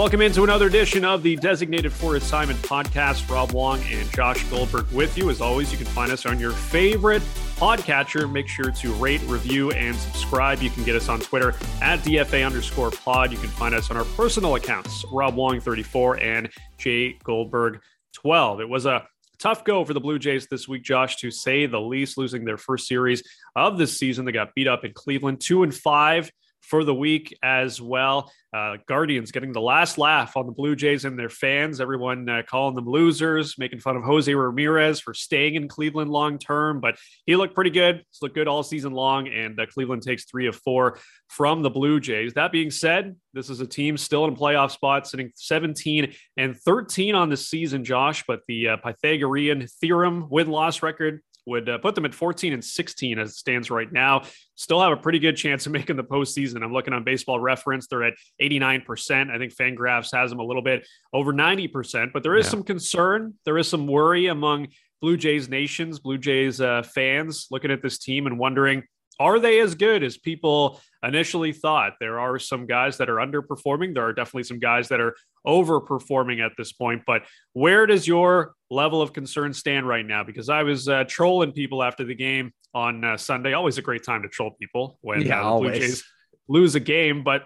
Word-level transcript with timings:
Welcome 0.00 0.22
into 0.22 0.44
another 0.44 0.66
edition 0.66 1.04
of 1.04 1.22
the 1.22 1.36
Designated 1.36 1.92
for 1.92 2.16
Assignment 2.16 2.58
podcast. 2.62 3.28
Rob 3.28 3.52
Wong 3.52 3.82
and 3.92 4.10
Josh 4.12 4.42
Goldberg 4.44 4.90
with 4.92 5.18
you. 5.18 5.28
As 5.28 5.42
always, 5.42 5.70
you 5.70 5.76
can 5.76 5.86
find 5.86 6.10
us 6.10 6.24
on 6.24 6.40
your 6.40 6.52
favorite 6.52 7.20
podcatcher. 7.56 8.32
Make 8.32 8.48
sure 8.48 8.70
to 8.70 8.92
rate, 8.94 9.20
review, 9.26 9.72
and 9.72 9.94
subscribe. 9.94 10.62
You 10.62 10.70
can 10.70 10.84
get 10.84 10.96
us 10.96 11.10
on 11.10 11.20
Twitter 11.20 11.50
at 11.82 11.98
DFA 11.98 12.46
underscore 12.46 12.90
pod. 12.90 13.30
You 13.30 13.36
can 13.36 13.50
find 13.50 13.74
us 13.74 13.90
on 13.90 13.98
our 13.98 14.06
personal 14.16 14.54
accounts, 14.54 15.04
Rob 15.12 15.34
Wong34 15.34 16.22
and 16.22 16.48
Jay 16.78 17.18
Goldberg 17.22 17.82
12. 18.14 18.62
It 18.62 18.68
was 18.70 18.86
a 18.86 19.06
tough 19.38 19.64
go 19.64 19.84
for 19.84 19.92
the 19.92 20.00
Blue 20.00 20.18
Jays 20.18 20.46
this 20.46 20.66
week, 20.66 20.82
Josh, 20.82 21.16
to 21.16 21.30
say 21.30 21.66
the 21.66 21.78
least, 21.78 22.16
losing 22.16 22.46
their 22.46 22.56
first 22.56 22.88
series 22.88 23.22
of 23.54 23.76
this 23.76 23.98
season. 23.98 24.24
They 24.24 24.32
got 24.32 24.54
beat 24.54 24.66
up 24.66 24.82
in 24.82 24.94
Cleveland, 24.94 25.42
two 25.42 25.62
and 25.62 25.74
five 25.74 26.30
for 26.70 26.84
the 26.84 26.94
week 26.94 27.36
as 27.42 27.80
well. 27.80 28.32
Uh, 28.52 28.76
Guardians 28.88 29.32
getting 29.32 29.52
the 29.52 29.60
last 29.60 29.98
laugh 29.98 30.36
on 30.36 30.46
the 30.46 30.52
Blue 30.52 30.76
Jays 30.76 31.04
and 31.04 31.18
their 31.18 31.28
fans. 31.28 31.80
Everyone 31.80 32.28
uh, 32.28 32.42
calling 32.48 32.76
them 32.76 32.86
losers, 32.86 33.56
making 33.58 33.80
fun 33.80 33.96
of 33.96 34.04
Jose 34.04 34.32
Ramirez 34.32 35.00
for 35.00 35.12
staying 35.12 35.56
in 35.56 35.68
Cleveland 35.68 36.10
long 36.10 36.38
term, 36.38 36.80
but 36.80 36.96
he 37.26 37.34
looked 37.34 37.54
pretty 37.54 37.70
good. 37.70 37.96
He's 37.96 38.22
looked 38.22 38.36
good 38.36 38.48
all 38.48 38.62
season 38.62 38.92
long, 38.92 39.28
and 39.28 39.58
uh, 39.60 39.66
Cleveland 39.66 40.02
takes 40.02 40.24
three 40.24 40.46
of 40.46 40.56
four 40.56 40.98
from 41.28 41.62
the 41.62 41.70
Blue 41.70 42.00
Jays. 42.00 42.34
That 42.34 42.52
being 42.52 42.70
said, 42.70 43.16
this 43.34 43.50
is 43.50 43.60
a 43.60 43.66
team 43.66 43.96
still 43.96 44.24
in 44.26 44.36
playoff 44.36 44.70
spot, 44.70 45.06
sitting 45.08 45.32
17 45.34 46.14
and 46.36 46.56
13 46.56 47.14
on 47.14 47.28
the 47.28 47.36
season, 47.36 47.84
Josh. 47.84 48.24
But 48.26 48.40
the 48.46 48.68
uh, 48.68 48.76
Pythagorean 48.78 49.66
theorem 49.80 50.28
win 50.30 50.48
loss 50.48 50.82
record 50.82 51.20
would 51.50 51.68
uh, 51.68 51.78
put 51.78 51.94
them 51.94 52.04
at 52.06 52.14
14 52.14 52.52
and 52.52 52.64
16 52.64 53.18
as 53.18 53.30
it 53.30 53.34
stands 53.34 53.70
right 53.70 53.92
now. 53.92 54.22
Still 54.54 54.80
have 54.80 54.92
a 54.92 54.96
pretty 54.96 55.18
good 55.18 55.36
chance 55.36 55.66
of 55.66 55.72
making 55.80 55.96
the 55.96 56.04
postseason. 56.04 56.62
I'm 56.62 56.72
looking 56.72 56.94
on 56.94 57.04
baseball 57.04 57.38
reference. 57.38 57.86
They're 57.86 58.04
at 58.04 58.14
89%. 58.40 59.30
I 59.30 59.38
think 59.38 59.54
Fangraphs 59.54 60.16
has 60.16 60.30
them 60.30 60.40
a 60.40 60.44
little 60.44 60.62
bit 60.62 60.86
over 61.12 61.32
90%, 61.32 62.12
but 62.12 62.22
there 62.22 62.36
is 62.36 62.46
yeah. 62.46 62.50
some 62.50 62.62
concern. 62.62 63.34
There 63.44 63.58
is 63.58 63.68
some 63.68 63.86
worry 63.86 64.28
among 64.28 64.68
Blue 65.00 65.16
Jays 65.16 65.48
nations, 65.48 65.98
Blue 65.98 66.18
Jays 66.18 66.60
uh, 66.60 66.82
fans 66.82 67.48
looking 67.50 67.70
at 67.70 67.82
this 67.82 67.98
team 67.98 68.26
and 68.26 68.38
wondering 68.38 68.82
are 69.20 69.38
they 69.38 69.60
as 69.60 69.74
good 69.74 70.02
as 70.02 70.16
people 70.16 70.80
initially 71.02 71.52
thought? 71.52 71.92
There 72.00 72.18
are 72.18 72.38
some 72.38 72.66
guys 72.66 72.96
that 72.96 73.10
are 73.10 73.16
underperforming. 73.16 73.94
There 73.94 74.06
are 74.06 74.14
definitely 74.14 74.44
some 74.44 74.58
guys 74.58 74.88
that 74.88 74.98
are 74.98 75.14
overperforming 75.46 76.44
at 76.44 76.52
this 76.56 76.72
point. 76.72 77.02
But 77.06 77.22
where 77.52 77.84
does 77.86 78.08
your 78.08 78.54
level 78.70 79.02
of 79.02 79.12
concern 79.12 79.52
stand 79.52 79.86
right 79.86 80.06
now? 80.06 80.24
Because 80.24 80.48
I 80.48 80.62
was 80.62 80.88
uh, 80.88 81.04
trolling 81.06 81.52
people 81.52 81.82
after 81.82 82.04
the 82.04 82.14
game 82.14 82.52
on 82.74 83.04
uh, 83.04 83.18
Sunday. 83.18 83.52
Always 83.52 83.76
a 83.76 83.82
great 83.82 84.04
time 84.04 84.22
to 84.22 84.28
troll 84.28 84.52
people 84.58 84.98
when 85.02 85.20
yeah, 85.20 85.46
uh, 85.46 85.54
the 85.54 85.60
Blue 85.60 85.72
Jays 85.72 86.02
lose 86.48 86.74
a 86.74 86.80
game. 86.80 87.22
But 87.22 87.42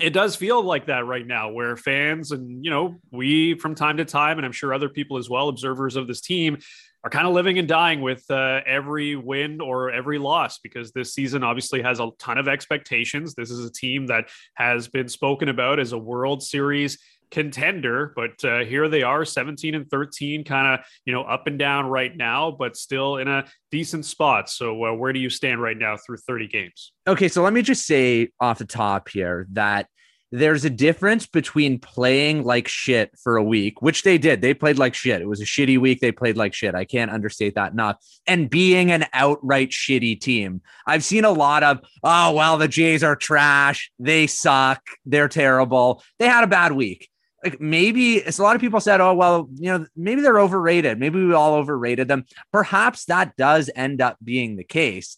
it 0.00 0.10
does 0.10 0.36
feel 0.36 0.62
like 0.62 0.86
that 0.86 1.06
right 1.06 1.26
now 1.26 1.50
where 1.50 1.76
fans 1.76 2.32
and 2.32 2.64
you 2.64 2.70
know 2.70 2.96
we 3.10 3.54
from 3.54 3.74
time 3.74 3.96
to 3.96 4.04
time 4.04 4.38
and 4.38 4.46
i'm 4.46 4.52
sure 4.52 4.72
other 4.72 4.88
people 4.88 5.16
as 5.16 5.28
well 5.28 5.48
observers 5.48 5.96
of 5.96 6.06
this 6.06 6.20
team 6.20 6.58
are 7.02 7.10
kind 7.10 7.26
of 7.26 7.32
living 7.32 7.58
and 7.58 7.66
dying 7.66 8.02
with 8.02 8.30
uh, 8.30 8.60
every 8.66 9.16
win 9.16 9.60
or 9.60 9.90
every 9.90 10.18
loss 10.18 10.58
because 10.58 10.92
this 10.92 11.14
season 11.14 11.42
obviously 11.42 11.80
has 11.80 11.98
a 11.98 12.10
ton 12.18 12.36
of 12.36 12.46
expectations. 12.46 13.34
This 13.34 13.50
is 13.50 13.64
a 13.64 13.72
team 13.72 14.08
that 14.08 14.28
has 14.54 14.88
been 14.88 15.08
spoken 15.08 15.48
about 15.48 15.80
as 15.80 15.92
a 15.92 15.98
World 15.98 16.42
Series 16.42 16.98
contender, 17.30 18.12
but 18.16 18.44
uh, 18.44 18.64
here 18.64 18.88
they 18.88 19.02
are 19.02 19.24
17 19.24 19.74
and 19.74 19.88
13, 19.90 20.44
kind 20.44 20.80
of, 20.80 20.86
you 21.04 21.12
know, 21.12 21.22
up 21.22 21.46
and 21.46 21.58
down 21.58 21.86
right 21.86 22.16
now, 22.16 22.50
but 22.50 22.76
still 22.76 23.16
in 23.16 23.28
a 23.28 23.44
decent 23.70 24.04
spot. 24.04 24.50
So, 24.50 24.84
uh, 24.84 24.92
where 24.92 25.12
do 25.12 25.20
you 25.20 25.30
stand 25.30 25.62
right 25.62 25.78
now 25.78 25.96
through 25.96 26.18
30 26.18 26.48
games? 26.48 26.92
Okay. 27.06 27.28
So, 27.28 27.42
let 27.42 27.52
me 27.52 27.62
just 27.62 27.86
say 27.86 28.28
off 28.40 28.58
the 28.58 28.64
top 28.64 29.08
here 29.08 29.46
that 29.52 29.86
there's 30.32 30.64
a 30.64 30.70
difference 30.70 31.26
between 31.26 31.78
playing 31.78 32.44
like 32.44 32.68
shit 32.68 33.10
for 33.20 33.36
a 33.36 33.42
week, 33.42 33.82
which 33.82 34.04
they 34.04 34.16
did. 34.16 34.40
They 34.40 34.54
played 34.54 34.78
like 34.78 34.94
shit. 34.94 35.20
It 35.20 35.28
was 35.28 35.40
a 35.40 35.44
shitty 35.44 35.78
week. 35.78 36.00
They 36.00 36.12
played 36.12 36.36
like 36.36 36.54
shit. 36.54 36.74
I 36.74 36.84
can't 36.84 37.10
understate 37.10 37.56
that 37.56 37.72
enough. 37.72 37.96
And 38.26 38.48
being 38.48 38.92
an 38.92 39.06
outright 39.12 39.70
shitty 39.70 40.20
team. 40.20 40.62
I've 40.86 41.04
seen 41.04 41.24
a 41.24 41.32
lot 41.32 41.62
of, 41.62 41.80
oh, 42.04 42.32
well, 42.32 42.58
the 42.58 42.68
Jays 42.68 43.02
are 43.02 43.16
trash. 43.16 43.90
They 43.98 44.28
suck. 44.28 44.80
They're 45.04 45.28
terrible. 45.28 46.02
They 46.18 46.28
had 46.28 46.44
a 46.44 46.48
bad 46.48 46.72
week. 46.72 47.08
Like 47.44 47.60
maybe 47.60 48.16
it's 48.16 48.38
a 48.38 48.42
lot 48.42 48.54
of 48.54 48.60
people 48.60 48.80
said, 48.80 49.00
oh, 49.00 49.14
well, 49.14 49.48
you 49.54 49.70
know, 49.70 49.86
maybe 49.96 50.20
they're 50.20 50.40
overrated. 50.40 50.98
Maybe 50.98 51.24
we 51.24 51.32
all 51.32 51.54
overrated 51.54 52.08
them. 52.08 52.24
Perhaps 52.52 53.06
that 53.06 53.36
does 53.36 53.70
end 53.74 54.00
up 54.00 54.18
being 54.22 54.56
the 54.56 54.64
case. 54.64 55.16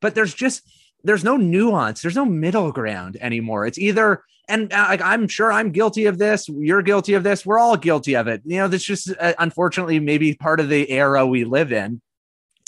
But 0.00 0.14
there's 0.14 0.34
just, 0.34 0.62
there's 1.02 1.24
no 1.24 1.36
nuance. 1.36 2.00
There's 2.00 2.16
no 2.16 2.24
middle 2.24 2.70
ground 2.72 3.16
anymore. 3.20 3.66
It's 3.66 3.78
either 3.78 4.22
and 4.48 4.72
uh, 4.72 4.86
like 4.88 5.00
I'm 5.00 5.28
sure 5.28 5.50
I'm 5.52 5.70
guilty 5.70 6.06
of 6.06 6.18
this. 6.18 6.48
You're 6.48 6.82
guilty 6.82 7.14
of 7.14 7.22
this. 7.22 7.46
We're 7.46 7.58
all 7.58 7.76
guilty 7.76 8.14
of 8.14 8.28
it. 8.28 8.42
You 8.44 8.58
know, 8.58 8.68
that's 8.68 8.84
just 8.84 9.10
uh, 9.18 9.34
unfortunately 9.38 10.00
maybe 10.00 10.34
part 10.34 10.60
of 10.60 10.68
the 10.68 10.90
era 10.90 11.26
we 11.26 11.44
live 11.44 11.72
in. 11.72 12.00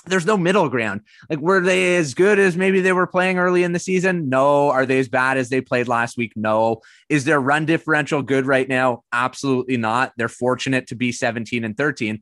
There's 0.06 0.27
no 0.27 0.37
middle 0.37 0.69
ground. 0.69 1.03
Like, 1.28 1.41
were 1.41 1.61
they 1.61 1.97
as 1.97 2.15
good 2.15 2.39
as 2.39 2.56
maybe 2.56 2.81
they 2.81 2.93
were 2.93 3.06
playing 3.06 3.39
early 3.39 3.65
in 3.65 3.72
the 3.72 3.78
season? 3.78 4.28
No. 4.28 4.71
Are 4.71 4.87
they 4.87 4.99
as 4.99 5.09
bad 5.09 5.37
as 5.37 5.49
they 5.49 5.61
played 5.61 5.89
last 5.89 6.17
week? 6.17 6.33
No. 6.37 6.83
Is 7.09 7.25
their 7.25 7.41
run 7.41 7.67
differential 7.67 8.22
good 8.22 8.47
right 8.47 8.69
now? 8.69 9.03
Absolutely 9.12 9.77
not. 9.77 10.12
They're 10.16 10.28
fortunate 10.28 10.89
to 10.89 10.95
be 10.95 11.12
17 11.12 11.65
and 11.65 11.77
13. 11.77 12.21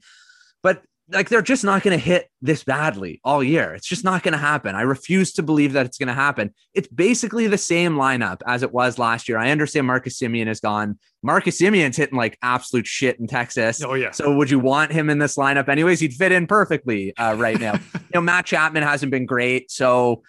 But 0.63 0.83
like 1.11 1.29
they're 1.29 1.43
just 1.43 1.65
not 1.65 1.83
going 1.83 1.97
to 1.97 2.03
hit 2.03 2.31
this 2.41 2.65
badly 2.65 3.21
all 3.25 3.43
year. 3.43 3.75
It's 3.75 3.87
just 3.87 4.05
not 4.05 4.23
going 4.23 4.33
to 4.33 4.39
happen. 4.39 4.75
I 4.75 4.83
refuse 4.83 5.33
to 5.35 5.43
believe 5.43 5.75
that 5.75 5.85
it's 5.85 5.99
going 5.99 6.09
to 6.09 6.15
happen. 6.15 6.55
It's 6.73 6.89
basically 6.89 7.47
the 7.47 7.59
same 7.59 7.97
lineup 7.97 8.41
as 8.47 8.63
it 8.63 8.73
was 8.73 8.99
last 8.99 9.29
year. 9.29 9.37
I 9.39 9.51
understand 9.51 9.87
Marcus 9.87 10.19
Semien 10.19 10.49
is 10.49 10.61
gone. 10.61 10.99
Marcus 11.23 11.61
Semien's 11.61 11.97
hitting 11.97 12.17
like 12.17 12.39
absolute 12.43 12.87
shit 12.87 13.19
in 13.19 13.27
Texas. 13.27 13.83
Oh 13.83 13.95
yeah. 13.95 14.13
So 14.13 14.35
would 14.35 14.51
you 14.51 14.59
want 14.59 14.93
him 14.93 15.11
in 15.11 15.19
this 15.19 15.37
lineup 15.37 15.69
anyways? 15.69 16.01
He'd 16.01 16.15
fit 16.15 16.33
in 16.33 16.47
perfectly 16.47 17.17
uh, 17.17 17.35
right 17.37 17.61
now. 17.61 17.75
you 17.95 18.01
know, 18.15 18.21
Matt 18.21 18.47
Chapman 18.47 18.83
hasn't 18.83 19.11
been 19.11 19.27
great, 19.27 19.71
so 19.71 20.23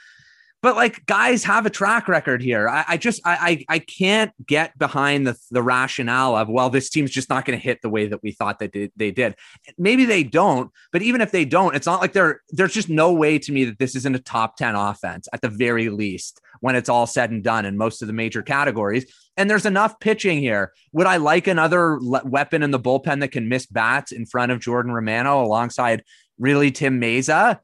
but 0.65 0.75
like 0.75 1.05
guys 1.05 1.43
have 1.43 1.67
a 1.67 1.69
track 1.69 2.07
record 2.07 2.41
here. 2.41 2.67
I, 2.67 2.85
I 2.87 2.97
just 2.97 3.21
I, 3.23 3.65
I, 3.69 3.75
I 3.75 3.77
can't 3.77 4.31
get 4.47 4.75
behind 4.79 5.27
the 5.27 5.37
the 5.51 5.61
rationale 5.61 6.35
of 6.35 6.49
well, 6.49 6.71
this 6.71 6.89
team's 6.89 7.11
just 7.11 7.29
not 7.29 7.45
going 7.45 7.55
to 7.55 7.63
hit 7.63 7.83
the 7.83 7.89
way 7.89 8.07
that 8.07 8.23
we 8.23 8.31
thought 8.31 8.57
that 8.57 8.73
they, 8.73 9.11
did. 9.11 9.35
Maybe 9.77 10.05
they 10.05 10.23
don't, 10.23 10.71
but 10.91 11.03
even 11.03 11.21
if 11.21 11.29
they 11.29 11.45
don't, 11.45 11.75
it's 11.75 11.85
not 11.85 12.01
like 12.01 12.13
they're 12.13 12.41
there's 12.49 12.73
just 12.73 12.89
no 12.89 13.13
way 13.13 13.37
to 13.37 13.51
me 13.51 13.65
that 13.65 13.77
this 13.77 13.95
isn't 13.95 14.15
a 14.15 14.19
top 14.19 14.57
ten 14.57 14.73
offense 14.73 15.27
at 15.31 15.41
the 15.41 15.49
very 15.49 15.89
least 15.89 16.41
when 16.61 16.75
it's 16.75 16.89
all 16.89 17.05
said 17.05 17.29
and 17.29 17.43
done 17.43 17.65
in 17.65 17.77
most 17.77 18.01
of 18.01 18.07
the 18.07 18.13
major 18.13 18.41
categories. 18.41 19.05
And 19.37 19.47
there's 19.47 19.67
enough 19.67 19.99
pitching 19.99 20.39
here. 20.39 20.73
Would 20.93 21.05
I 21.05 21.17
like 21.17 21.45
another 21.45 21.99
le- 22.01 22.25
weapon 22.25 22.63
in 22.63 22.71
the 22.71 22.79
bullpen 22.79 23.19
that 23.19 23.31
can 23.31 23.49
miss 23.49 23.67
bats 23.67 24.11
in 24.11 24.25
front 24.25 24.51
of 24.51 24.61
Jordan 24.61 24.91
Romano 24.91 25.43
alongside 25.43 26.03
really 26.39 26.71
Tim 26.71 26.99
Mayza? 26.99 27.59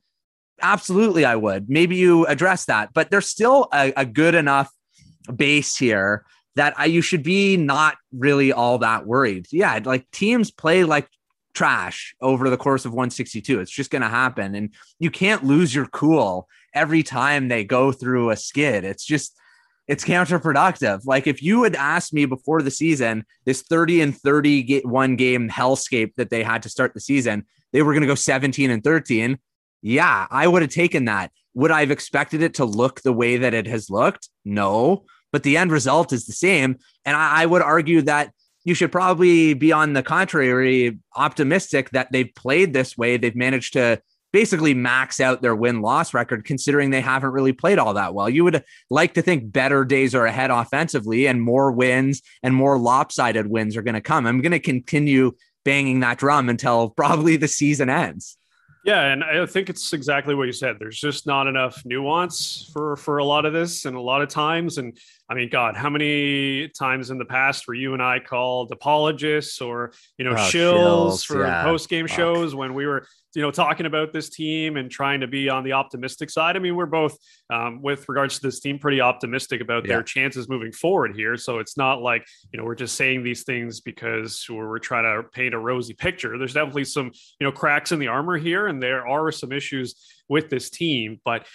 Absolutely, 0.62 1.26
I 1.26 1.36
would. 1.36 1.70
Maybe 1.70 1.96
you 1.96 2.26
address 2.26 2.66
that, 2.66 2.94
but 2.94 3.10
there's 3.10 3.28
still 3.28 3.68
a, 3.74 3.94
a 3.98 4.06
good 4.06 4.36
enough 4.36 4.70
base 5.36 5.78
here 5.78 6.26
that 6.56 6.74
I, 6.78 6.86
you 6.86 7.02
should 7.02 7.24
be 7.24 7.58
not 7.58 7.98
really 8.12 8.52
all 8.52 8.80
that 8.80 9.06
worried. 9.06 9.48
Yeah, 9.52 9.80
like 9.84 10.10
teams 10.12 10.52
play 10.52 10.84
like 10.84 11.08
trash 11.54 12.16
over 12.22 12.50
the 12.50 12.58
course 12.58 12.86
of 12.86 12.92
162. 12.92 13.60
It's 13.60 13.72
just 13.72 13.92
going 13.92 14.02
to 14.02 14.08
happen. 14.08 14.56
And 14.56 14.74
you 15.00 15.12
can't 15.12 15.44
lose 15.44 15.74
your 15.74 15.88
cool 15.88 16.48
every 16.74 17.04
time 17.04 17.48
they 17.48 17.64
go 17.64 17.92
through 17.92 18.30
a 18.30 18.36
skid. 18.36 18.84
It's 18.84 19.06
just, 19.06 19.38
it's 19.88 20.06
counterproductive. 20.06 21.02
Like 21.06 21.28
if 21.28 21.42
you 21.42 21.64
had 21.64 21.76
asked 21.76 22.14
me 22.14 22.26
before 22.26 22.62
the 22.62 22.72
season, 22.72 23.26
this 23.46 23.64
30 23.64 24.02
and 24.02 24.18
31 24.18 25.16
game 25.16 25.50
hellscape 25.50 26.16
that 26.16 26.30
they 26.30 26.44
had 26.44 26.64
to 26.64 26.70
start 26.70 26.94
the 26.94 27.02
season, 27.02 27.46
they 27.74 27.82
were 27.82 27.94
going 27.94 28.02
to 28.02 28.08
go 28.08 28.16
17 28.16 28.70
and 28.70 28.84
13 28.84 29.38
yeah, 29.82 30.28
I 30.30 30.48
would 30.48 30.62
have 30.62 30.72
taken 30.72 31.06
that. 31.06 31.32
Would 31.54 31.72
I 31.72 31.82
have 31.82 31.92
expected 31.92 32.42
it 32.42 32.56
to 32.56 32.66
look 32.66 33.02
the 33.02 33.14
way 33.14 33.38
that 33.38 33.54
it 33.54 33.68
has 33.68 33.90
looked? 33.90 34.30
No, 34.46 35.06
but 35.32 35.44
the 35.44 35.58
end 35.58 35.72
result 35.72 36.14
is 36.14 36.26
the 36.26 36.34
same. 36.34 36.78
And 37.06 37.16
I, 37.16 37.44
I 37.44 37.46
would 37.46 37.62
argue 37.62 38.02
that 38.04 38.34
you 38.64 38.74
should 38.74 38.92
probably 38.92 39.54
be 39.54 39.72
on 39.72 39.94
the 39.94 40.04
contrary 40.04 41.00
optimistic 41.16 41.90
that 41.92 42.12
they've 42.12 42.34
played 42.36 42.74
this 42.74 42.98
way. 42.98 43.18
They've 43.18 43.36
managed 43.36 43.74
to 43.74 44.02
basically 44.32 44.74
max 44.74 45.20
out 45.20 45.42
their 45.42 45.56
win 45.56 45.82
loss 45.82 46.14
record, 46.14 46.46
considering 46.46 46.90
they 46.90 47.02
haven't 47.02 47.32
really 47.32 47.54
played 47.54 47.80
all 47.80 47.96
that 47.96 48.14
well. 48.14 48.30
You 48.30 48.44
would 48.44 48.64
like 48.90 49.16
to 49.16 49.22
think 49.22 49.52
better 49.52 49.84
days 49.84 50.16
are 50.16 50.26
ahead 50.26 50.52
offensively 50.52 51.28
and 51.28 51.42
more 51.42 51.72
wins 51.72 52.22
and 52.44 52.56
more 52.56 52.78
lopsided 52.78 53.48
wins 53.48 53.76
are 53.76 53.82
going 53.82 53.96
to 53.96 54.02
come. 54.02 54.26
I'm 54.26 54.42
going 54.42 54.52
to 54.52 54.60
continue 54.60 55.34
banging 55.66 56.00
that 56.00 56.18
drum 56.18 56.50
until 56.50 56.90
probably 56.92 57.36
the 57.36 57.48
season 57.48 57.90
ends. 57.90 58.38
Yeah, 58.84 59.12
and 59.12 59.24
I 59.24 59.46
think 59.46 59.70
it's 59.70 59.94
exactly 59.94 60.34
what 60.34 60.48
you 60.48 60.54
said. 60.54 60.78
There's 60.80 61.00
just 61.00 61.28
not 61.28 61.46
enough 61.46 61.84
nuance 61.86 62.70
for 62.74 62.96
for 62.96 63.20
a 63.20 63.24
lot 63.24 63.46
of 63.46 63.54
this, 63.54 63.86
and 63.86 63.96
a 63.96 64.02
lot 64.02 64.24
of 64.24 64.30
times, 64.30 64.80
and 64.80 64.98
I 65.30 65.36
mean, 65.36 65.50
God, 65.50 65.78
how 65.78 65.90
many 65.90 66.68
times 66.70 67.12
in 67.12 67.20
the 67.20 67.26
past 67.26 67.68
were 67.68 67.76
you 67.76 67.94
and 67.94 68.02
I 68.02 68.20
called 68.20 68.72
apologists 68.72 69.62
or, 69.62 69.94
you 70.18 70.26
know, 70.26 70.32
oh, 70.32 70.36
shills, 70.36 71.26
for 71.26 71.46
yeah. 71.46 71.64
post 71.64 71.90
game 71.90 72.08
shows 72.08 72.56
when 72.56 72.74
we 72.74 72.88
were, 72.88 73.06
you 73.34 73.42
know, 73.42 73.52
talking 73.52 73.86
about 73.86 74.14
this 74.14 74.30
team 74.30 74.78
and 74.78 74.90
trying 74.92 75.22
to 75.22 75.28
be 75.28 75.50
on 75.50 75.64
the 75.64 75.74
optimistic 75.74 76.30
side? 76.30 76.56
I 76.56 76.60
mean, 76.60 76.76
we're 76.76 76.86
both, 76.86 77.18
um, 77.50 77.82
with 77.82 78.08
regards 78.10 78.40
to 78.40 78.48
this 78.48 78.60
team, 78.60 78.80
pretty 78.80 79.02
optimistic 79.02 79.62
about 79.62 79.86
yeah. 79.86 79.96
their 79.96 80.04
chances 80.04 80.50
moving 80.50 80.72
forward 80.72 81.16
here. 81.16 81.38
So 81.38 81.60
it's 81.60 81.78
not 81.78 82.02
like, 82.02 82.26
you 82.52 82.60
know, 82.60 82.66
we're 82.66 82.76
just 82.76 82.96
saying 82.96 83.24
these 83.24 83.44
things 83.44 83.82
because 83.82 84.46
we're, 84.50 84.68
we're 84.68 84.80
trying 84.80 85.04
to 85.04 85.28
paint 85.30 85.54
a 85.54 85.60
rosy 85.60 85.94
picture. 85.94 86.38
There's 86.38 86.54
definitely 86.54 86.86
some, 86.86 87.12
you 87.40 87.48
know, 87.48 87.52
cracks 87.52 87.92
in 87.92 88.00
the 88.00 88.08
armor 88.08 88.38
here, 88.38 88.68
and 88.68 88.82
there 88.82 89.08
are 89.08 89.32
some 89.32 89.52
issues 89.52 89.96
with 90.28 90.50
this 90.50 90.70
team. 90.70 91.20
But 91.24 91.46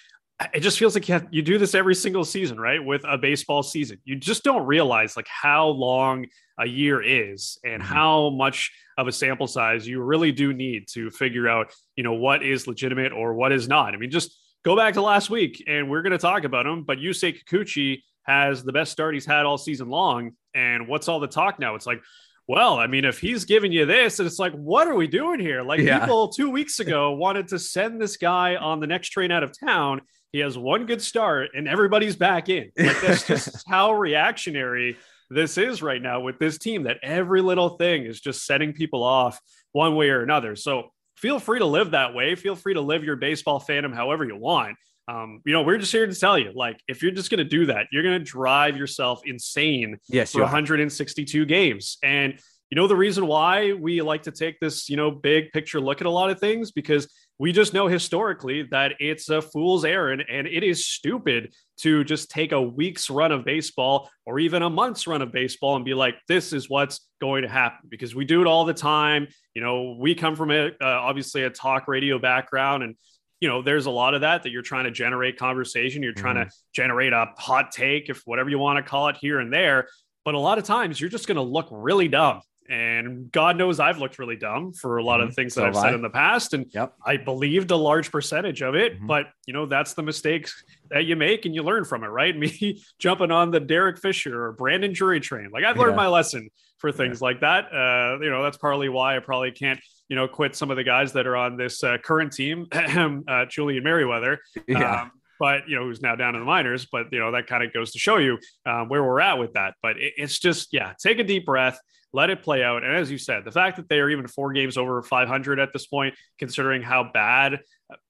it 0.53 0.61
just 0.61 0.79
feels 0.79 0.95
like 0.95 1.09
you, 1.09 1.15
have, 1.15 1.27
you 1.31 1.41
do 1.41 1.57
this 1.57 1.75
every 1.75 1.95
single 1.95 2.25
season, 2.25 2.61
right? 2.61 2.85
With 2.85 3.05
a 3.09 3.17
baseball 3.17 3.63
season, 3.63 3.99
you 4.05 4.17
just 4.17 4.45
don't 4.45 4.67
realize 4.67 5.17
like 5.17 5.29
how 5.29 5.69
long 5.69 6.27
a 6.59 6.67
year 6.67 7.03
is 7.03 7.59
and 7.65 7.83
mm-hmm. 7.83 7.93
how 7.93 8.31
much 8.31 8.71
of 8.99 9.09
a 9.09 9.13
sample 9.13 9.47
size 9.47 9.89
you 9.89 10.03
really 10.03 10.33
do 10.33 10.53
need 10.53 10.89
to 10.89 11.11
figure 11.11 11.49
out, 11.49 11.73
you 11.97 12.05
know, 12.05 12.13
what 12.13 12.43
is 12.43 12.67
legitimate 12.67 13.13
or 13.13 13.35
what 13.35 13.51
is 13.51 13.67
not. 13.67 13.95
I 13.95 13.97
mean, 13.97 14.11
just 14.11 14.39
go 14.63 14.77
back 14.77 14.95
to 14.95 15.03
last 15.03 15.31
week 15.31 15.65
and 15.67 15.91
we're 15.91 16.03
going 16.03 16.13
to 16.13 16.19
talk 16.19 16.45
about 16.45 16.67
him, 16.67 16.85
but 16.85 16.99
Yusei 16.99 17.39
Kikuchi 17.43 18.03
has 18.25 18.63
the 18.63 18.73
best 18.73 18.93
start 18.93 19.15
he's 19.15 19.25
had 19.25 19.47
all 19.47 19.57
season 19.57 19.89
long. 19.89 20.33
And 20.55 20.89
what's 20.89 21.09
all 21.09 21.21
the 21.21 21.29
talk 21.29 21.59
now? 21.59 21.77
It's 21.77 21.87
like, 21.87 22.03
well, 22.49 22.79
I 22.79 22.87
mean, 22.87 23.05
if 23.05 23.19
he's 23.19 23.45
giving 23.45 23.73
you 23.73 23.87
this, 23.87 24.19
and 24.19 24.27
it's 24.27 24.39
like, 24.39 24.53
what 24.53 24.87
are 24.87 24.95
we 24.95 25.09
doing 25.09 25.41
here? 25.41 25.63
Like 25.63 25.81
yeah. 25.81 25.99
people 25.99 26.29
two 26.29 26.51
weeks 26.51 26.79
ago 26.79 27.13
wanted 27.13 27.49
to 27.49 27.59
send 27.59 28.01
this 28.01 28.17
guy 28.17 28.57
on 28.57 28.81
the 28.81 28.87
next 28.87 29.09
train 29.09 29.33
out 29.33 29.43
of 29.43 29.53
town. 29.59 30.03
He 30.33 30.41
has 30.41 30.59
one 30.59 30.87
good 30.87 31.01
start, 31.03 31.51
and 31.55 31.69
everybody's 31.69 32.17
back 32.17 32.49
in. 32.49 32.71
Like 32.77 33.01
that's 33.01 33.27
just 33.27 33.65
how 33.69 33.93
reactionary 33.93 34.97
this 35.31 35.59
is 35.59 35.83
right 35.83 36.01
now 36.01 36.21
with 36.21 36.39
this 36.39 36.59
team. 36.59 36.85
That 36.85 36.99
every 37.03 37.43
little 37.43 37.71
thing 37.71 38.05
is 38.05 38.21
just 38.21 38.45
setting 38.45 38.73
people 38.73 39.03
off 39.03 39.41
one 39.73 39.97
way 39.97 40.11
or 40.11 40.23
another. 40.23 40.57
So 40.57 40.91
feel 41.17 41.39
free 41.39 41.59
to 41.59 41.67
live 41.67 41.93
that 41.93 42.15
way. 42.15 42.35
Feel 42.35 42.57
free 42.57 42.75
to 42.75 42.81
live 42.81 43.05
your 43.05 43.17
baseball 43.17 43.61
fandom 43.61 43.95
however 43.95 44.25
you 44.25 44.37
want. 44.37 44.77
Um, 45.09 45.41
you 45.47 45.53
know, 45.53 45.63
we're 45.63 45.79
just 45.79 45.93
here 45.93 46.07
to 46.07 46.15
tell 46.15 46.37
you, 46.37 46.51
like, 46.55 46.81
if 46.89 47.01
you're 47.01 47.13
just 47.13 47.31
going 47.31 47.39
to 47.39 47.45
do 47.45 47.67
that, 47.67 47.87
you're 47.93 48.03
going 48.03 48.19
to 48.19 48.25
drive 48.25 48.77
yourself 48.77 49.21
insane 49.25 49.99
yes, 50.09 50.33
for 50.33 50.41
162 50.41 51.47
games. 51.47 51.99
And 52.03 52.41
you 52.71 52.75
know 52.75 52.89
the 52.89 52.97
reason 52.97 53.27
why 53.27 53.73
we 53.73 54.03
like 54.03 54.25
to 54.25 54.33
take 54.33 54.59
this, 54.59 54.89
you 54.89 54.97
know, 54.97 55.11
big 55.11 55.53
picture 55.53 55.81
look 55.81 56.01
at 56.01 56.07
a 56.07 56.11
lot 56.11 56.31
of 56.31 56.41
things 56.41 56.73
because 56.73 57.09
we 57.39 57.53
just 57.53 57.75
know 57.75 57.87
historically 57.87 58.63
that 58.71 58.93
it's 58.99 59.29
a 59.29 59.43
fool's 59.43 59.85
errand 59.85 60.25
and 60.29 60.47
it 60.47 60.63
is 60.63 60.87
stupid 60.87 61.55
to 61.79 62.03
just 62.05 62.31
take 62.31 62.53
a 62.53 62.61
week's 62.61 63.11
run 63.11 63.33
of 63.33 63.45
baseball 63.45 64.11
or 64.25 64.39
even 64.39 64.63
a 64.63 64.71
month's 64.71 65.07
run 65.07 65.23
of 65.23 65.33
baseball 65.33 65.77
and 65.77 65.85
be 65.85 65.95
like 65.95 66.15
this 66.29 66.53
is 66.53 66.71
what's 66.71 67.07
going 67.21 67.43
to 67.43 67.49
happen 67.49 67.89
because 67.89 68.15
we 68.15 68.25
do 68.25 68.41
it 68.41 68.47
all 68.47 68.65
the 68.65 68.75
time 68.75 69.27
you 69.55 69.63
know 69.63 69.97
we 69.99 70.15
come 70.15 70.35
from 70.35 70.51
a 70.51 70.69
uh, 70.69 70.73
obviously 70.81 71.43
a 71.43 71.51
talk 71.51 71.89
radio 71.89 72.19
background 72.19 72.83
and 72.83 72.97
you 73.41 73.49
know, 73.49 73.63
there's 73.63 73.87
a 73.87 73.91
lot 73.91 74.15
of 74.15 74.23
that 74.23 74.43
that 74.43 74.51
you're 74.51 74.63
trying 74.63 74.85
to 74.85 74.91
generate 74.91 75.39
conversation. 75.39 76.03
You're 76.03 76.13
trying 76.13 76.37
mm-hmm. 76.37 76.49
to 76.49 76.55
generate 76.73 77.13
a 77.13 77.29
hot 77.37 77.71
take, 77.71 78.09
if 78.09 78.23
whatever 78.25 78.49
you 78.49 78.59
want 78.59 78.79
to 78.79 78.83
call 78.83 79.09
it 79.09 79.17
here 79.21 79.41
and 79.41 79.53
there. 79.53 79.89
But 80.25 80.35
a 80.35 80.39
lot 80.39 80.59
of 80.59 80.65
times 80.65 81.01
you're 81.01 81.11
just 81.11 81.27
going 81.27 81.37
to 81.37 81.43
look 81.43 81.69
really 81.71 82.09
dumb. 82.09 82.41
And 82.69 83.31
God 83.31 83.57
knows 83.57 83.81
I've 83.81 83.99
looked 83.99 84.19
really 84.19 84.37
dumb 84.37 84.73
for 84.73 84.99
a 84.99 85.05
lot 85.05 85.21
mm-hmm. 85.21 85.29
of 85.29 85.35
things 85.35 85.55
that 85.55 85.61
so 85.61 85.67
I've 85.67 85.77
said 85.77 85.95
in 85.95 86.03
the 86.03 86.11
past. 86.11 86.55
And 86.55 86.67
yep. 86.71 86.95
I 87.05 87.17
believed 87.17 87.71
a 87.71 87.77
large 87.77 88.11
percentage 88.11 88.63
of 88.63 88.75
it. 88.75 88.97
Mm-hmm. 88.97 89.07
But, 89.07 89.27
you 89.47 89.53
know, 89.53 89.67
that's 89.67 89.95
the 89.95 90.03
mistakes 90.03 90.65
that 90.91 91.05
you 91.05 91.17
make 91.17 91.47
and 91.47 91.55
you 91.55 91.63
learn 91.63 91.85
from 91.85 92.05
it, 92.05 92.09
right? 92.09 92.37
Me 92.39 92.83
jumping 92.99 93.31
on 93.31 93.51
the 93.51 93.61
Derek 93.61 93.99
Fisher 93.99 94.45
or 94.45 94.53
Brandon 94.53 94.93
Drury 94.93 95.21
train. 95.21 95.51
Like 95.53 95.65
I've 95.65 95.77
learned 95.77 95.93
yeah. 95.93 95.97
my 95.97 96.09
lesson 96.09 96.51
for 96.79 96.93
things 96.93 97.21
yeah. 97.21 97.25
like 97.25 97.41
that. 97.41 97.73
Uh, 97.73 98.19
you 98.23 98.31
know, 98.31 98.43
that's 98.43 98.59
partly 98.59 98.89
why 98.89 99.17
I 99.17 99.21
probably 99.21 99.53
can't 99.53 99.81
you 100.09 100.15
know, 100.15 100.29
quit 100.29 100.55
some 100.55 100.71
of 100.71 100.77
the 100.77 100.85
guys 100.85 101.13
that 101.15 101.27
are 101.27 101.37
on 101.37 101.57
this 101.57 101.83
uh, 101.83 101.99
current 101.99 102.33
team, 102.33 102.69
uh, 102.73 103.45
Julian 103.47 103.83
Merryweather. 103.83 104.39
Yeah. 104.69 105.03
Um, 105.03 105.11
but 105.39 105.69
you 105.69 105.77
know 105.77 105.85
who's 105.85 106.01
now 106.01 106.15
down 106.15 106.35
in 106.35 106.41
the 106.41 106.47
minors 106.47 106.87
but 106.91 107.13
you 107.13 107.19
know 107.19 107.33
that 107.33 107.47
kind 107.47 107.63
of 107.63 107.73
goes 107.73 107.93
to 107.93 107.99
show 107.99 108.17
you 108.17 108.39
um, 108.65 108.89
where 108.89 109.05
we're 109.05 109.21
at 109.21 109.39
with 109.39 109.53
that 109.53 109.75
but 109.83 109.99
it, 109.99 110.15
it's 110.17 110.39
just 110.39 110.73
yeah 110.73 110.95
take 110.99 111.19
a 111.19 111.25
deep 111.25 111.45
breath 111.45 111.79
let 112.17 112.31
it 112.31 112.43
play 112.43 112.65
out. 112.65 112.83
And 112.83 112.97
as 112.97 113.11
you 113.11 113.19
said 113.19 113.45
the 113.45 113.53
fact 113.53 113.77
that 113.77 113.89
they 113.89 114.01
are 114.01 114.11
even 114.11 114.27
four 114.27 114.53
games 114.53 114.77
over 114.77 115.03
500 115.03 115.61
at 115.61 115.73
this 115.73 115.87
point 115.87 116.15
considering 116.39 116.83
how 116.83 117.11
bad 117.13 117.61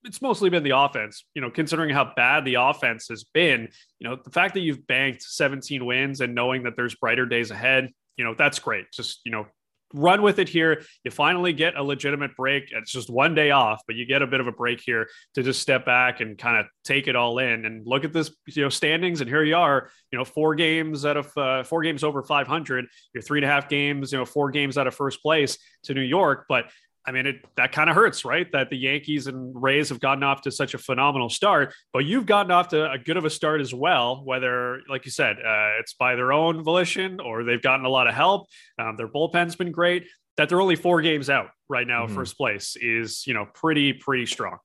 it's 0.03 0.21
mostly 0.23 0.49
been 0.49 0.63
the 0.63 0.75
offense 0.75 1.25
you 1.35 1.41
know 1.41 1.51
considering 1.51 1.91
how 1.91 2.11
bad 2.15 2.45
the 2.45 2.55
offense 2.55 3.07
has 3.09 3.23
been 3.25 3.69
you 3.99 4.09
know 4.09 4.17
the 4.23 4.31
fact 4.31 4.55
that 4.55 4.61
you've 4.61 4.87
banked 4.87 5.21
17 5.21 5.85
wins 5.85 6.21
and 6.21 6.33
knowing 6.33 6.63
that 6.63 6.75
there's 6.75 6.95
brighter 6.95 7.27
days 7.27 7.51
ahead 7.51 7.91
you 8.17 8.25
know 8.25 8.33
that's 8.33 8.59
great. 8.59 8.91
Just 8.91 9.21
you 9.23 9.31
know 9.31 9.45
run 9.93 10.21
with 10.21 10.39
it 10.39 10.49
here. 10.49 10.83
You 11.03 11.11
finally 11.11 11.53
get 11.53 11.77
a 11.77 11.83
legitimate 11.83 12.35
break. 12.35 12.71
It's 12.71 12.91
just 12.91 13.09
one 13.09 13.35
day 13.35 13.51
off, 13.51 13.81
but 13.87 13.95
you 13.95 14.05
get 14.05 14.21
a 14.21 14.27
bit 14.27 14.39
of 14.39 14.47
a 14.47 14.51
break 14.51 14.81
here 14.81 15.07
to 15.35 15.43
just 15.43 15.61
step 15.61 15.85
back 15.85 16.19
and 16.19 16.37
kind 16.37 16.57
of 16.57 16.65
take 16.83 17.07
it 17.07 17.15
all 17.15 17.39
in 17.39 17.65
and 17.65 17.85
look 17.85 18.03
at 18.03 18.13
this, 18.13 18.31
you 18.47 18.63
know, 18.63 18.69
standings. 18.69 19.21
And 19.21 19.29
here 19.29 19.43
you 19.43 19.55
are, 19.55 19.89
you 20.11 20.17
know, 20.17 20.25
four 20.25 20.55
games 20.55 21.05
out 21.05 21.17
of 21.17 21.37
uh, 21.37 21.63
four 21.63 21.83
games 21.83 22.03
over 22.03 22.23
500. 22.23 22.85
You're 23.13 23.21
three 23.21 23.39
and 23.39 23.45
a 23.45 23.49
half 23.49 23.69
games, 23.69 24.11
you 24.11 24.17
know, 24.17 24.25
four 24.25 24.51
games 24.51 24.77
out 24.77 24.87
of 24.87 24.95
first 24.95 25.21
place 25.21 25.57
to 25.83 25.93
New 25.93 26.01
York. 26.01 26.45
But 26.49 26.65
I 27.07 27.11
mean, 27.11 27.25
it 27.25 27.45
that 27.55 27.71
kind 27.71 27.89
of 27.89 27.95
hurts, 27.95 28.25
right? 28.25 28.51
That 28.51 28.69
the 28.69 28.77
Yankees 28.77 29.27
and 29.27 29.53
Rays 29.55 29.89
have 29.89 30.01
gotten 30.01 30.23
off 30.23 30.41
to 30.41 30.51
such 30.51 30.73
a 30.73 30.77
phenomenal 30.77 31.29
start, 31.29 31.73
but 31.93 31.99
you've 31.99 32.25
gotten 32.25 32.51
off 32.51 32.67
to 32.69 32.91
a 32.91 32.97
good 32.97 33.15
of 33.15 33.23
a 33.23 33.29
start 33.29 33.61
as 33.61 33.73
well. 33.73 34.21
Whether, 34.25 34.81
like 34.89 35.05
you 35.05 35.11
said, 35.11 35.37
uh, 35.37 35.79
it's 35.79 35.93
by 35.93 36.15
their 36.15 36.33
own 36.33 36.63
volition 36.63 37.21
or 37.21 37.45
they've 37.45 37.61
gotten 37.61 37.85
a 37.85 37.89
lot 37.89 38.07
of 38.07 38.13
help. 38.13 38.47
Um, 38.77 38.97
their 38.97 39.07
bullpen's 39.07 39.55
been 39.55 39.71
great. 39.71 40.07
That 40.35 40.49
they're 40.49 40.61
only 40.61 40.75
four 40.75 41.01
games 41.01 41.29
out 41.29 41.49
right 41.69 41.87
now, 41.87 42.05
mm-hmm. 42.05 42.13
first 42.13 42.37
place 42.37 42.75
is 42.75 43.25
you 43.25 43.33
know 43.33 43.47
pretty 43.53 43.93
pretty 43.93 44.25
strong. 44.25 44.57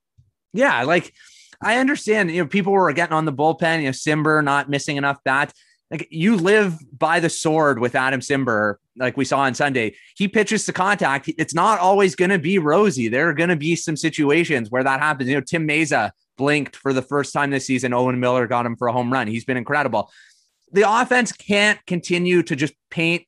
Yeah, 0.53 0.83
like 0.83 1.15
I 1.63 1.79
understand. 1.79 2.33
You 2.33 2.43
know, 2.43 2.49
people 2.49 2.73
were 2.73 2.93
getting 2.93 3.15
on 3.15 3.25
the 3.25 3.33
bullpen. 3.33 3.79
You 3.79 3.85
know, 3.85 3.91
Cimber 3.91 4.43
not 4.43 4.69
missing 4.69 4.97
enough 4.97 5.19
bats 5.25 5.55
like 5.93 6.09
you 6.11 6.37
live 6.37 6.79
by 6.99 7.21
the 7.21 7.29
sword 7.29 7.79
with 7.79 7.95
Adam 7.95 8.21
Cimber, 8.21 8.77
like 8.97 9.19
we 9.19 9.27
saw 9.27 9.41
on 9.41 9.55
Sunday. 9.55 9.95
He 10.17 10.27
pitches 10.27 10.65
to 10.65 10.73
contact. 10.73 11.31
It's 11.37 11.55
not 11.55 11.79
always 11.79 12.17
going 12.17 12.31
to 12.31 12.39
be 12.39 12.59
rosy. 12.59 13.09
There 13.09 13.29
are 13.29 13.35
going 13.35 13.51
to 13.51 13.57
be 13.57 13.77
some 13.77 13.97
situations 13.97 14.71
where 14.71 14.83
that 14.83 15.01
happens. 15.01 15.29
You 15.29 15.37
know, 15.37 15.43
Tim 15.43 15.69
Mayza 15.69 16.11
blinked 16.39 16.77
for 16.77 16.95
the 16.95 17.03
first 17.03 17.35
time 17.35 17.51
this 17.51 17.67
season. 17.67 17.93
Owen 17.93 18.19
Miller 18.19 18.47
got 18.47 18.65
him 18.65 18.75
for 18.75 18.89
a 18.89 18.93
home 18.93 19.13
run. 19.13 19.27
He's 19.27 19.45
been 19.45 19.59
incredible. 19.59 20.11
The 20.73 20.91
offense 20.91 21.31
can't 21.31 21.79
continue 21.87 22.43
to 22.45 22.57
just 22.57 22.73
paint 22.91 23.27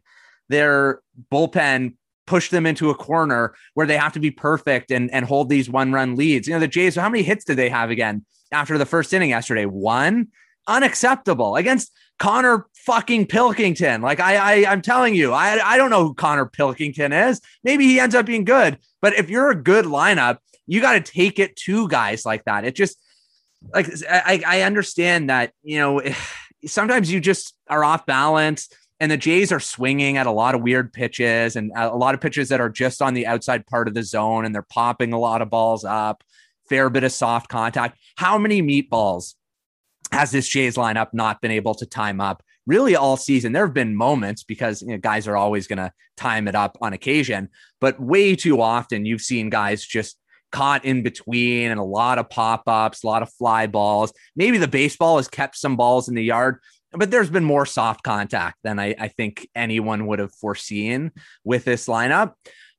their 0.49 1.01
bullpen 1.31 1.95
push 2.27 2.49
them 2.49 2.65
into 2.65 2.89
a 2.89 2.95
corner 2.95 3.55
where 3.75 3.87
they 3.87 3.99
have 3.99 4.15
to 4.15 4.21
be 4.21 4.31
perfect 4.31 4.91
and, 4.91 5.13
and 5.13 5.27
hold 5.27 5.51
these 5.51 5.69
one 5.69 5.93
run 5.93 6.17
leads. 6.17 6.49
You 6.49 6.55
know, 6.55 6.61
the 6.61 6.67
Jays, 6.67 6.97
how 6.97 7.11
many 7.11 7.23
hits 7.23 7.45
did 7.45 7.59
they 7.59 7.69
have 7.69 7.91
again 7.91 8.25
after 8.51 8.79
the 8.79 8.87
first 8.87 9.13
inning 9.13 9.29
yesterday? 9.29 9.67
One 9.67 10.29
unacceptable 10.67 11.57
against 11.57 11.93
Konnor 12.19 12.67
fucking 12.75 13.27
Pilkington. 13.27 14.03
Like 14.03 14.21
I, 14.21 14.37
I 14.37 14.73
I'm 14.73 14.83
telling 14.83 15.15
you, 15.15 15.33
I 15.33 15.59
I 15.65 15.77
don't 15.77 15.91
know 15.91 16.05
who 16.05 16.15
Konnor 16.15 16.47
Pilkington 16.47 17.13
is. 17.13 17.41
Maybe 17.63 17.87
he 17.87 18.01
ends 18.01 18.15
up 18.15 18.27
being 18.27 18.45
good, 18.45 18.79
but 19.03 19.15
if 19.15 19.31
you're 19.31 19.51
a 19.51 19.57
good 19.57 19.85
lineup, 19.85 20.39
you 20.67 20.81
got 20.81 20.93
to 20.93 21.13
take 21.13 21.39
it 21.39 21.57
to 21.57 21.89
guys 21.89 22.25
like 22.25 22.45
that. 22.45 22.65
It 22.65 22.75
just 22.75 22.99
like 23.73 23.89
I 24.09 24.43
I 24.47 24.61
understand 24.63 25.31
that 25.31 25.53
you 25.63 25.79
know 25.79 26.03
sometimes 26.67 27.13
you 27.13 27.21
just 27.21 27.55
are 27.69 27.85
off 27.85 28.07
balance. 28.07 28.69
And 29.01 29.11
the 29.11 29.17
Jays 29.17 29.51
are 29.51 29.61
swinging 29.61 30.17
at 30.19 30.29
a 30.29 30.31
lot 30.31 30.55
of 30.55 30.63
weird 30.63 30.93
pitches 30.93 31.57
and 31.57 31.73
a 31.77 31.95
lot 31.97 32.15
of 32.15 32.21
pitches 32.21 32.49
that 32.51 32.61
are 32.61 32.71
just 32.71 33.03
on 33.03 33.13
the 33.13 33.27
outside 33.27 33.67
part 33.67 33.89
of 33.89 33.93
the 33.93 34.05
zone, 34.05 34.45
and 34.45 34.55
they're 34.55 34.63
popping 34.63 35.13
a 35.13 35.19
lot 35.19 35.43
of 35.43 35.51
balls 35.51 35.85
up. 35.85 36.23
Fair 36.69 36.89
bit 36.89 37.03
of 37.03 37.11
soft 37.11 37.49
contact. 37.49 37.99
How 38.17 38.39
many 38.39 38.63
meatballs 38.63 39.35
has 40.15 40.31
this 40.31 40.49
Jays 40.49 40.77
lineup 40.77 41.09
not 41.13 41.41
been 41.41 41.51
able 41.51 41.75
to 41.75 41.87
time 41.87 42.21
up 42.21 42.43
really 42.67 42.95
all 42.95 43.17
season? 43.17 43.53
There 43.53 43.67
have 43.67 43.75
been 43.75 43.97
moments 43.97 44.45
because 44.45 44.81
you 44.81 44.89
know, 44.89 44.99
guys 44.99 45.27
are 45.27 45.37
always 45.37 45.67
going 45.67 45.79
to 45.79 45.93
time 46.17 46.47
it 46.47 46.55
up 46.55 46.79
on 46.81 46.93
occasion, 46.93 47.49
but 47.81 48.01
way 48.01 48.37
too 48.37 48.63
often 48.63 49.05
you've 49.05 49.21
seen 49.21 49.51
guys 49.51 49.85
just 49.85 50.17
caught 50.53 50.85
in 50.85 51.03
between 51.03 51.73
and 51.73 51.81
a 51.81 51.85
lot 51.85 52.19
of 52.19 52.31
pop 52.31 52.63
ups, 52.69 53.03
a 53.03 53.07
lot 53.09 53.23
of 53.23 53.33
fly 53.33 53.67
balls. 53.67 54.13
Maybe 54.37 54.57
the 54.57 54.69
baseball 54.69 55.17
has 55.17 55.27
kept 55.27 55.57
some 55.57 55.77
balls 55.77 56.09
in 56.09 56.15
the 56.15 56.23
yard, 56.23 56.59
but 56.93 57.11
there's 57.11 57.29
been 57.29 57.45
more 57.45 57.67
soft 57.67 58.05
contact 58.05 58.59
than 58.63 58.79
I, 58.79 58.95
I 58.97 59.09
think 59.09 59.49
anyone 59.57 60.07
would 60.07 60.21
have 60.21 60.33
foreseen 60.33 61.11
with 61.43 61.65
this 61.65 61.89
lineup 61.89 62.35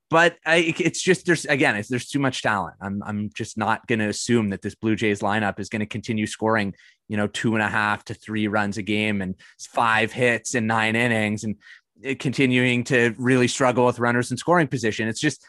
but 0.09 0.37
I, 0.45 0.75
it's 0.77 1.01
just 1.01 1.25
there's 1.25 1.45
again 1.45 1.75
it's, 1.75 1.89
there's 1.89 2.07
too 2.07 2.19
much 2.19 2.41
talent. 2.41 2.75
I'm 2.81 3.01
I'm 3.03 3.29
just 3.33 3.57
not 3.57 3.85
going 3.87 3.99
to 3.99 4.07
assume 4.07 4.49
that 4.49 4.61
this 4.61 4.75
Blue 4.75 4.95
Jays 4.95 5.21
lineup 5.21 5.59
is 5.59 5.69
going 5.69 5.79
to 5.79 5.85
continue 5.85 6.27
scoring 6.27 6.73
you 7.07 7.17
know 7.17 7.27
two 7.27 7.55
and 7.55 7.63
a 7.63 7.67
half 7.67 8.03
to 8.05 8.13
three 8.13 8.47
runs 8.47 8.77
a 8.77 8.83
game 8.83 9.21
and 9.21 9.35
five 9.59 10.11
hits 10.11 10.55
in 10.55 10.67
nine 10.67 10.95
innings 10.95 11.43
and 11.43 11.55
eh, 12.03 12.13
continuing 12.13 12.83
to 12.85 13.15
really 13.17 13.47
struggle 13.47 13.85
with 13.85 13.99
runners 13.99 14.31
in 14.31 14.37
scoring 14.37 14.67
position. 14.67 15.07
It's 15.07 15.19
just 15.19 15.45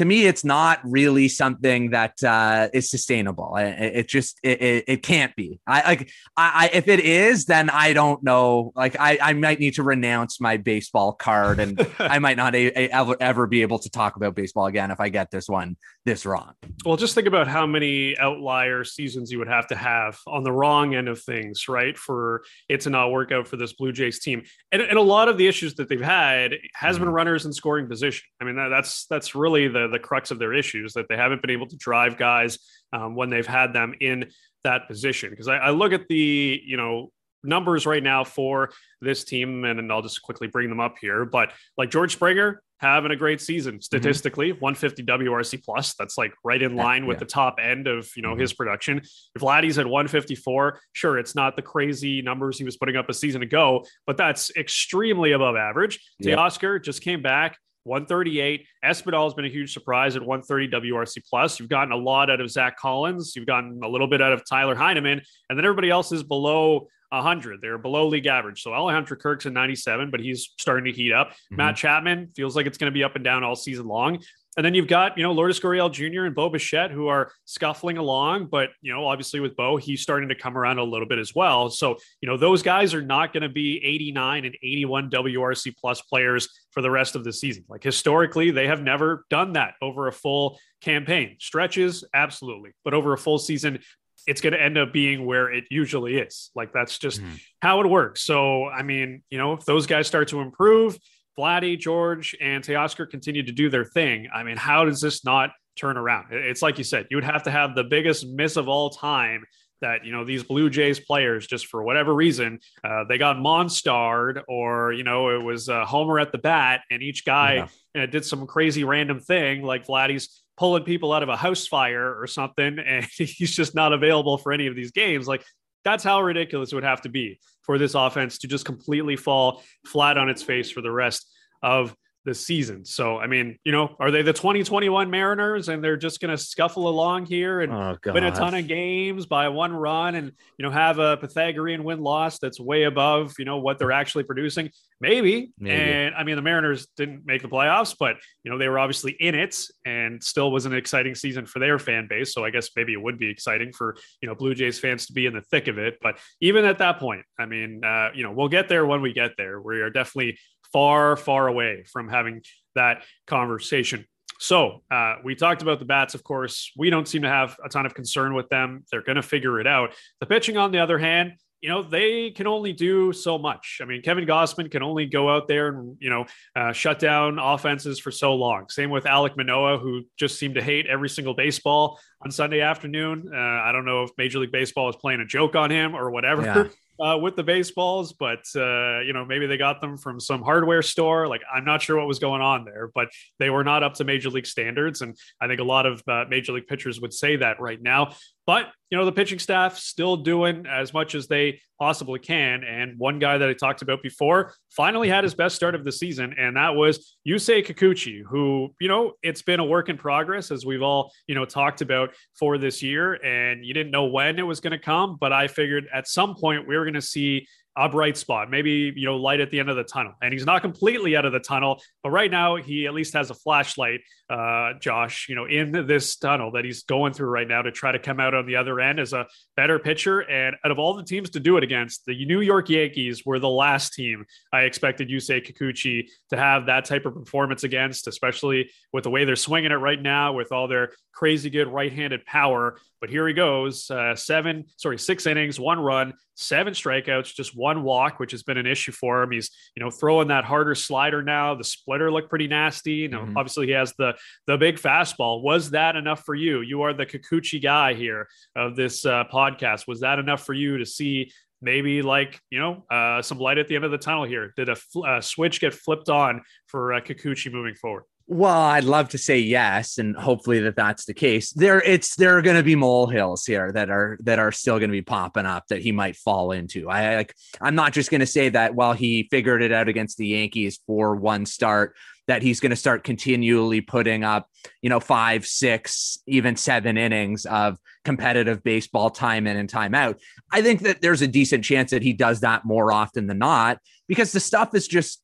to 0.00 0.06
me, 0.06 0.24
it's 0.24 0.46
not 0.46 0.80
really 0.82 1.28
something 1.28 1.90
that 1.90 2.24
uh, 2.24 2.68
is 2.72 2.90
sustainable. 2.90 3.56
It, 3.56 3.96
it 3.96 4.08
just 4.08 4.40
it, 4.42 4.62
it, 4.62 4.84
it, 4.88 5.02
can't 5.02 5.36
be. 5.36 5.60
I 5.66 5.82
like 5.82 6.10
I, 6.38 6.52
I, 6.54 6.70
if 6.72 6.88
it 6.88 7.00
is, 7.00 7.44
then 7.44 7.68
I 7.68 7.92
don't 7.92 8.22
know. 8.22 8.72
Like 8.74 8.98
I, 8.98 9.18
I 9.20 9.32
might 9.34 9.60
need 9.60 9.74
to 9.74 9.82
renounce 9.82 10.40
my 10.40 10.56
baseball 10.56 11.12
card, 11.12 11.60
and 11.60 11.86
I 11.98 12.18
might 12.18 12.38
not 12.38 12.54
a, 12.54 12.68
a, 12.68 12.88
ever 12.88 13.14
ever 13.20 13.46
be 13.46 13.60
able 13.60 13.78
to 13.80 13.90
talk 13.90 14.16
about 14.16 14.34
baseball 14.34 14.64
again 14.64 14.90
if 14.90 15.00
I 15.00 15.10
get 15.10 15.30
this 15.30 15.50
one 15.50 15.76
this 16.06 16.24
wrong. 16.24 16.54
Well, 16.86 16.96
just 16.96 17.14
think 17.14 17.26
about 17.26 17.46
how 17.46 17.66
many 17.66 18.18
outlier 18.18 18.84
seasons 18.84 19.30
you 19.30 19.38
would 19.38 19.48
have 19.48 19.66
to 19.66 19.76
have 19.76 20.18
on 20.26 20.44
the 20.44 20.52
wrong 20.52 20.94
end 20.94 21.08
of 21.08 21.20
things, 21.22 21.68
right, 21.68 21.96
for 21.96 22.42
it 22.70 22.80
to 22.82 22.90
not 22.90 23.10
work 23.10 23.32
out 23.32 23.46
for 23.46 23.58
this 23.58 23.74
Blue 23.74 23.92
Jays 23.92 24.18
team. 24.18 24.44
And, 24.72 24.80
and 24.80 24.96
a 24.96 25.02
lot 25.02 25.28
of 25.28 25.36
the 25.36 25.46
issues 25.46 25.74
that 25.74 25.90
they've 25.90 26.00
had 26.00 26.54
has 26.74 26.96
been 26.96 27.08
mm-hmm. 27.08 27.16
runners 27.16 27.44
in 27.44 27.52
scoring 27.52 27.86
position. 27.86 28.24
I 28.40 28.44
mean, 28.44 28.56
that, 28.56 28.68
that's 28.68 29.04
that's 29.06 29.34
really 29.34 29.68
the 29.68 29.88
the 29.90 29.98
crux 29.98 30.30
of 30.30 30.38
their 30.38 30.52
issues 30.52 30.92
that 30.94 31.08
they 31.08 31.16
haven't 31.16 31.42
been 31.42 31.50
able 31.50 31.66
to 31.66 31.76
drive 31.76 32.16
guys 32.16 32.58
um, 32.92 33.14
when 33.14 33.30
they've 33.30 33.46
had 33.46 33.72
them 33.72 33.94
in 34.00 34.30
that 34.64 34.88
position. 34.88 35.30
Because 35.30 35.48
I, 35.48 35.56
I 35.56 35.70
look 35.70 35.92
at 35.92 36.08
the 36.08 36.60
you 36.64 36.76
know 36.76 37.10
numbers 37.42 37.86
right 37.86 38.02
now 38.02 38.24
for 38.24 38.70
this 39.00 39.24
team, 39.24 39.64
and, 39.64 39.78
and 39.78 39.90
I'll 39.92 40.02
just 40.02 40.22
quickly 40.22 40.48
bring 40.48 40.68
them 40.68 40.80
up 40.80 40.96
here. 41.00 41.24
But 41.24 41.52
like 41.76 41.90
George 41.90 42.12
Springer, 42.12 42.62
having 42.80 43.10
a 43.10 43.16
great 43.16 43.40
season 43.40 43.74
mm-hmm. 43.74 43.80
statistically 43.80 44.52
mm-hmm. 44.52 44.60
150 44.60 45.02
wrc 45.04 45.62
plus 45.64 45.94
that's 45.94 46.16
like 46.16 46.32
right 46.42 46.62
in 46.62 46.76
line 46.76 47.02
yeah, 47.02 47.08
with 47.08 47.18
the 47.18 47.24
top 47.24 47.58
end 47.62 47.86
of 47.86 48.10
you 48.16 48.22
know 48.22 48.30
mm-hmm. 48.30 48.40
his 48.40 48.52
production 48.52 48.98
if 48.98 49.42
Vladdy's 49.42 49.78
at 49.78 49.86
154 49.86 50.80
sure 50.92 51.18
it's 51.18 51.34
not 51.34 51.56
the 51.56 51.62
crazy 51.62 52.22
numbers 52.22 52.58
he 52.58 52.64
was 52.64 52.76
putting 52.76 52.96
up 52.96 53.08
a 53.08 53.14
season 53.14 53.42
ago 53.42 53.84
but 54.06 54.16
that's 54.16 54.50
extremely 54.56 55.32
above 55.32 55.56
average 55.56 56.00
yeah. 56.18 56.34
Teoscar 56.34 56.82
just 56.82 57.02
came 57.02 57.22
back 57.22 57.58
138. 57.90 58.66
Espinal 58.84 59.24
has 59.24 59.34
been 59.34 59.44
a 59.44 59.48
huge 59.48 59.72
surprise 59.72 60.14
at 60.14 60.22
130 60.22 60.68
WRC 60.68 61.28
plus. 61.28 61.58
You've 61.58 61.68
gotten 61.68 61.92
a 61.92 61.96
lot 61.96 62.30
out 62.30 62.40
of 62.40 62.48
Zack 62.48 62.78
Collins. 62.78 63.34
You've 63.34 63.46
gotten 63.46 63.80
a 63.82 63.88
little 63.88 64.06
bit 64.06 64.22
out 64.22 64.32
of 64.32 64.48
Tyler 64.48 64.76
Heineman, 64.76 65.20
and 65.48 65.58
then 65.58 65.64
everybody 65.64 65.90
else 65.90 66.12
is 66.12 66.22
below 66.22 66.86
100. 67.10 67.60
They're 67.60 67.78
below 67.78 68.06
league 68.06 68.26
average. 68.26 68.62
So 68.62 68.72
Alejandro 68.72 69.16
Kirk's 69.16 69.46
in 69.46 69.52
97, 69.52 70.10
but 70.12 70.20
he's 70.20 70.50
starting 70.58 70.84
to 70.84 70.92
heat 70.92 71.12
up. 71.12 71.30
Mm-hmm. 71.30 71.56
Matt 71.56 71.76
Chapman 71.76 72.28
feels 72.36 72.54
like 72.54 72.66
it's 72.66 72.78
going 72.78 72.92
to 72.92 72.94
be 72.94 73.02
up 73.02 73.16
and 73.16 73.24
down 73.24 73.42
all 73.42 73.56
season 73.56 73.86
long. 73.86 74.22
And 74.60 74.64
then 74.66 74.74
you've 74.74 74.88
got, 74.88 75.16
you 75.16 75.22
know, 75.22 75.32
Lourdes 75.32 75.58
Gurriel 75.58 75.90
Jr. 75.90 76.26
and 76.26 76.34
Bo 76.34 76.50
Bichette 76.50 76.90
who 76.90 77.06
are 77.06 77.32
scuffling 77.46 77.96
along. 77.96 78.48
But, 78.48 78.68
you 78.82 78.92
know, 78.92 79.06
obviously 79.06 79.40
with 79.40 79.56
Bo, 79.56 79.78
he's 79.78 80.02
starting 80.02 80.28
to 80.28 80.34
come 80.34 80.54
around 80.54 80.76
a 80.76 80.84
little 80.84 81.08
bit 81.08 81.18
as 81.18 81.34
well. 81.34 81.70
So, 81.70 81.96
you 82.20 82.28
know, 82.28 82.36
those 82.36 82.62
guys 82.62 82.92
are 82.92 83.00
not 83.00 83.32
going 83.32 83.42
to 83.42 83.48
be 83.48 83.82
89 83.82 84.44
and 84.44 84.54
81 84.62 85.08
WRC 85.08 85.74
plus 85.78 86.02
players 86.02 86.60
for 86.72 86.82
the 86.82 86.90
rest 86.90 87.16
of 87.16 87.24
the 87.24 87.32
season. 87.32 87.64
Like 87.70 87.82
historically, 87.82 88.50
they 88.50 88.66
have 88.66 88.82
never 88.82 89.24
done 89.30 89.54
that 89.54 89.76
over 89.80 90.08
a 90.08 90.12
full 90.12 90.60
campaign. 90.82 91.36
Stretches, 91.38 92.04
absolutely. 92.12 92.72
But 92.84 92.92
over 92.92 93.14
a 93.14 93.18
full 93.18 93.38
season, 93.38 93.78
it's 94.26 94.42
going 94.42 94.52
to 94.52 94.62
end 94.62 94.76
up 94.76 94.92
being 94.92 95.24
where 95.24 95.50
it 95.50 95.64
usually 95.70 96.18
is. 96.18 96.50
Like 96.54 96.74
that's 96.74 96.98
just 96.98 97.22
mm. 97.22 97.40
how 97.62 97.80
it 97.80 97.86
works. 97.86 98.20
So, 98.20 98.66
I 98.66 98.82
mean, 98.82 99.22
you 99.30 99.38
know, 99.38 99.54
if 99.54 99.64
those 99.64 99.86
guys 99.86 100.06
start 100.06 100.28
to 100.28 100.40
improve, 100.42 100.98
Vladdy, 101.38 101.78
George, 101.78 102.36
and 102.40 102.62
Teoscar 102.62 103.08
continue 103.08 103.42
to 103.42 103.52
do 103.52 103.70
their 103.70 103.84
thing. 103.84 104.28
I 104.34 104.42
mean, 104.42 104.56
how 104.56 104.84
does 104.84 105.00
this 105.00 105.24
not 105.24 105.50
turn 105.76 105.96
around? 105.96 106.26
It's 106.30 106.62
like 106.62 106.78
you 106.78 106.84
said, 106.84 107.06
you 107.10 107.16
would 107.16 107.24
have 107.24 107.44
to 107.44 107.50
have 107.50 107.74
the 107.74 107.84
biggest 107.84 108.26
miss 108.26 108.56
of 108.56 108.68
all 108.68 108.90
time 108.90 109.44
that 109.80 110.04
you 110.04 110.12
know 110.12 110.24
these 110.24 110.42
Blue 110.42 110.68
Jays 110.68 111.00
players 111.00 111.46
just 111.46 111.66
for 111.66 111.82
whatever 111.82 112.14
reason 112.14 112.60
uh, 112.84 113.04
they 113.08 113.18
got 113.18 113.38
monstarred 113.38 114.42
or 114.46 114.92
you 114.92 115.04
know 115.04 115.30
it 115.30 115.42
was 115.42 115.68
a 115.68 115.86
homer 115.86 116.18
at 116.18 116.32
the 116.32 116.38
bat 116.38 116.82
and 116.90 117.02
each 117.02 117.24
guy 117.24 117.54
yeah. 117.54 117.68
you 117.94 118.00
know, 118.02 118.06
did 118.06 118.24
some 118.24 118.46
crazy 118.46 118.84
random 118.84 119.20
thing 119.20 119.62
like 119.62 119.86
Vladdy's 119.86 120.42
pulling 120.56 120.84
people 120.84 121.12
out 121.12 121.22
of 121.22 121.30
a 121.30 121.36
house 121.36 121.66
fire 121.66 122.20
or 122.20 122.26
something, 122.26 122.78
and 122.86 123.04
he's 123.16 123.56
just 123.56 123.74
not 123.74 123.92
available 123.92 124.38
for 124.38 124.52
any 124.52 124.66
of 124.66 124.76
these 124.76 124.92
games. 124.92 125.26
Like 125.26 125.44
that's 125.84 126.04
how 126.04 126.20
ridiculous 126.20 126.72
it 126.72 126.74
would 126.74 126.84
have 126.84 127.02
to 127.02 127.08
be 127.08 127.40
for 127.62 127.78
this 127.78 127.94
offense 127.94 128.38
to 128.38 128.48
just 128.48 128.64
completely 128.64 129.16
fall 129.16 129.62
flat 129.86 130.16
on 130.16 130.28
its 130.28 130.42
face 130.42 130.70
for 130.70 130.80
the 130.80 130.90
rest 130.90 131.30
of 131.62 131.94
the 132.24 132.34
season. 132.34 132.84
So, 132.84 133.18
I 133.18 133.26
mean, 133.26 133.58
you 133.64 133.72
know, 133.72 133.96
are 133.98 134.10
they 134.10 134.22
the 134.22 134.32
2021 134.32 135.10
Mariners 135.10 135.68
and 135.68 135.82
they're 135.82 135.96
just 135.96 136.20
going 136.20 136.30
to 136.30 136.36
scuffle 136.36 136.88
along 136.88 137.26
here 137.26 137.60
and 137.60 137.72
oh, 137.72 137.96
win 138.12 138.24
a 138.24 138.30
ton 138.30 138.54
of 138.54 138.68
games 138.68 139.24
by 139.24 139.48
one 139.48 139.72
run 139.72 140.14
and, 140.14 140.32
you 140.58 140.62
know, 140.62 140.70
have 140.70 140.98
a 140.98 141.16
Pythagorean 141.16 141.82
win 141.82 142.00
loss 142.00 142.38
that's 142.38 142.60
way 142.60 142.82
above, 142.82 143.34
you 143.38 143.46
know, 143.46 143.58
what 143.58 143.78
they're 143.78 143.92
actually 143.92 144.24
producing? 144.24 144.70
Maybe. 145.00 145.50
Maybe. 145.58 145.74
And 145.74 146.14
I 146.14 146.24
mean, 146.24 146.36
the 146.36 146.42
Mariners 146.42 146.88
didn't 146.96 147.24
make 147.24 147.40
the 147.40 147.48
playoffs, 147.48 147.96
but, 147.98 148.16
you 148.44 148.50
know, 148.50 148.58
they 148.58 148.68
were 148.68 148.78
obviously 148.78 149.16
in 149.18 149.34
it 149.34 149.56
and 149.86 150.22
still 150.22 150.52
was 150.52 150.66
an 150.66 150.74
exciting 150.74 151.14
season 151.14 151.46
for 151.46 151.58
their 151.58 151.78
fan 151.78 152.06
base. 152.06 152.34
So 152.34 152.44
I 152.44 152.50
guess 152.50 152.68
maybe 152.76 152.92
it 152.92 153.02
would 153.02 153.18
be 153.18 153.30
exciting 153.30 153.72
for, 153.72 153.96
you 154.20 154.28
know, 154.28 154.34
Blue 154.34 154.54
Jays 154.54 154.78
fans 154.78 155.06
to 155.06 155.14
be 155.14 155.24
in 155.24 155.32
the 155.32 155.40
thick 155.40 155.68
of 155.68 155.78
it. 155.78 155.96
But 156.02 156.18
even 156.42 156.66
at 156.66 156.78
that 156.78 156.98
point, 156.98 157.22
I 157.38 157.46
mean, 157.46 157.82
uh, 157.82 158.10
you 158.14 158.22
know, 158.22 158.32
we'll 158.32 158.48
get 158.48 158.68
there 158.68 158.84
when 158.84 159.00
we 159.00 159.14
get 159.14 159.32
there. 159.38 159.58
We 159.60 159.80
are 159.80 159.88
definitely 159.88 160.38
far, 160.72 161.16
far 161.16 161.48
away 161.48 161.84
from 161.90 162.08
having 162.08 162.42
that 162.74 163.02
conversation. 163.26 164.06
So 164.38 164.82
uh, 164.90 165.16
we 165.22 165.34
talked 165.34 165.60
about 165.60 165.80
the 165.80 165.84
bats. 165.84 166.14
Of 166.14 166.24
course, 166.24 166.72
we 166.76 166.88
don't 166.88 167.06
seem 167.06 167.22
to 167.22 167.28
have 167.28 167.56
a 167.62 167.68
ton 167.68 167.84
of 167.84 167.94
concern 167.94 168.34
with 168.34 168.48
them. 168.48 168.84
They're 168.90 169.02
going 169.02 169.16
to 169.16 169.22
figure 169.22 169.60
it 169.60 169.66
out. 169.66 169.92
The 170.20 170.26
pitching, 170.26 170.56
on 170.56 170.72
the 170.72 170.78
other 170.78 170.98
hand, 170.98 171.34
you 171.60 171.68
know 171.68 171.82
they 171.82 172.30
can 172.30 172.46
only 172.46 172.72
do 172.72 173.12
so 173.12 173.36
much. 173.36 173.80
I 173.82 173.84
mean, 173.84 174.00
Kevin 174.00 174.24
Gausman 174.24 174.70
can 174.70 174.82
only 174.82 175.04
go 175.04 175.28
out 175.28 175.46
there 175.46 175.68
and 175.68 175.94
you 176.00 176.08
know 176.08 176.24
uh, 176.56 176.72
shut 176.72 176.98
down 176.98 177.38
offenses 177.38 177.98
for 177.98 178.10
so 178.10 178.34
long. 178.34 178.70
Same 178.70 178.88
with 178.88 179.04
Alek 179.04 179.36
Manoah, 179.36 179.78
who 179.78 180.04
just 180.18 180.38
seemed 180.38 180.54
to 180.54 180.62
hate 180.62 180.86
every 180.86 181.10
single 181.10 181.34
baseball 181.34 182.00
on 182.24 182.30
Sunday 182.30 182.62
afternoon. 182.62 183.30
Uh, 183.30 183.36
I 183.36 183.72
don't 183.72 183.84
know 183.84 184.04
if 184.04 184.10
Major 184.16 184.38
League 184.38 184.52
Baseball 184.52 184.88
is 184.88 184.96
playing 184.96 185.20
a 185.20 185.26
joke 185.26 185.54
on 185.54 185.70
him 185.70 185.94
or 185.94 186.10
whatever. 186.10 186.42
Yeah 186.42 186.64
uh, 187.00 187.16
with 187.16 187.36
the 187.36 187.42
baseballs, 187.42 188.12
but 188.12 188.44
uh, 188.54 189.00
you 189.00 189.12
know 189.12 189.24
maybe 189.24 189.46
they 189.46 189.56
got 189.56 189.80
them 189.80 189.96
from 189.96 190.20
some 190.20 190.42
hardware 190.42 190.82
store. 190.82 191.26
Like 191.26 191.42
I'm 191.52 191.64
not 191.64 191.82
sure 191.82 191.96
what 191.96 192.06
was 192.06 192.18
going 192.18 192.42
on 192.42 192.64
there, 192.64 192.90
but 192.94 193.08
they 193.38 193.50
were 193.50 193.64
not 193.64 193.82
up 193.82 193.94
to 193.94 194.04
major 194.04 194.30
league 194.30 194.46
standards, 194.46 195.02
and 195.02 195.16
I 195.40 195.46
think 195.46 195.60
a 195.60 195.64
lot 195.64 195.86
of 195.86 196.02
uh, 196.06 196.24
major 196.28 196.52
league 196.52 196.66
pitchers 196.66 197.00
would 197.00 197.12
say 197.12 197.36
that 197.36 197.60
right 197.60 197.80
now. 197.80 198.14
But 198.50 198.72
you 198.90 198.98
know 198.98 199.04
the 199.04 199.12
pitching 199.12 199.38
staff 199.38 199.78
still 199.78 200.16
doing 200.16 200.66
as 200.66 200.92
much 200.92 201.14
as 201.14 201.28
they 201.28 201.60
possibly 201.78 202.18
can. 202.18 202.64
And 202.64 202.98
one 202.98 203.20
guy 203.20 203.38
that 203.38 203.48
I 203.48 203.52
talked 203.52 203.80
about 203.80 204.02
before 204.02 204.54
finally 204.70 205.08
had 205.08 205.22
his 205.22 205.36
best 205.36 205.54
start 205.54 205.76
of 205.76 205.84
the 205.84 205.92
season, 205.92 206.34
and 206.36 206.56
that 206.56 206.74
was 206.74 207.16
Yusei 207.24 207.64
Kikuchi, 207.64 208.22
who 208.28 208.74
you 208.80 208.88
know 208.88 209.12
it's 209.22 209.40
been 209.40 209.60
a 209.60 209.64
work 209.64 209.88
in 209.88 209.96
progress 209.96 210.50
as 210.50 210.66
we've 210.66 210.82
all 210.82 211.12
you 211.28 211.36
know 211.36 211.44
talked 211.44 211.80
about 211.80 212.12
for 212.36 212.58
this 212.58 212.82
year, 212.82 213.24
and 213.24 213.64
you 213.64 213.72
didn't 213.72 213.92
know 213.92 214.06
when 214.06 214.36
it 214.36 214.42
was 214.42 214.58
going 214.58 214.72
to 214.72 214.80
come, 214.80 215.16
but 215.20 215.32
I 215.32 215.46
figured 215.46 215.86
at 215.94 216.08
some 216.08 216.34
point 216.34 216.66
we 216.66 216.76
were 216.76 216.82
going 216.82 216.94
to 216.94 217.00
see 217.00 217.46
a 217.76 217.88
bright 217.88 218.16
spot, 218.16 218.50
maybe 218.50 218.92
you 218.96 219.06
know 219.06 219.16
light 219.16 219.40
at 219.40 219.50
the 219.50 219.60
end 219.60 219.70
of 219.70 219.76
the 219.76 219.84
tunnel. 219.84 220.12
And 220.22 220.32
he's 220.32 220.44
not 220.44 220.60
completely 220.60 221.16
out 221.16 221.24
of 221.24 221.32
the 221.32 221.40
tunnel, 221.40 221.80
but 222.02 222.10
right 222.10 222.30
now 222.30 222.56
he 222.56 222.86
at 222.86 222.94
least 222.94 223.14
has 223.14 223.30
a 223.30 223.34
flashlight, 223.34 224.00
uh, 224.30 224.74
Josh, 224.78 225.26
you 225.28 225.34
know, 225.34 225.46
in 225.46 225.72
this 225.86 226.16
tunnel 226.16 226.52
that 226.52 226.64
he's 226.64 226.84
going 226.84 227.12
through 227.12 227.28
right 227.28 227.48
now 227.48 227.62
to 227.62 227.72
try 227.72 227.90
to 227.90 227.98
come 227.98 228.20
out 228.20 228.32
on 228.32 228.46
the 228.46 228.56
other 228.56 228.78
end 228.78 229.00
as 229.00 229.12
a 229.12 229.26
better 229.56 229.80
pitcher. 229.80 230.20
And 230.20 230.54
out 230.64 230.70
of 230.70 230.78
all 230.78 230.94
the 230.94 231.02
teams 231.02 231.30
to 231.30 231.40
do 231.40 231.56
it 231.56 231.64
against, 231.64 232.06
the 232.06 232.24
New 232.24 232.40
York 232.40 232.70
Yankees 232.70 233.26
were 233.26 233.40
the 233.40 233.48
last 233.48 233.92
team 233.92 234.24
I 234.52 234.60
expected 234.60 235.08
Yusei 235.08 235.44
Kikuchi 235.44 236.06
to 236.30 236.36
have 236.36 236.66
that 236.66 236.84
type 236.84 237.06
of 237.06 237.14
performance 237.14 237.64
against, 237.64 238.06
especially 238.06 238.70
with 238.92 239.02
the 239.02 239.10
way 239.10 239.24
they're 239.24 239.34
swinging 239.34 239.72
it 239.72 239.76
right 239.76 240.00
now 240.00 240.32
with 240.32 240.52
all 240.52 240.68
their 240.68 240.92
crazy 241.12 241.50
good 241.50 241.66
right-handed 241.66 242.24
power. 242.24 242.78
But 243.00 243.10
here 243.10 243.26
he 243.26 243.34
goes, 243.34 243.90
uh, 243.90 244.14
seven, 244.14 244.66
sorry, 244.76 244.98
six 244.98 245.26
innings, 245.26 245.58
one 245.58 245.80
run, 245.80 246.14
seven 246.34 246.72
strikeouts, 246.72 247.34
just 247.34 247.56
one 247.56 247.82
walk, 247.82 248.20
which 248.20 248.30
has 248.32 248.42
been 248.42 248.58
an 248.58 248.66
issue 248.66 248.92
for 248.92 249.22
him. 249.22 249.30
He's, 249.30 249.50
you 249.74 249.82
know, 249.82 249.90
throwing 249.90 250.28
that 250.28 250.44
harder 250.44 250.74
slider 250.74 251.22
now. 251.22 251.54
The 251.54 251.64
splitter 251.64 252.12
looked 252.12 252.28
pretty 252.30 252.46
nasty. 252.46 252.92
You 252.92 253.08
know, 253.08 253.20
mm-hmm. 253.20 253.38
obviously 253.38 253.66
he 253.66 253.72
has 253.72 253.92
the 253.98 254.14
the 254.46 254.56
big 254.56 254.76
fastball. 254.76 255.42
Was 255.42 255.70
that 255.70 255.96
enough 255.96 256.24
for 256.24 256.34
you? 256.34 256.60
You 256.60 256.82
are 256.82 256.92
the 256.92 257.06
Kikuchi 257.06 257.62
guy 257.62 257.94
here 257.94 258.28
of 258.56 258.76
this 258.76 259.04
uh, 259.04 259.24
podcast. 259.32 259.86
Was 259.86 260.00
that 260.00 260.18
enough 260.18 260.44
for 260.44 260.54
you 260.54 260.78
to 260.78 260.86
see 260.86 261.32
maybe 261.62 262.00
like 262.00 262.40
you 262.50 262.58
know 262.58 262.84
uh, 262.90 263.20
some 263.22 263.38
light 263.38 263.58
at 263.58 263.68
the 263.68 263.76
end 263.76 263.84
of 263.84 263.90
the 263.90 263.98
tunnel 263.98 264.24
here? 264.24 264.52
Did 264.56 264.68
a 264.68 264.76
fl- 264.76 265.04
uh, 265.04 265.20
switch 265.20 265.60
get 265.60 265.74
flipped 265.74 266.08
on 266.08 266.42
for 266.66 266.94
uh, 266.94 267.00
Kikuchi 267.00 267.52
moving 267.52 267.74
forward? 267.74 268.04
Well, 268.32 268.60
I'd 268.60 268.84
love 268.84 269.08
to 269.08 269.18
say 269.18 269.40
yes, 269.40 269.98
and 269.98 270.14
hopefully 270.14 270.60
that 270.60 270.76
that's 270.76 271.04
the 271.04 271.12
case. 271.12 271.50
There, 271.50 271.82
it's 271.82 272.14
there 272.14 272.38
are 272.38 272.42
going 272.42 272.56
to 272.56 272.62
be 272.62 272.76
molehills 272.76 273.44
here 273.44 273.72
that 273.72 273.90
are 273.90 274.18
that 274.22 274.38
are 274.38 274.52
still 274.52 274.78
going 274.78 274.88
to 274.88 274.96
be 274.96 275.02
popping 275.02 275.46
up 275.46 275.66
that 275.66 275.82
he 275.82 275.90
might 275.90 276.14
fall 276.14 276.52
into. 276.52 276.88
I 276.88 277.16
like. 277.16 277.34
I'm 277.60 277.74
not 277.74 277.92
just 277.92 278.08
going 278.08 278.20
to 278.20 278.26
say 278.26 278.48
that 278.50 278.76
while 278.76 278.92
he 278.92 279.26
figured 279.32 279.62
it 279.62 279.72
out 279.72 279.88
against 279.88 280.16
the 280.16 280.28
Yankees 280.28 280.78
for 280.86 281.16
one 281.16 281.44
start, 281.44 281.96
that 282.28 282.40
he's 282.40 282.60
going 282.60 282.70
to 282.70 282.76
start 282.76 283.02
continually 283.02 283.80
putting 283.80 284.22
up, 284.22 284.46
you 284.80 284.90
know, 284.90 285.00
five, 285.00 285.44
six, 285.44 286.18
even 286.28 286.54
seven 286.54 286.96
innings 286.96 287.46
of 287.46 287.78
competitive 288.04 288.62
baseball 288.62 289.10
time 289.10 289.48
in 289.48 289.56
and 289.56 289.68
time 289.68 289.92
out. 289.92 290.20
I 290.52 290.62
think 290.62 290.82
that 290.82 291.02
there's 291.02 291.22
a 291.22 291.26
decent 291.26 291.64
chance 291.64 291.90
that 291.90 292.04
he 292.04 292.12
does 292.12 292.42
that 292.42 292.64
more 292.64 292.92
often 292.92 293.26
than 293.26 293.38
not 293.38 293.78
because 294.06 294.30
the 294.30 294.38
stuff 294.38 294.72
is 294.76 294.86
just 294.86 295.20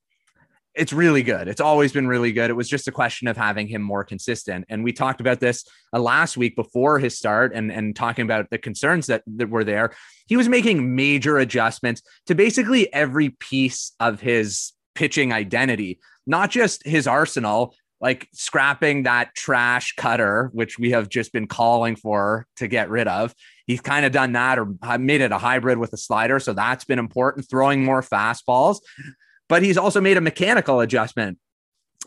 it's 0.76 0.92
really 0.92 1.22
good. 1.22 1.48
It's 1.48 1.60
always 1.60 1.92
been 1.92 2.06
really 2.06 2.32
good. 2.32 2.50
It 2.50 2.54
was 2.54 2.68
just 2.68 2.86
a 2.86 2.92
question 2.92 3.28
of 3.28 3.36
having 3.36 3.66
him 3.66 3.82
more 3.82 4.04
consistent. 4.04 4.66
And 4.68 4.84
we 4.84 4.92
talked 4.92 5.20
about 5.20 5.40
this 5.40 5.64
uh, 5.92 5.98
last 5.98 6.36
week 6.36 6.54
before 6.54 6.98
his 6.98 7.16
start 7.16 7.52
and, 7.54 7.72
and 7.72 7.96
talking 7.96 8.24
about 8.24 8.50
the 8.50 8.58
concerns 8.58 9.06
that, 9.06 9.22
that 9.26 9.48
were 9.48 9.64
there. 9.64 9.92
He 10.26 10.36
was 10.36 10.48
making 10.48 10.94
major 10.94 11.38
adjustments 11.38 12.02
to 12.26 12.34
basically 12.34 12.92
every 12.92 13.30
piece 13.30 13.92
of 13.98 14.20
his 14.20 14.72
pitching 14.94 15.32
identity, 15.32 15.98
not 16.26 16.50
just 16.50 16.86
his 16.86 17.06
arsenal, 17.06 17.74
like 18.00 18.28
scrapping 18.34 19.04
that 19.04 19.34
trash 19.34 19.94
cutter, 19.96 20.50
which 20.52 20.78
we 20.78 20.90
have 20.90 21.08
just 21.08 21.32
been 21.32 21.46
calling 21.46 21.96
for 21.96 22.46
to 22.56 22.68
get 22.68 22.90
rid 22.90 23.08
of. 23.08 23.34
He's 23.66 23.80
kind 23.80 24.04
of 24.04 24.12
done 24.12 24.32
that 24.32 24.58
or 24.58 24.74
made 24.98 25.22
it 25.22 25.32
a 25.32 25.38
hybrid 25.38 25.78
with 25.78 25.94
a 25.94 25.96
slider. 25.96 26.38
So 26.38 26.52
that's 26.52 26.84
been 26.84 26.98
important, 26.98 27.48
throwing 27.48 27.84
more 27.84 28.02
fastballs 28.02 28.80
but 29.48 29.62
he's 29.62 29.78
also 29.78 30.00
made 30.00 30.16
a 30.16 30.20
mechanical 30.20 30.80
adjustment 30.80 31.38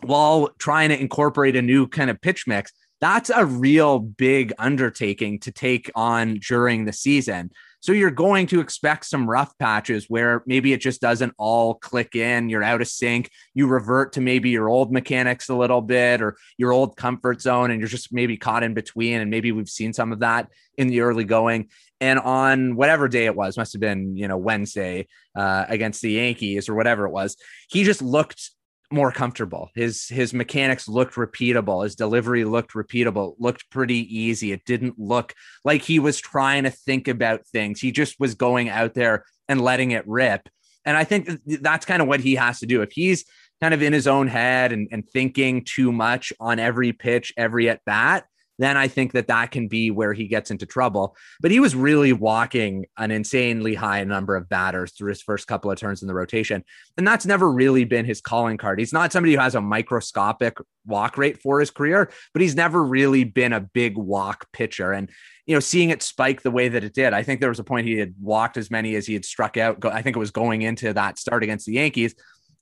while 0.02 0.50
trying 0.60 0.90
to 0.90 1.00
incorporate 1.00 1.56
a 1.56 1.62
new 1.62 1.88
kind 1.88 2.10
of 2.10 2.22
pitch 2.22 2.46
mix. 2.48 2.72
That's 3.02 3.30
a 3.30 3.46
real 3.46 4.00
big 4.00 4.54
undertaking 4.60 5.40
to 5.42 5.52
take 5.52 5.90
on 5.96 6.36
during 6.36 6.86
the 6.86 6.94
season. 6.94 7.52
So 7.82 7.94
you're 7.94 8.12
going 8.12 8.48
to 8.48 8.60
expect 8.60 9.06
some 9.06 9.30
rough 9.30 9.58
patches 9.58 10.08
where 10.10 10.44
maybe 10.46 10.74
it 10.74 10.82
just 10.82 11.00
doesn't 11.00 11.34
all 11.38 11.76
click 11.76 12.14
in. 12.14 12.50
You're 12.50 12.64
out 12.64 12.82
of 12.82 12.90
sync. 12.90 13.30
You 13.54 13.68
revert 13.68 14.14
to 14.14 14.22
maybe 14.22 14.50
your 14.50 14.68
old 14.68 14.92
mechanics 14.92 15.48
a 15.48 15.56
little 15.56 15.82
bit 15.82 16.22
or 16.22 16.36
your 16.58 16.74
old 16.74 16.98
comfort 16.98 17.42
zone, 17.42 17.72
and 17.72 17.80
you're 17.80 17.88
just 17.88 18.12
maybe 18.12 18.36
caught 18.36 18.64
in 18.64 18.74
between. 18.74 19.22
And 19.22 19.32
maybe 19.32 19.54
we've 19.54 19.70
seen 19.70 19.94
some 19.94 20.12
of 20.12 20.20
that 20.20 20.50
in 20.78 20.88
the 20.88 21.02
early 21.02 21.24
going. 21.24 21.70
And 22.02 22.20
on 22.20 22.76
whatever 22.76 23.08
day 23.08 23.26
it 23.26 23.36
was, 23.36 23.58
must 23.58 23.74
have 23.74 23.82
been, 23.82 24.16
you 24.16 24.28
know, 24.28 24.38
Wednesday 24.38 25.08
uh, 25.36 25.66
against 25.68 26.02
the 26.02 26.12
Yankees 26.12 26.70
or 26.70 26.76
whatever 26.76 27.06
it 27.06 27.12
was, 27.12 27.36
he 27.70 27.84
just 27.84 28.02
looked 28.02 28.52
more 28.92 29.12
comfortable. 29.12 29.70
His 29.76 30.08
his 30.08 30.34
mechanics 30.34 30.88
looked 30.88 31.16
repeatable. 31.16 31.84
His 31.84 31.96
delivery 31.96 32.44
looked 32.44 32.74
repeatable. 32.74 33.36
Looked 33.38 33.70
pretty 33.70 34.18
easy. 34.18 34.52
It 34.52 34.66
didn't 34.66 34.98
look 34.98 35.34
like 35.64 35.82
he 35.84 36.00
was 36.00 36.20
trying 36.20 36.64
to 36.64 36.72
think 36.72 37.08
about 37.08 37.46
things. 37.48 37.80
He 37.80 37.92
just 37.92 38.20
was 38.20 38.34
going 38.34 38.70
out 38.70 38.96
there 38.96 39.26
and 39.48 39.62
letting 39.62 39.92
it 39.92 40.08
rip. 40.08 40.50
And 40.86 40.98
I 40.98 41.04
think 41.04 41.30
that's 41.46 41.86
kind 41.86 42.02
of 42.02 42.08
what 42.08 42.20
he 42.20 42.36
has 42.36 42.60
to 42.60 42.66
do. 42.66 42.82
If 42.82 42.92
he's 42.92 43.26
kind 43.62 43.74
of 43.74 43.82
in 43.82 43.94
his 43.94 44.08
own 44.08 44.28
head 44.28 44.72
and, 44.72 44.88
and 44.92 45.08
thinking 45.08 45.64
too 45.66 45.92
much 45.92 46.32
on 46.40 46.60
every 46.60 46.94
pitch, 46.94 47.34
every 47.38 47.70
at 47.70 47.84
bat, 47.86 48.26
then 48.60 48.78
I 48.78 48.88
think 48.88 49.14
that 49.14 49.28
that 49.28 49.52
can 49.52 49.68
be 49.68 49.90
where 49.90 50.14
he 50.14 50.28
gets 50.28 50.52
into 50.52 50.66
trouble. 50.66 51.16
But 51.42 51.52
he 51.52 51.60
was 51.60 51.76
really 51.76 52.14
walking 52.14 52.86
an 52.98 53.10
insanely 53.10 53.74
high 53.74 54.04
number 54.04 54.36
of 54.36 54.50
batters 54.50 54.92
through 54.92 55.10
his 55.10 55.22
first 55.22 55.48
couple 55.48 55.72
of 55.72 55.80
turns 55.80 56.02
in 56.02 56.08
the 56.08 56.14
rotation. 56.14 56.64
And 56.98 57.08
that's 57.08 57.26
never 57.26 57.50
really 57.50 57.86
been 57.86 58.06
his 58.06 58.22
calling 58.22 58.58
card. 58.58 58.78
He's 58.78 58.94
not 58.94 59.12
somebody 59.12 59.34
who 59.34 59.40
has 59.40 59.56
a 59.56 59.62
microscopic 59.62 60.58
walk 60.86 61.18
rate 61.18 61.42
for 61.42 61.60
his 61.60 61.72
career, 61.72 62.12
but 62.34 62.42
he's 62.42 62.56
never 62.56 62.84
really 62.84 63.24
been 63.24 63.54
a 63.54 63.62
big 63.62 63.98
walk 63.98 64.48
pitcher. 64.52 64.92
And, 64.92 65.10
you 65.46 65.56
know, 65.56 65.62
seeing 65.62 65.90
it 65.90 66.04
spike 66.04 66.42
the 66.42 66.52
way 66.52 66.68
that 66.68 66.84
it 66.84 66.94
did, 66.94 67.14
I 67.14 67.24
think 67.24 67.40
there 67.40 67.50
was 67.50 67.60
a 67.60 67.64
point 67.64 67.88
he 67.88 67.98
had 67.98 68.14
walked 68.22 68.58
as 68.58 68.70
many 68.70 68.96
as 68.96 69.08
he 69.08 69.14
had 69.14 69.26
struck 69.26 69.56
out. 69.58 69.84
I 69.86 70.02
think 70.02 70.16
it 70.16 70.20
was 70.20 70.32
going 70.32 70.62
into 70.64 70.94
that 70.94 71.18
start 71.18 71.44
against 71.44 71.66
the 71.66 71.74
Yankees 71.74 72.14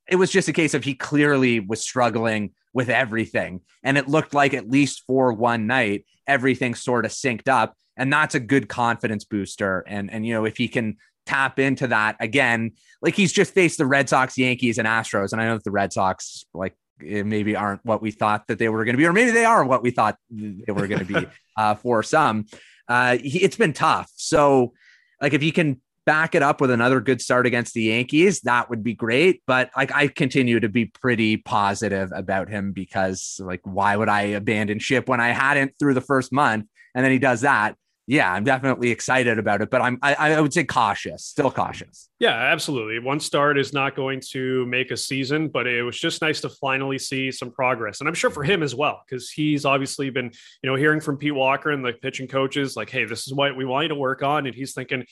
it 0.10 0.16
was 0.16 0.32
just 0.32 0.48
a 0.48 0.54
case 0.54 0.74
of 0.74 0.84
he 0.84 0.96
clearly 0.96 1.60
was 1.60 1.82
struggling 1.82 2.52
with 2.74 2.90
everything. 2.90 3.62
And 3.84 3.98
it 3.98 4.08
looked 4.08 4.34
like 4.34 4.54
at 4.54 4.70
least 4.70 5.04
for 5.08 5.34
one 5.34 5.68
night, 5.68 6.06
everything 6.28 6.76
sort 6.76 7.06
of 7.06 7.12
synced 7.12 7.48
up. 7.48 7.76
And 7.98 8.14
that's 8.14 8.36
a 8.36 8.40
good 8.40 8.70
confidence 8.70 9.26
booster. 9.26 9.84
And, 9.88 10.12
and, 10.12 10.26
you 10.26 10.34
know, 10.34 10.46
if 10.46 10.58
he 10.58 10.68
can 10.68 10.98
tap 11.26 11.60
into 11.60 11.88
that 11.88 12.16
again, 12.20 12.74
like 13.02 13.16
he's 13.16 13.34
just 13.34 13.54
faced 13.54 13.78
the 13.78 13.86
Red 13.86 14.08
Sox, 14.08 14.38
Yankees, 14.38 14.78
and 14.78 14.88
Astros. 14.88 15.32
And 15.32 15.42
I 15.42 15.46
know 15.46 15.56
that 15.56 15.64
the 15.64 15.72
Red 15.72 15.92
Sox, 15.92 16.46
like, 16.54 16.76
eh, 17.06 17.24
maybe 17.24 17.56
aren't 17.56 17.84
what 17.84 18.02
we 18.02 18.12
thought 18.12 18.48
that 18.48 18.60
they 18.60 18.70
were 18.70 18.86
going 18.86 18.94
to 18.94 18.98
be, 18.98 19.06
or 19.06 19.14
maybe 19.14 19.32
they 19.32 19.46
are 19.46 19.64
what 19.66 19.84
we 19.84 19.92
thought 19.92 20.18
they 20.30 20.72
were 20.72 20.88
going 20.88 21.06
to 21.06 21.06
be 21.06 21.28
uh, 21.58 21.76
for 21.76 22.04
some. 22.04 22.46
Uh, 22.88 23.18
he, 23.18 23.40
it's 23.40 23.58
been 23.58 23.74
tough. 23.74 24.12
So, 24.16 24.74
like, 25.22 25.34
if 25.34 25.42
he 25.42 25.52
can 25.52 25.82
back 26.08 26.34
it 26.36 26.42
up 26.42 26.62
with 26.62 26.72
another 26.72 27.02
good 27.02 27.22
start 27.22 27.46
against 27.46 27.74
the 27.74 27.84
Yankees, 27.84 28.40
that 28.42 28.70
would 28.70 28.82
be 28.82 28.94
great. 28.94 29.44
But 29.46 29.70
like 29.76 29.94
I 29.94 30.08
continue 30.08 30.60
to 30.62 30.70
be 30.70 30.86
pretty 30.86 31.36
positive 31.36 32.12
about 32.16 32.50
him 32.50 32.72
because 32.72 33.40
like 33.44 33.60
why 33.64 33.96
would 33.96 34.10
I 34.10 34.22
abandon 34.22 34.80
ship 34.80 35.10
when 35.10 35.20
I 35.20 35.30
hadn't 35.30 35.74
through 35.78 35.94
the 35.94 36.02
first 36.02 36.32
month? 36.32 36.66
And 36.96 37.04
then 37.04 37.12
he 37.12 37.20
does 37.20 37.42
that. 37.42 37.76
Yeah, 38.10 38.32
I'm 38.32 38.46
definitely 38.46 38.90
excited 38.90 39.38
about 39.38 39.62
it, 39.62 39.70
but 39.70 39.82
I'm 39.82 40.00
I, 40.02 40.16
I 40.16 40.40
would 40.40 40.54
say 40.54 40.64
cautious, 40.64 41.26
still 41.26 41.52
cautious. 41.52 42.08
Yeah, 42.20 42.32
absolutely. 42.32 43.00
One 43.00 43.20
start 43.20 43.60
is 43.60 43.74
not 43.74 43.98
going 43.98 44.22
to 44.32 44.66
make 44.66 44.92
a 44.92 44.98
season, 44.98 45.50
but 45.50 45.68
it 45.68 45.84
was 45.84 46.00
just 46.00 46.22
nice 46.22 46.40
to 46.42 46.50
finally 46.50 47.00
see 47.00 47.34
some 47.34 47.52
progress. 47.52 48.00
And 48.00 48.08
I'm 48.08 48.16
sure 48.16 48.30
for 48.30 48.46
him 48.46 48.64
as 48.64 48.74
well, 48.74 49.04
because 49.06 49.30
he's 49.30 49.66
obviously 49.66 50.10
been, 50.10 50.32
you 50.64 50.70
know, 50.70 50.76
hearing 50.76 51.02
from 51.02 51.18
Pete 51.18 51.36
Walker 51.36 51.70
and 51.70 51.84
the 51.84 51.92
pitching 51.92 52.30
coaches, 52.30 52.78
like, 52.78 52.90
hey, 52.90 53.04
this 53.04 53.28
is 53.28 53.34
what 53.34 53.58
we 53.58 53.66
want 53.66 53.84
you 53.84 53.90
to 53.90 53.96
work 53.96 54.24
on. 54.24 54.46
And 54.46 54.56
he's 54.56 54.74
thinking, 54.74 55.04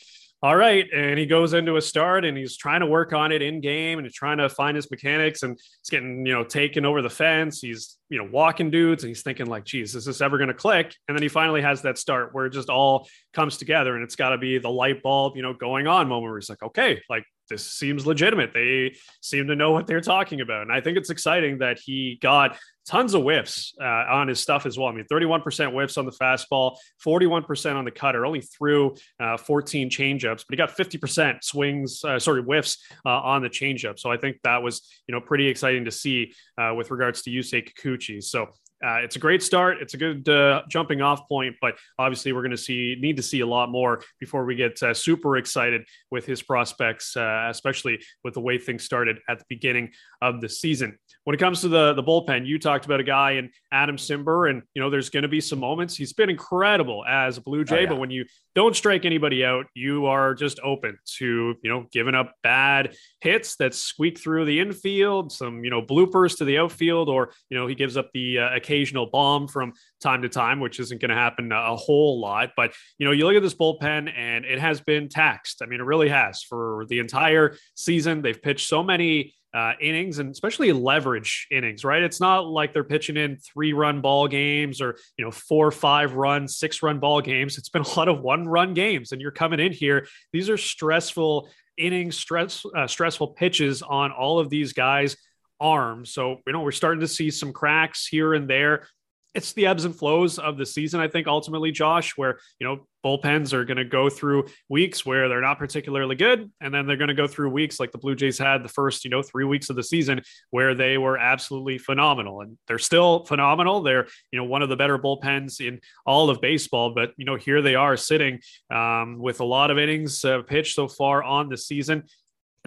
all 0.45 0.55
right. 0.55 0.85
And 0.93 1.17
he 1.17 1.25
goes 1.25 1.55
into 1.55 1.77
a 1.77 1.81
start 1.81 2.23
and 2.23 2.37
he's 2.37 2.55
trying 2.55 2.81
to 2.81 2.85
work 2.85 3.13
on 3.13 3.31
it 3.31 3.41
in 3.41 3.61
game 3.61 3.97
and 3.97 4.05
he's 4.05 4.13
trying 4.13 4.37
to 4.37 4.47
find 4.47 4.75
his 4.75 4.91
mechanics 4.91 5.41
and 5.41 5.57
he's 5.57 5.89
getting, 5.89 6.23
you 6.23 6.33
know, 6.33 6.43
taken 6.43 6.85
over 6.85 7.01
the 7.01 7.09
fence. 7.09 7.61
He's, 7.61 7.97
you 8.09 8.17
know, 8.17 8.29
walking 8.31 8.69
dudes 8.69 9.03
and 9.03 9.09
he's 9.09 9.23
thinking 9.23 9.47
like, 9.47 9.65
geez, 9.65 9.95
is 9.95 10.05
this 10.05 10.21
ever 10.21 10.37
going 10.37 10.49
to 10.49 10.53
click? 10.53 10.95
And 11.07 11.17
then 11.17 11.23
he 11.23 11.29
finally 11.29 11.61
has 11.61 11.81
that 11.83 11.97
start 11.97 12.33
where 12.33 12.45
it 12.45 12.53
just 12.53 12.69
all 12.69 13.07
comes 13.33 13.57
together 13.57 13.95
and 13.95 14.03
it's 14.03 14.15
got 14.15 14.29
to 14.29 14.37
be 14.37 14.57
the 14.57 14.69
light 14.69 15.01
bulb, 15.01 15.35
you 15.35 15.41
know, 15.41 15.53
going 15.53 15.87
on 15.87 16.07
moment 16.07 16.31
where 16.31 16.39
he's 16.39 16.49
like, 16.49 16.61
okay, 16.61 17.01
like 17.09 17.23
this 17.49 17.71
seems 17.71 18.05
legitimate. 18.05 18.53
They 18.53 18.95
seem 19.21 19.47
to 19.47 19.55
know 19.55 19.71
what 19.71 19.87
they're 19.87 20.01
talking 20.01 20.41
about. 20.41 20.63
And 20.63 20.71
I 20.71 20.81
think 20.81 20.97
it's 20.97 21.09
exciting 21.09 21.59
that 21.59 21.79
he 21.79 22.17
got 22.21 22.57
tons 22.87 23.15
of 23.15 23.23
whiffs 23.23 23.73
uh, 23.81 23.85
on 23.85 24.27
his 24.27 24.39
stuff 24.39 24.65
as 24.65 24.77
well. 24.77 24.87
I 24.87 24.91
mean, 24.91 25.05
31% 25.11 25.73
whiffs 25.73 25.97
on 25.97 26.05
the 26.05 26.11
fastball, 26.11 26.77
41% 27.03 27.75
on 27.75 27.85
the 27.85 27.91
cutter, 27.91 28.25
only 28.25 28.41
threw 28.41 28.95
uh, 29.19 29.37
14 29.37 29.89
changeups, 29.89 30.45
but 30.47 30.51
he 30.51 30.55
got 30.55 30.75
50% 30.75 31.43
swings, 31.43 32.03
uh, 32.03 32.19
sorry, 32.19 32.41
whiffs 32.43 32.77
uh, 33.05 33.09
on 33.09 33.41
the 33.41 33.49
changeup. 33.49 33.99
So 33.99 34.11
I 34.11 34.17
think 34.17 34.37
that 34.43 34.61
was, 34.61 34.87
you 35.07 35.13
know, 35.13 35.21
pretty 35.21 35.47
exciting 35.47 35.85
to 35.85 35.91
see 35.91 36.33
uh, 36.59 36.73
with 36.75 36.91
regards 36.91 37.23
to 37.23 37.31
Yusei 37.31 37.67
Kikuchi. 37.67 37.94
So 38.21 38.49
uh, 38.83 38.97
it's 38.97 39.15
a 39.15 39.19
great 39.19 39.41
start. 39.41 39.77
It's 39.81 39.93
a 39.93 39.97
good 39.97 40.27
uh, 40.27 40.63
jumping 40.69 41.01
off 41.01 41.27
point, 41.27 41.55
but 41.61 41.75
obviously 41.97 42.33
we're 42.33 42.41
going 42.41 42.51
to 42.51 42.57
see 42.57 42.97
need 42.99 43.17
to 43.17 43.23
see 43.23 43.39
a 43.39 43.45
lot 43.45 43.69
more 43.69 44.03
before 44.19 44.45
we 44.45 44.55
get 44.55 44.81
uh, 44.83 44.93
super 44.93 45.37
excited 45.37 45.85
with 46.11 46.25
his 46.25 46.41
prospects, 46.41 47.15
uh, 47.15 47.47
especially 47.49 47.99
with 48.23 48.33
the 48.33 48.41
way 48.41 48.57
things 48.57 48.83
started 48.83 49.19
at 49.29 49.39
the 49.39 49.45
beginning 49.47 49.91
of 50.21 50.41
the 50.41 50.49
season. 50.49 50.97
When 51.23 51.33
it 51.33 51.39
comes 51.39 51.61
to 51.61 51.69
the 51.69 51.93
the 51.93 52.03
bullpen, 52.03 52.45
you 52.45 52.59
talked 52.59 52.85
about 52.85 52.99
a 52.99 53.03
guy 53.03 53.31
in 53.33 53.49
Adam 53.75 53.97
Cimber. 53.97 54.49
and 54.49 54.63
you 54.73 54.81
know 54.81 54.89
there's 54.89 55.09
going 55.09 55.23
to 55.23 55.29
be 55.29 55.41
some 55.41 55.59
moments. 55.59 55.97
He's 55.97 56.13
been 56.13 56.29
incredible 56.29 57.03
as 57.05 57.37
a 57.37 57.41
Blue 57.41 57.65
Jay, 57.65 57.79
oh, 57.79 57.79
yeah. 57.81 57.89
but 57.89 57.97
when 57.97 58.09
you 58.09 58.25
don't 58.55 58.75
strike 58.75 59.03
anybody 59.03 59.43
out, 59.43 59.65
you 59.73 60.05
are 60.05 60.33
just 60.33 60.59
open 60.63 60.97
to 61.17 61.55
you 61.61 61.69
know 61.69 61.85
giving 61.91 62.15
up 62.15 62.33
bad 62.41 62.95
hits 63.19 63.57
that 63.57 63.75
squeak 63.75 64.17
through 64.17 64.45
the 64.45 64.59
infield, 64.61 65.31
some 65.31 65.63
you 65.65 65.69
know 65.69 65.81
bloopers 65.81 66.37
to 66.37 66.45
the 66.45 66.57
outfield, 66.57 67.09
or 67.09 67.31
you 67.49 67.57
know 67.57 67.67
he 67.67 67.75
gives 67.75 67.97
up 67.97 68.09
the 68.13 68.39
uh, 68.39 68.55
occasional 68.55 69.07
bomb 69.07 69.47
from 69.47 69.73
time 70.01 70.21
to 70.21 70.29
time, 70.29 70.61
which 70.61 70.79
isn't 70.79 71.01
going 71.01 71.09
to 71.09 71.15
happen 71.15 71.51
a 71.51 71.75
whole 71.75 72.21
lot. 72.21 72.51
But 72.55 72.73
you 72.97 73.05
know 73.05 73.11
you 73.11 73.25
look 73.25 73.35
at 73.35 73.43
this 73.43 73.55
bullpen, 73.55 74.11
and 74.15 74.45
it 74.45 74.59
has 74.59 74.79
been 74.79 75.09
taxed. 75.09 75.61
I 75.61 75.65
mean, 75.65 75.81
it 75.81 75.85
really 75.85 76.09
has 76.09 76.41
for 76.43 76.85
the 76.87 76.99
entire 76.99 77.57
season. 77.75 78.21
They've 78.21 78.41
pitched 78.41 78.69
so 78.69 78.81
many 78.81 79.33
uh, 79.55 79.71
innings 79.79 80.19
and 80.19 80.31
especially 80.31 80.73
leverage 80.73 81.47
innings, 81.49 81.85
right? 81.85 82.03
It's 82.03 82.19
not 82.19 82.45
like 82.45 82.73
they're 82.73 82.83
pitching 82.83 83.15
in 83.15 83.37
three 83.37 83.64
run 83.73 84.01
ball 84.01 84.27
games 84.27 84.81
or, 84.81 84.97
you 85.17 85.25
know, 85.25 85.31
four, 85.31 85.71
five 85.71 86.13
run, 86.13 86.47
six 86.47 86.81
run 86.83 86.99
ball 86.99 87.21
games. 87.21 87.57
It's 87.57 87.69
been 87.69 87.83
a 87.83 87.97
lot 87.97 88.07
of 88.07 88.21
one 88.21 88.47
run 88.47 88.73
games. 88.73 89.11
And 89.11 89.21
you're 89.21 89.31
coming 89.31 89.59
in 89.59 89.71
here. 89.71 90.07
These 90.31 90.49
are 90.49 90.57
stressful 90.57 91.49
innings, 91.77 92.17
stress, 92.17 92.65
uh, 92.75 92.87
stressful 92.87 93.29
pitches 93.29 93.81
on 93.81 94.11
all 94.11 94.39
of 94.39 94.49
these 94.49 94.73
guys' 94.73 95.17
arms. 95.59 96.11
So, 96.11 96.41
you 96.45 96.53
know, 96.53 96.61
we're 96.61 96.71
starting 96.71 97.01
to 97.01 97.07
see 97.07 97.31
some 97.31 97.53
cracks 97.53 98.07
here 98.07 98.33
and 98.33 98.49
there 98.49 98.87
it's 99.35 99.53
the 99.53 99.67
ebbs 99.67 99.85
and 99.85 99.95
flows 99.95 100.39
of 100.39 100.57
the 100.57 100.65
season, 100.65 101.01
I 101.01 101.07
think, 101.09 101.27
ultimately, 101.27 101.71
Josh, 101.71 102.13
where, 102.15 102.39
you 102.59 102.65
know, 102.65 102.87
bullpens 103.05 103.53
are 103.53 103.65
going 103.65 103.77
to 103.77 103.85
go 103.85 104.09
through 104.09 104.45
weeks 104.69 105.05
where 105.05 105.29
they're 105.29 105.41
not 105.41 105.59
particularly 105.59 106.15
good. 106.15 106.49
And 106.61 106.73
then 106.73 106.87
they're 106.87 106.97
going 106.97 107.09
to 107.09 107.13
go 107.13 107.27
through 107.27 107.49
weeks 107.49 107.79
like 107.79 107.91
the 107.91 107.97
Blue 107.97 108.15
Jays 108.15 108.39
had 108.39 108.63
the 108.63 108.69
first, 108.69 109.03
you 109.03 109.11
know, 109.11 109.21
three 109.21 109.43
weeks 109.43 109.69
of 109.69 109.75
the 109.75 109.83
season 109.83 110.21
where 110.49 110.73
they 110.73 110.97
were 110.97 111.17
absolutely 111.17 111.77
phenomenal. 111.77 112.41
And 112.41 112.57
they're 112.67 112.79
still 112.79 113.25
phenomenal. 113.25 113.83
They're, 113.83 114.07
you 114.31 114.39
know, 114.39 114.45
one 114.45 114.63
of 114.63 114.69
the 114.69 114.77
better 114.77 114.97
bullpens 114.97 115.59
in 115.59 115.81
all 116.05 116.29
of 116.29 116.41
baseball. 116.41 116.95
But, 116.95 117.11
you 117.17 117.25
know, 117.25 117.35
here 117.35 117.61
they 117.61 117.75
are 117.75 117.97
sitting 117.97 118.39
um, 118.73 119.19
with 119.19 119.41
a 119.41 119.45
lot 119.45 119.69
of 119.69 119.77
innings 119.77 120.25
uh, 120.25 120.41
pitched 120.41 120.75
so 120.75 120.87
far 120.87 121.21
on 121.21 121.49
the 121.49 121.57
season 121.57 122.05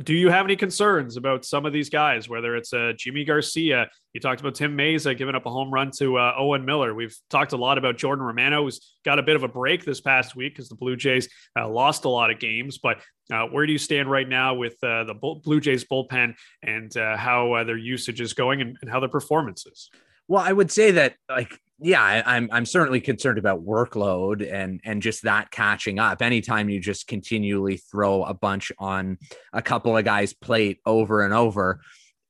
do 0.04 0.14
you 0.14 0.30
have 0.30 0.44
any 0.44 0.56
concerns 0.56 1.16
about 1.16 1.44
some 1.44 1.66
of 1.66 1.72
these 1.72 1.90
guys, 1.90 2.28
whether 2.28 2.54
it's 2.56 2.72
uh, 2.72 2.92
Yimi 2.96 3.26
Garcia? 3.26 3.88
You 4.12 4.20
talked 4.20 4.40
about 4.40 4.54
Tim 4.54 4.76
Mayza 4.76 5.16
giving 5.16 5.34
up 5.34 5.46
a 5.46 5.50
home 5.50 5.72
run 5.72 5.90
to 5.98 6.16
uh, 6.18 6.34
Owen 6.38 6.64
Miller. 6.64 6.94
We've 6.94 7.16
talked 7.30 7.52
a 7.52 7.56
lot 7.56 7.78
about 7.78 7.96
Jordan 7.96 8.24
Romano, 8.24 8.64
who's 8.64 8.96
got 9.04 9.18
a 9.18 9.22
bit 9.22 9.36
of 9.36 9.42
a 9.42 9.48
break 9.48 9.84
this 9.84 10.00
past 10.00 10.36
week 10.36 10.54
because 10.54 10.68
the 10.68 10.76
Blue 10.76 10.96
Jays 10.96 11.28
uh, 11.58 11.68
lost 11.68 12.04
a 12.04 12.08
lot 12.08 12.30
of 12.30 12.38
games. 12.38 12.78
But 12.78 13.00
uh, 13.32 13.46
where 13.46 13.66
do 13.66 13.72
you 13.72 13.78
stand 13.78 14.10
right 14.10 14.28
now 14.28 14.54
with 14.54 14.82
uh, 14.82 15.04
the 15.04 15.14
Blue 15.14 15.60
Jays 15.60 15.84
bullpen 15.84 16.34
and 16.62 16.96
uh, 16.96 17.16
how 17.16 17.64
their 17.64 17.76
usage 17.76 18.20
is 18.20 18.32
going 18.34 18.60
and, 18.60 18.76
and 18.80 18.90
how 18.90 19.00
their 19.00 19.08
performance 19.08 19.66
is? 19.66 19.90
Well, 20.28 20.42
I 20.42 20.52
would 20.52 20.70
say 20.70 20.92
that 20.92 21.16
like 21.28 21.58
yeah, 21.80 22.02
I, 22.02 22.16
am 22.16 22.24
I'm, 22.26 22.48
I'm 22.52 22.66
certainly 22.66 23.00
concerned 23.00 23.38
about 23.38 23.64
workload 23.64 24.46
and 24.50 24.80
and 24.84 25.00
just 25.00 25.22
that 25.22 25.50
catching 25.50 25.98
up. 25.98 26.22
Anytime 26.22 26.68
you 26.68 26.80
just 26.80 27.06
continually 27.06 27.76
throw 27.76 28.24
a 28.24 28.34
bunch 28.34 28.72
on 28.78 29.18
a 29.52 29.62
couple 29.62 29.96
of 29.96 30.04
guys' 30.04 30.32
plate 30.32 30.80
over 30.84 31.24
and 31.24 31.32
over, 31.32 31.80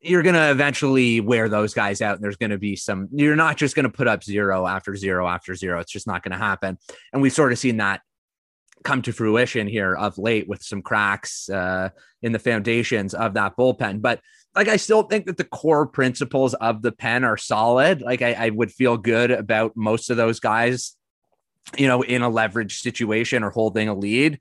you're 0.00 0.22
to 0.34 0.50
eventually 0.50 1.20
wear 1.20 1.48
those 1.48 1.72
guys 1.72 2.02
out. 2.02 2.16
And 2.16 2.24
there's 2.24 2.37
to 2.50 2.58
be 2.58 2.76
some. 2.76 3.08
You're 3.11 3.37
not 3.37 3.56
just 3.56 3.74
to 3.84 3.90
put 3.90 4.06
up 4.06 4.22
zero 4.22 4.66
after 4.66 4.94
zero 4.94 5.26
after 5.26 5.54
zero. 5.54 5.80
It's 5.80 5.92
just 5.92 6.06
not 6.06 6.22
to 6.32 6.44
happen. 6.44 6.78
And 7.12 7.22
we've 7.22 7.32
sort 7.32 7.52
of 7.52 7.58
seen 7.58 7.78
that 7.78 8.02
come 8.84 9.02
to 9.02 9.12
fruition 9.12 9.66
here 9.66 9.94
of 9.94 10.18
late 10.18 10.48
with 10.48 10.62
some 10.62 10.82
cracks 10.82 11.48
uh, 11.48 11.88
in 12.22 12.32
the 12.32 12.38
foundations 12.38 13.14
of 13.14 13.34
that 13.34 13.56
bullpen. 13.56 14.02
But 14.02 14.20
like 14.54 14.68
I 14.68 14.76
still 14.76 15.02
think 15.02 15.26
that 15.26 15.37
the 15.37 15.44
core 15.44 15.87
principles 15.87 16.54
of 16.54 16.82
the 16.82 16.92
pen 16.92 17.24
are 17.24 17.37
solid. 17.37 18.02
Like 18.02 18.22
I, 18.22 18.32
I 18.32 18.50
would 18.50 18.72
feel 18.72 18.96
good 18.96 19.30
about 19.30 19.76
most 19.76 20.11
of 20.11 20.16
those 20.16 20.40
guys, 20.40 20.96
you 21.76 21.87
know, 21.87 22.02
in 22.02 22.22
a 22.22 22.28
leverage 22.28 22.80
situation 22.80 23.44
or 23.44 23.50
holding 23.50 23.88
a 23.88 23.94
lead. 23.94 24.38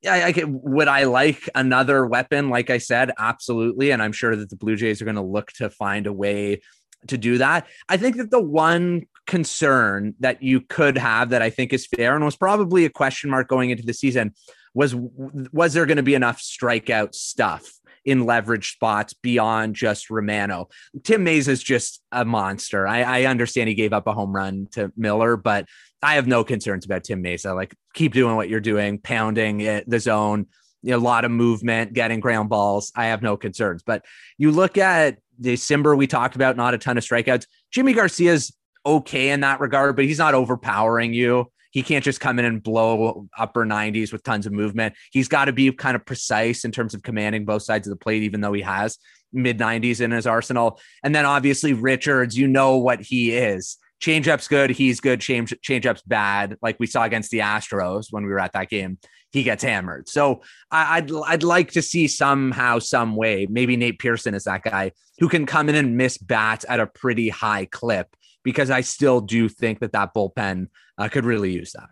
Yeah, 0.00 0.14
I, 0.14 0.34
I, 0.36 0.44
would 0.46 0.88
I 0.88 1.04
like 1.04 1.48
another 1.54 2.06
weapon? 2.06 2.48
Like 2.48 2.70
I 2.70 2.78
said, 2.78 3.12
absolutely. 3.18 3.90
And 3.90 4.02
I'm 4.02 4.12
sure 4.12 4.34
that 4.34 4.50
the 4.50 4.56
Blue 4.56 4.74
Jays 4.74 5.00
are 5.00 5.04
going 5.04 5.14
to 5.16 5.22
look 5.22 5.52
to 5.52 5.70
find 5.70 6.06
a 6.06 6.12
way 6.12 6.60
to 7.08 7.18
do 7.18 7.38
that. 7.38 7.66
I 7.88 7.96
think 7.96 8.16
that 8.16 8.30
the 8.30 8.42
one 8.42 9.06
concern 9.26 10.14
that 10.20 10.42
you 10.42 10.60
could 10.60 10.98
have 10.98 11.30
that 11.30 11.42
I 11.42 11.50
think 11.50 11.72
is 11.72 11.86
fair 11.86 12.14
and 12.14 12.24
was 12.24 12.36
probably 12.36 12.84
a 12.84 12.90
question 12.90 13.30
mark 13.30 13.48
going 13.48 13.70
into 13.70 13.84
the 13.84 13.94
season 13.94 14.34
was 14.74 14.94
was 14.94 15.74
there 15.74 15.86
going 15.86 15.98
to 15.98 16.02
be 16.02 16.14
enough 16.14 16.40
strikeout 16.40 17.14
stuff 17.14 17.70
in 18.04 18.24
leverage 18.26 18.72
spots 18.72 19.14
beyond 19.14 19.74
just 19.74 20.10
Romano. 20.10 20.68
Tim 21.04 21.24
Mayza 21.24 21.48
is 21.48 21.62
just 21.62 22.02
a 22.10 22.24
monster. 22.24 22.86
I, 22.86 23.02
I 23.02 23.24
understand 23.24 23.68
he 23.68 23.74
gave 23.74 23.92
up 23.92 24.06
a 24.06 24.12
home 24.12 24.34
run 24.34 24.68
to 24.72 24.92
Miller, 24.96 25.36
but 25.36 25.66
I 26.02 26.14
have 26.14 26.26
no 26.26 26.42
concerns 26.42 26.84
about 26.84 27.04
Tim 27.04 27.22
Mayza. 27.22 27.54
Like, 27.54 27.74
keep 27.94 28.12
doing 28.12 28.36
what 28.36 28.48
you're 28.48 28.60
doing, 28.60 28.98
pounding 28.98 29.60
it, 29.60 29.88
the 29.88 30.00
zone, 30.00 30.46
a 30.86 30.96
lot 30.96 31.24
of 31.24 31.30
movement, 31.30 31.92
getting 31.92 32.20
ground 32.20 32.48
balls. 32.48 32.90
I 32.96 33.06
have 33.06 33.22
no 33.22 33.36
concerns. 33.36 33.82
But 33.84 34.04
you 34.36 34.50
look 34.50 34.78
at 34.78 35.18
the 35.38 35.54
Cimber 35.54 35.96
we 35.96 36.06
talked 36.06 36.34
about, 36.34 36.56
not 36.56 36.74
a 36.74 36.78
ton 36.78 36.98
of 36.98 37.04
strikeouts. 37.04 37.46
Yimi 37.74 37.94
Garcia's 37.94 38.52
okay 38.84 39.30
in 39.30 39.40
that 39.40 39.60
regard, 39.60 39.94
but 39.94 40.04
he's 40.04 40.18
not 40.18 40.34
overpowering 40.34 41.14
you. 41.14 41.50
He 41.72 41.82
can't 41.82 42.04
just 42.04 42.20
come 42.20 42.38
in 42.38 42.44
and 42.44 42.62
blow 42.62 43.26
upper 43.36 43.64
90s 43.64 44.12
with 44.12 44.22
tons 44.22 44.46
of 44.46 44.52
movement. 44.52 44.94
He's 45.10 45.26
got 45.26 45.46
to 45.46 45.52
be 45.52 45.72
kind 45.72 45.96
of 45.96 46.06
precise 46.06 46.64
in 46.64 46.70
terms 46.70 46.94
of 46.94 47.02
commanding 47.02 47.44
both 47.44 47.62
sides 47.62 47.88
of 47.88 47.90
the 47.90 47.96
plate, 47.96 48.22
even 48.22 48.42
though 48.42 48.52
he 48.52 48.62
has 48.62 48.98
mid 49.32 49.58
90s 49.58 50.00
in 50.00 50.10
his 50.10 50.26
arsenal. 50.26 50.78
And 51.02 51.14
then 51.14 51.24
obviously 51.24 51.72
Richards, 51.72 52.36
you 52.36 52.46
know 52.46 52.76
what 52.76 53.00
he 53.00 53.32
is. 53.32 53.78
Changeup's 54.00 54.48
good, 54.48 54.70
he's 54.70 55.00
good. 55.00 55.20
Change 55.20 55.54
changeup's 55.62 56.02
bad, 56.02 56.56
like 56.60 56.76
we 56.78 56.86
saw 56.86 57.04
against 57.04 57.30
the 57.30 57.38
Astros 57.38 58.06
when 58.10 58.24
we 58.24 58.30
were 58.30 58.40
at 58.40 58.52
that 58.52 58.68
game. 58.68 58.98
He 59.30 59.44
gets 59.44 59.62
hammered. 59.64 60.08
So 60.08 60.42
I, 60.70 60.98
I'd 60.98 61.12
I'd 61.26 61.42
like 61.42 61.70
to 61.72 61.82
see 61.82 62.08
somehow, 62.08 62.80
some 62.80 63.16
way, 63.16 63.46
maybe 63.48 63.76
Nate 63.76 63.98
Pearson 63.98 64.34
is 64.34 64.44
that 64.44 64.64
guy 64.64 64.92
who 65.18 65.28
can 65.28 65.46
come 65.46 65.68
in 65.68 65.76
and 65.76 65.96
miss 65.96 66.18
bats 66.18 66.66
at 66.68 66.80
a 66.80 66.86
pretty 66.86 67.28
high 67.28 67.66
clip 67.66 68.08
because 68.42 68.70
I 68.70 68.80
still 68.80 69.20
do 69.20 69.48
think 69.48 69.78
that 69.80 69.92
that 69.92 70.12
bullpen 70.14 70.66
uh, 70.98 71.08
could 71.08 71.24
really 71.24 71.52
use 71.52 71.72
that. 71.72 71.88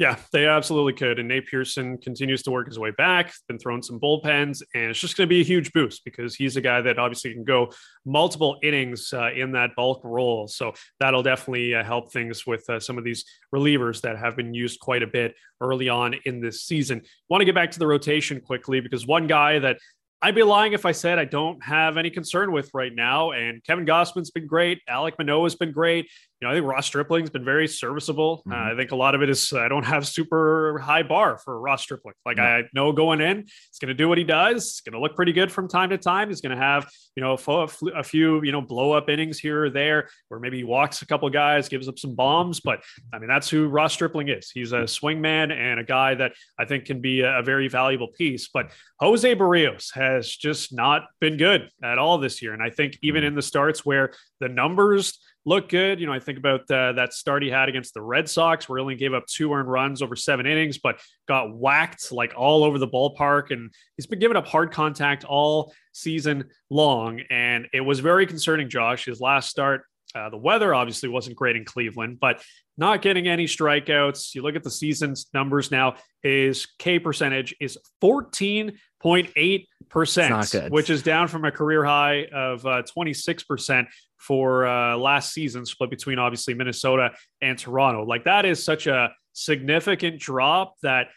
Yeah, 0.00 0.16
they 0.32 0.46
absolutely 0.46 0.94
could. 0.94 1.20
And 1.20 1.28
Nate 1.28 1.46
Pearson 1.46 1.98
continues 1.98 2.42
to 2.42 2.50
work 2.50 2.66
his 2.66 2.80
way 2.80 2.90
back, 2.90 3.32
been 3.46 3.60
throwing 3.60 3.80
some 3.80 4.00
bullpens, 4.00 4.60
and 4.74 4.90
it's 4.90 4.98
just 4.98 5.16
going 5.16 5.28
to 5.28 5.32
be 5.32 5.40
a 5.40 5.44
huge 5.44 5.72
boost 5.72 6.04
because 6.04 6.34
he's 6.34 6.56
a 6.56 6.60
guy 6.60 6.80
that 6.80 6.98
obviously 6.98 7.32
can 7.32 7.44
go 7.44 7.72
multiple 8.04 8.58
innings 8.64 9.12
uh, 9.12 9.30
in 9.30 9.52
that 9.52 9.76
bulk 9.76 10.00
role. 10.02 10.48
So 10.48 10.74
that'll 10.98 11.22
definitely 11.22 11.76
uh, 11.76 11.84
help 11.84 12.12
things 12.12 12.44
with 12.44 12.68
uh, 12.68 12.80
some 12.80 12.98
of 12.98 13.04
these 13.04 13.24
relievers 13.54 14.00
that 14.00 14.18
have 14.18 14.34
been 14.34 14.52
used 14.52 14.80
quite 14.80 15.04
a 15.04 15.06
bit 15.06 15.36
early 15.60 15.88
on 15.88 16.16
in 16.24 16.40
this 16.40 16.64
season. 16.64 17.02
Want 17.28 17.42
to 17.42 17.44
get 17.44 17.54
back 17.54 17.70
to 17.70 17.78
the 17.78 17.86
rotation 17.86 18.40
quickly 18.40 18.80
because 18.80 19.06
one 19.06 19.28
guy 19.28 19.60
that 19.60 19.78
I'd 20.24 20.34
be 20.34 20.42
lying 20.42 20.72
if 20.72 20.86
I 20.86 20.92
said 20.92 21.18
I 21.18 21.26
don't 21.26 21.62
have 21.62 21.98
any 21.98 22.08
concern 22.08 22.50
with 22.50 22.70
right 22.72 22.94
now. 22.94 23.32
And 23.32 23.62
Kevin 23.62 23.84
Gausman's 23.84 24.30
been 24.30 24.46
great. 24.46 24.80
Alek 24.88 25.18
Manoah's 25.18 25.54
been 25.54 25.70
great 25.70 26.08
you 26.44 26.50
know, 26.50 26.52
I 26.52 26.58
think 26.58 26.70
Ross 26.70 26.84
Stripling's 26.84 27.30
been 27.30 27.44
very 27.44 27.66
serviceable. 27.66 28.42
Uh, 28.46 28.50
mm-hmm. 28.50 28.68
Uh, 28.68 28.72
I 28.72 28.76
think 28.76 28.90
a 28.90 28.96
lot 28.96 29.14
of 29.14 29.22
it 29.22 29.30
is 29.30 29.50
I 29.54 29.66
don't 29.66 29.84
have 29.84 30.06
super 30.06 30.78
high 30.78 31.02
bar 31.02 31.38
for 31.38 31.58
Ross 31.58 31.82
Stripling. 31.82 32.14
Like 32.26 32.38
I 32.38 32.64
know 32.74 32.92
going 32.92 33.22
in, 33.22 33.44
he's 33.44 33.78
going 33.80 33.88
to 33.88 33.94
do 33.94 34.10
what 34.10 34.18
he 34.18 34.24
does. 34.24 34.56
It's 34.56 34.80
going 34.82 34.92
to 34.92 35.00
look 35.00 35.16
pretty 35.16 35.32
good 35.32 35.50
from 35.50 35.68
time 35.68 35.88
to 35.88 35.96
time. 35.96 36.28
He's 36.28 36.42
going 36.42 36.54
to 36.54 36.62
have 36.62 36.86
you 37.16 37.22
know 37.22 37.32
a, 37.32 38.02
few 38.02 38.44
you 38.44 38.52
know 38.52 38.60
blow 38.60 38.92
up 38.92 39.08
innings 39.08 39.38
here 39.38 39.64
or 39.64 39.70
there, 39.70 40.10
where 40.28 40.38
maybe 40.38 40.58
he 40.58 40.64
walks 40.64 41.00
a 41.00 41.06
couple 41.06 41.30
guys, 41.30 41.70
gives 41.70 41.88
up 41.88 41.98
some 41.98 42.14
bombs. 42.14 42.60
But 42.60 42.82
I 43.10 43.18
mean, 43.18 43.28
that's 43.28 43.48
who 43.48 43.68
Ross 43.68 43.94
Stripling 43.94 44.28
is. 44.28 44.50
He's 44.50 44.72
a 44.72 44.86
swing 44.86 45.22
man 45.22 45.50
and 45.50 45.80
a 45.80 45.84
guy 45.84 46.14
that 46.16 46.32
I 46.58 46.66
think 46.66 46.84
can 46.84 47.00
be 47.00 47.22
a, 47.22 47.38
a 47.38 47.42
very 47.42 47.68
valuable 47.68 48.08
piece. 48.08 48.48
But 48.52 48.70
Jose 49.00 49.34
Berrios 49.34 49.94
has 49.94 50.28
just 50.28 50.74
not 50.74 51.06
been 51.22 51.38
good 51.38 51.70
at 51.82 51.96
all 51.96 52.18
this 52.18 52.42
year, 52.42 52.52
and 52.52 52.62
I 52.62 52.68
think 52.68 52.98
even 53.00 53.20
mm-hmm. 53.20 53.28
in 53.28 53.34
the 53.34 53.42
starts 53.42 53.86
where 53.86 54.12
the 54.40 54.50
numbers 54.50 55.18
look 55.46 55.68
good. 55.68 56.00
You 56.00 56.06
know, 56.06 56.12
I 56.12 56.18
think 56.18 56.38
about 56.38 56.70
uh, 56.70 56.92
that 56.92 57.12
start 57.12 57.42
he 57.42 57.50
had 57.50 57.68
against 57.68 57.94
the 57.94 58.02
Red 58.02 58.28
Sox, 58.28 58.68
where 58.68 58.78
he 58.78 58.82
only 58.82 58.94
gave 58.94 59.14
up 59.14 59.26
two 59.26 59.52
earned 59.52 59.70
runs 59.70 60.02
over 60.02 60.16
seven 60.16 60.46
innings, 60.46 60.78
but 60.78 61.00
got 61.28 61.54
whacked 61.54 62.12
like 62.12 62.34
all 62.36 62.64
over 62.64 62.78
the 62.78 62.88
ballpark. 62.88 63.50
And 63.50 63.72
he's 63.96 64.06
been 64.06 64.18
giving 64.18 64.36
up 64.36 64.46
hard 64.46 64.72
contact 64.72 65.24
all 65.24 65.72
season 65.92 66.44
long. 66.70 67.20
And 67.30 67.68
it 67.72 67.80
was 67.80 68.00
very 68.00 68.26
concerning, 68.26 68.68
Josh. 68.68 69.04
His 69.04 69.20
last 69.20 69.50
start, 69.50 69.84
uh, 70.14 70.30
the 70.30 70.36
weather 70.36 70.74
obviously 70.74 71.08
wasn't 71.08 71.36
great 71.36 71.56
in 71.56 71.64
Cleveland, 71.64 72.18
but 72.20 72.42
not 72.76 73.02
getting 73.02 73.28
any 73.28 73.46
strikeouts. 73.46 74.34
You 74.34 74.42
look 74.42 74.56
at 74.56 74.62
the 74.62 74.70
season's 74.70 75.26
numbers 75.34 75.70
now, 75.70 75.96
his 76.22 76.66
K 76.78 76.98
percentage 76.98 77.54
is 77.60 77.78
14.8%, 78.02 80.70
which 80.70 80.90
is 80.90 81.02
down 81.02 81.28
from 81.28 81.44
a 81.44 81.50
career 81.50 81.84
high 81.84 82.26
of 82.32 82.64
uh, 82.66 82.82
26% 82.96 83.86
for 84.18 84.66
uh, 84.66 84.96
last 84.96 85.32
season, 85.32 85.66
split 85.66 85.90
between 85.90 86.18
obviously 86.18 86.54
Minnesota 86.54 87.10
and 87.40 87.58
Toronto. 87.58 88.04
Like 88.04 88.24
that 88.24 88.44
is 88.44 88.64
such 88.64 88.86
a 88.86 89.12
significant 89.32 90.20
drop 90.20 90.74
that 90.82 91.08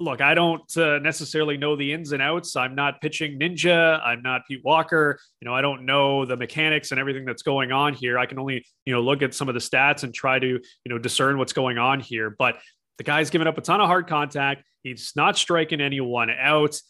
look, 0.00 0.20
I 0.20 0.34
don't 0.34 0.76
uh, 0.76 0.98
necessarily 1.00 1.56
know 1.56 1.76
the 1.76 1.92
ins 1.92 2.12
and 2.12 2.22
outs. 2.22 2.54
I'm 2.56 2.74
not 2.74 3.00
pitching 3.00 3.38
ninja. 3.38 4.00
I'm 4.04 4.22
not 4.22 4.42
Pete 4.46 4.60
Walker. 4.64 5.18
You 5.40 5.46
know, 5.46 5.54
I 5.54 5.60
don't 5.60 5.84
know 5.84 6.24
the 6.24 6.36
mechanics 6.36 6.90
and 6.90 7.00
everything 7.00 7.24
that's 7.24 7.42
going 7.42 7.72
on 7.72 7.94
here. 7.94 8.18
I 8.18 8.26
can 8.26 8.38
only, 8.38 8.64
you 8.86 8.92
know, 8.92 9.00
look 9.00 9.22
at 9.22 9.34
some 9.34 9.48
of 9.48 9.54
the 9.54 9.60
stats 9.60 10.04
and 10.04 10.14
try 10.14 10.38
to, 10.38 10.46
you 10.46 10.60
know, 10.86 10.98
discern 10.98 11.38
what's 11.38 11.52
going 11.52 11.78
on 11.78 12.00
here. 12.00 12.34
But 12.38 12.58
the 12.98 13.04
guy's 13.04 13.30
giving 13.30 13.48
up 13.48 13.58
a 13.58 13.60
ton 13.60 13.80
of 13.80 13.88
hard 13.88 14.06
contact. 14.06 14.64
He's 14.82 15.12
not 15.16 15.36
striking 15.36 15.80
anyone 15.80 16.30
out 16.30 16.80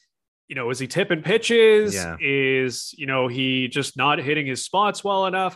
you 0.49 0.55
know, 0.55 0.71
is 0.71 0.79
he 0.79 0.87
tipping 0.87 1.23
pitches? 1.23 1.95
Yeah. 1.95 2.17
Is, 2.21 2.95
you 2.97 3.07
know, 3.07 3.29
he 3.29 3.69
just 3.69 3.97
not 3.97 4.19
hitting 4.19 4.47
his 4.47 4.65
spots 4.65 5.05
well 5.05 5.27
enough? 5.27 5.55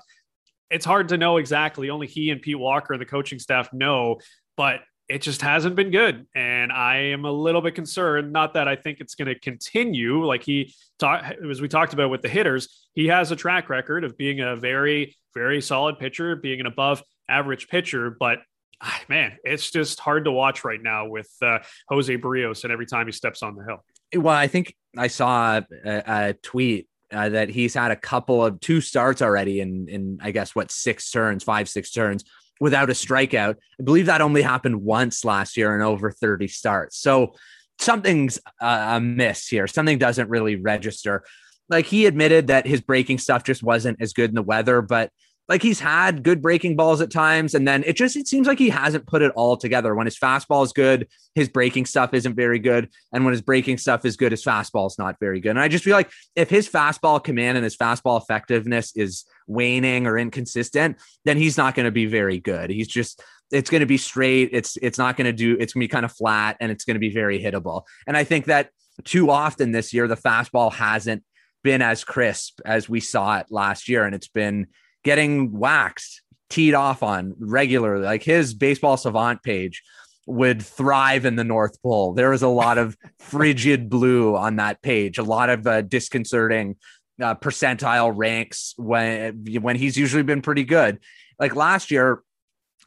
It's 0.70 0.84
hard 0.84 1.08
to 1.08 1.18
know 1.18 1.38
exactly. 1.38 1.90
Only 1.90 2.06
he 2.06 2.30
and 2.30 2.40
Pete 2.40 2.58
Walker 2.58 2.92
and 2.92 3.00
the 3.00 3.06
coaching 3.06 3.38
staff 3.38 3.72
know, 3.72 4.18
but 4.56 4.80
it 5.08 5.22
just 5.22 5.42
hasn't 5.42 5.76
been 5.76 5.90
good. 5.90 6.26
And 6.34 6.72
I 6.72 6.96
am 6.96 7.24
a 7.24 7.32
little 7.32 7.60
bit 7.60 7.74
concerned. 7.74 8.32
Not 8.32 8.54
that 8.54 8.68
I 8.68 8.76
think 8.76 9.00
it's 9.00 9.14
going 9.14 9.28
to 9.28 9.38
continue. 9.38 10.24
Like 10.24 10.42
he 10.42 10.74
talked, 10.98 11.34
as 11.50 11.60
we 11.60 11.68
talked 11.68 11.92
about 11.92 12.10
with 12.10 12.22
the 12.22 12.28
hitters, 12.28 12.88
he 12.94 13.08
has 13.08 13.30
a 13.30 13.36
track 13.36 13.68
record 13.68 14.04
of 14.04 14.16
being 14.16 14.40
a 14.40 14.56
very, 14.56 15.16
very 15.34 15.60
solid 15.60 15.98
pitcher, 15.98 16.36
being 16.36 16.60
an 16.60 16.66
above 16.66 17.02
average 17.28 17.68
pitcher. 17.68 18.16
But 18.18 18.38
ah, 18.80 19.00
man, 19.08 19.36
it's 19.44 19.70
just 19.70 20.00
hard 20.00 20.24
to 20.24 20.32
watch 20.32 20.64
right 20.64 20.82
now 20.82 21.06
with 21.06 21.30
uh, 21.42 21.58
Jose 21.88 22.16
Berrios 22.16 22.64
and 22.64 22.72
every 22.72 22.86
time 22.86 23.06
he 23.06 23.12
steps 23.12 23.42
on 23.42 23.56
the 23.56 23.64
hill. 23.64 23.84
Well, 24.14 24.36
I 24.36 24.46
think 24.46 24.74
I 24.96 25.08
saw 25.08 25.60
a, 25.84 26.02
a 26.06 26.34
tweet 26.42 26.88
uh, 27.12 27.28
that 27.30 27.48
he's 27.48 27.74
had 27.74 27.90
a 27.90 27.96
couple 27.96 28.44
of 28.44 28.60
two 28.60 28.80
starts 28.80 29.20
already 29.20 29.60
in 29.60 29.88
in 29.88 30.18
I 30.22 30.30
guess 30.30 30.54
what 30.54 30.70
six 30.70 31.10
turns, 31.10 31.44
five 31.44 31.68
six 31.68 31.90
turns 31.90 32.24
without 32.62 32.88
a 32.88 32.92
strikeout. 32.92 33.56
I 33.80 33.82
believe 33.82 34.06
that 34.06 34.20
only 34.20 34.40
happened 34.40 34.82
once 34.82 35.24
last 35.24 35.56
year 35.56 35.74
in 35.74 35.82
over 35.82 36.12
30 36.12 36.46
starts. 36.46 36.96
So 36.96 37.34
something's 37.80 38.38
uh, 38.60 38.92
amiss 38.96 39.48
here. 39.48 39.66
Something 39.66 39.98
doesn't 39.98 40.28
really 40.28 40.54
register. 40.54 41.24
Like 41.68 41.86
he 41.86 42.06
admitted 42.06 42.46
that 42.46 42.64
his 42.64 42.80
breaking 42.80 43.18
stuff 43.18 43.42
just 43.42 43.64
wasn't 43.64 44.00
as 44.00 44.12
good 44.12 44.30
in 44.30 44.36
the 44.36 44.42
weather, 44.42 44.80
but 44.80 45.10
like 45.48 45.60
he's 45.60 45.80
had 45.80 46.22
good 46.22 46.40
breaking 46.40 46.76
balls 46.76 47.00
at 47.00 47.10
times 47.10 47.54
and 47.54 47.66
then 47.66 47.82
it 47.84 47.96
just 47.96 48.14
it 48.14 48.28
seems 48.28 48.46
like 48.46 48.60
he 48.60 48.68
hasn't 48.68 49.08
put 49.08 49.22
it 49.22 49.32
all 49.34 49.56
together 49.56 49.92
when 49.92 50.06
his 50.06 50.16
fastball 50.16 50.64
is 50.64 50.72
good 50.72 51.08
his 51.34 51.48
breaking 51.48 51.84
stuff 51.84 52.14
isn't 52.14 52.36
very 52.36 52.60
good 52.60 52.88
and 53.12 53.24
when 53.24 53.32
his 53.32 53.42
breaking 53.42 53.76
stuff 53.76 54.04
is 54.04 54.16
good 54.16 54.30
his 54.30 54.44
fastball 54.44 54.86
is 54.86 54.96
not 54.98 55.16
very 55.18 55.40
good 55.40 55.50
and 55.50 55.60
i 55.60 55.66
just 55.66 55.82
feel 55.82 55.96
like 55.96 56.10
if 56.36 56.48
his 56.48 56.68
fastball 56.68 57.22
command 57.22 57.58
and 57.58 57.64
his 57.64 57.76
fastball 57.76 58.22
effectiveness 58.22 58.96
is 58.96 59.24
waning 59.52 60.06
or 60.06 60.18
inconsistent 60.18 60.98
then 61.24 61.36
he's 61.36 61.56
not 61.56 61.74
going 61.74 61.84
to 61.84 61.92
be 61.92 62.06
very 62.06 62.38
good 62.38 62.70
he's 62.70 62.88
just 62.88 63.22
it's 63.50 63.70
going 63.70 63.80
to 63.80 63.86
be 63.86 63.98
straight 63.98 64.50
it's 64.52 64.76
it's 64.82 64.98
not 64.98 65.16
going 65.16 65.26
to 65.26 65.32
do 65.32 65.56
it's 65.60 65.72
going 65.72 65.82
to 65.82 65.88
be 65.88 65.92
kind 65.92 66.04
of 66.04 66.12
flat 66.12 66.56
and 66.60 66.72
it's 66.72 66.84
going 66.84 66.94
to 66.94 67.00
be 67.00 67.12
very 67.12 67.42
hittable 67.42 67.82
and 68.06 68.16
i 68.16 68.24
think 68.24 68.46
that 68.46 68.70
too 69.04 69.30
often 69.30 69.72
this 69.72 69.92
year 69.92 70.08
the 70.08 70.16
fastball 70.16 70.72
hasn't 70.72 71.22
been 71.62 71.82
as 71.82 72.04
crisp 72.04 72.60
as 72.64 72.88
we 72.88 73.00
saw 73.00 73.38
it 73.38 73.46
last 73.50 73.88
year 73.88 74.04
and 74.04 74.14
it's 74.14 74.28
been 74.28 74.66
getting 75.04 75.52
waxed, 75.52 76.22
teed 76.50 76.74
off 76.74 77.02
on 77.02 77.34
regularly. 77.38 78.04
Like 78.04 78.22
his 78.22 78.54
baseball 78.54 78.96
savant 78.96 79.42
page 79.42 79.82
would 80.26 80.62
thrive 80.62 81.24
in 81.24 81.36
the 81.36 81.44
North 81.44 81.82
Pole. 81.82 82.12
There 82.14 82.30
was 82.30 82.42
a 82.42 82.48
lot 82.48 82.78
of 82.78 82.96
frigid 83.18 83.88
blue 83.88 84.36
on 84.36 84.56
that 84.56 84.80
page, 84.82 85.18
a 85.18 85.24
lot 85.24 85.50
of 85.50 85.66
uh, 85.66 85.82
disconcerting 85.82 86.76
uh, 87.22 87.34
percentile 87.34 88.12
ranks 88.14 88.74
when 88.76 89.44
when 89.60 89.76
he's 89.76 89.96
usually 89.96 90.22
been 90.22 90.42
pretty 90.42 90.64
good. 90.64 90.98
Like 91.38 91.54
last 91.56 91.90
year, 91.90 92.22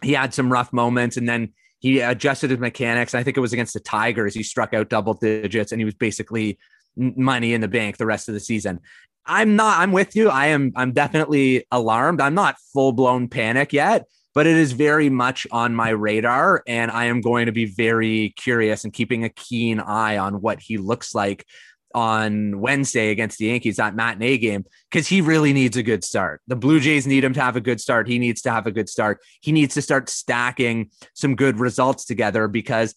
he 0.01 0.13
had 0.13 0.33
some 0.33 0.51
rough 0.51 0.71
moments, 0.73 1.17
and 1.17 1.27
then 1.27 1.53
he 1.79 1.99
adjusted 1.99 2.49
his 2.49 2.59
mechanics. 2.59 3.13
I 3.15 3.23
think 3.23 3.37
it 3.37 3.41
was 3.41 3.53
against 3.53 3.73
the 3.73 3.79
Tigers. 3.79 4.33
He 4.33 4.43
struck 4.43 4.73
out 4.73 4.89
double 4.89 5.13
digits, 5.13 5.71
and 5.71 5.79
he 5.79 5.85
was 5.85 5.93
basically 5.93 6.57
money 6.95 7.53
in 7.53 7.61
the 7.61 7.67
bank 7.67 7.97
the 7.97 8.05
rest 8.05 8.27
of 8.27 8.33
the 8.33 8.39
season. 8.39 8.79
I'm 9.25 9.55
not, 9.55 9.79
I'm 9.79 9.91
with 9.91 10.15
you. 10.15 10.29
I 10.29 10.47
am, 10.47 10.71
I'm 10.75 10.91
definitely 10.91 11.65
alarmed. 11.71 12.21
I'm 12.21 12.35
not 12.35 12.57
full 12.73 12.91
blown 12.91 13.27
panic 13.27 13.73
yet, 13.73 14.05
but 14.33 14.45
it 14.45 14.55
is 14.55 14.71
very 14.71 15.09
much 15.09 15.47
on 15.51 15.73
my 15.73 15.89
radar. 15.89 16.63
And 16.67 16.91
I 16.91 17.05
am 17.05 17.21
going 17.21 17.47
to 17.47 17.51
be 17.51 17.65
very 17.65 18.33
curious 18.37 18.83
and 18.83 18.93
keeping 18.93 19.23
a 19.23 19.29
keen 19.29 19.79
eye 19.79 20.17
on 20.17 20.41
what 20.41 20.59
he 20.59 20.77
looks 20.77 21.15
like 21.15 21.45
on 21.95 22.59
Wednesday 22.59 23.09
against 23.09 23.37
the 23.37 23.45
Yankees, 23.45 23.77
that 23.77 23.95
matinee 23.95 24.37
game, 24.37 24.65
because 24.91 25.07
he 25.07 25.21
really 25.21 25.53
needs 25.53 25.77
a 25.77 25.83
good 25.83 26.03
start. 26.03 26.41
The 26.45 26.55
Blue 26.57 26.81
Jays 26.81 27.07
need 27.07 27.23
him 27.23 27.33
to 27.33 27.41
have 27.41 27.55
a 27.55 27.61
good 27.61 27.79
start. 27.79 28.07
He 28.07 28.19
needs 28.19 28.41
to 28.41 28.51
have 28.51 28.67
a 28.67 28.71
good 28.71 28.89
start. 28.89 29.21
He 29.41 29.53
needs 29.53 29.73
to 29.75 29.81
start 29.81 30.09
stacking 30.09 30.91
some 31.13 31.35
good 31.35 31.57
results 31.57 32.03
together 32.03 32.49
because 32.49 32.93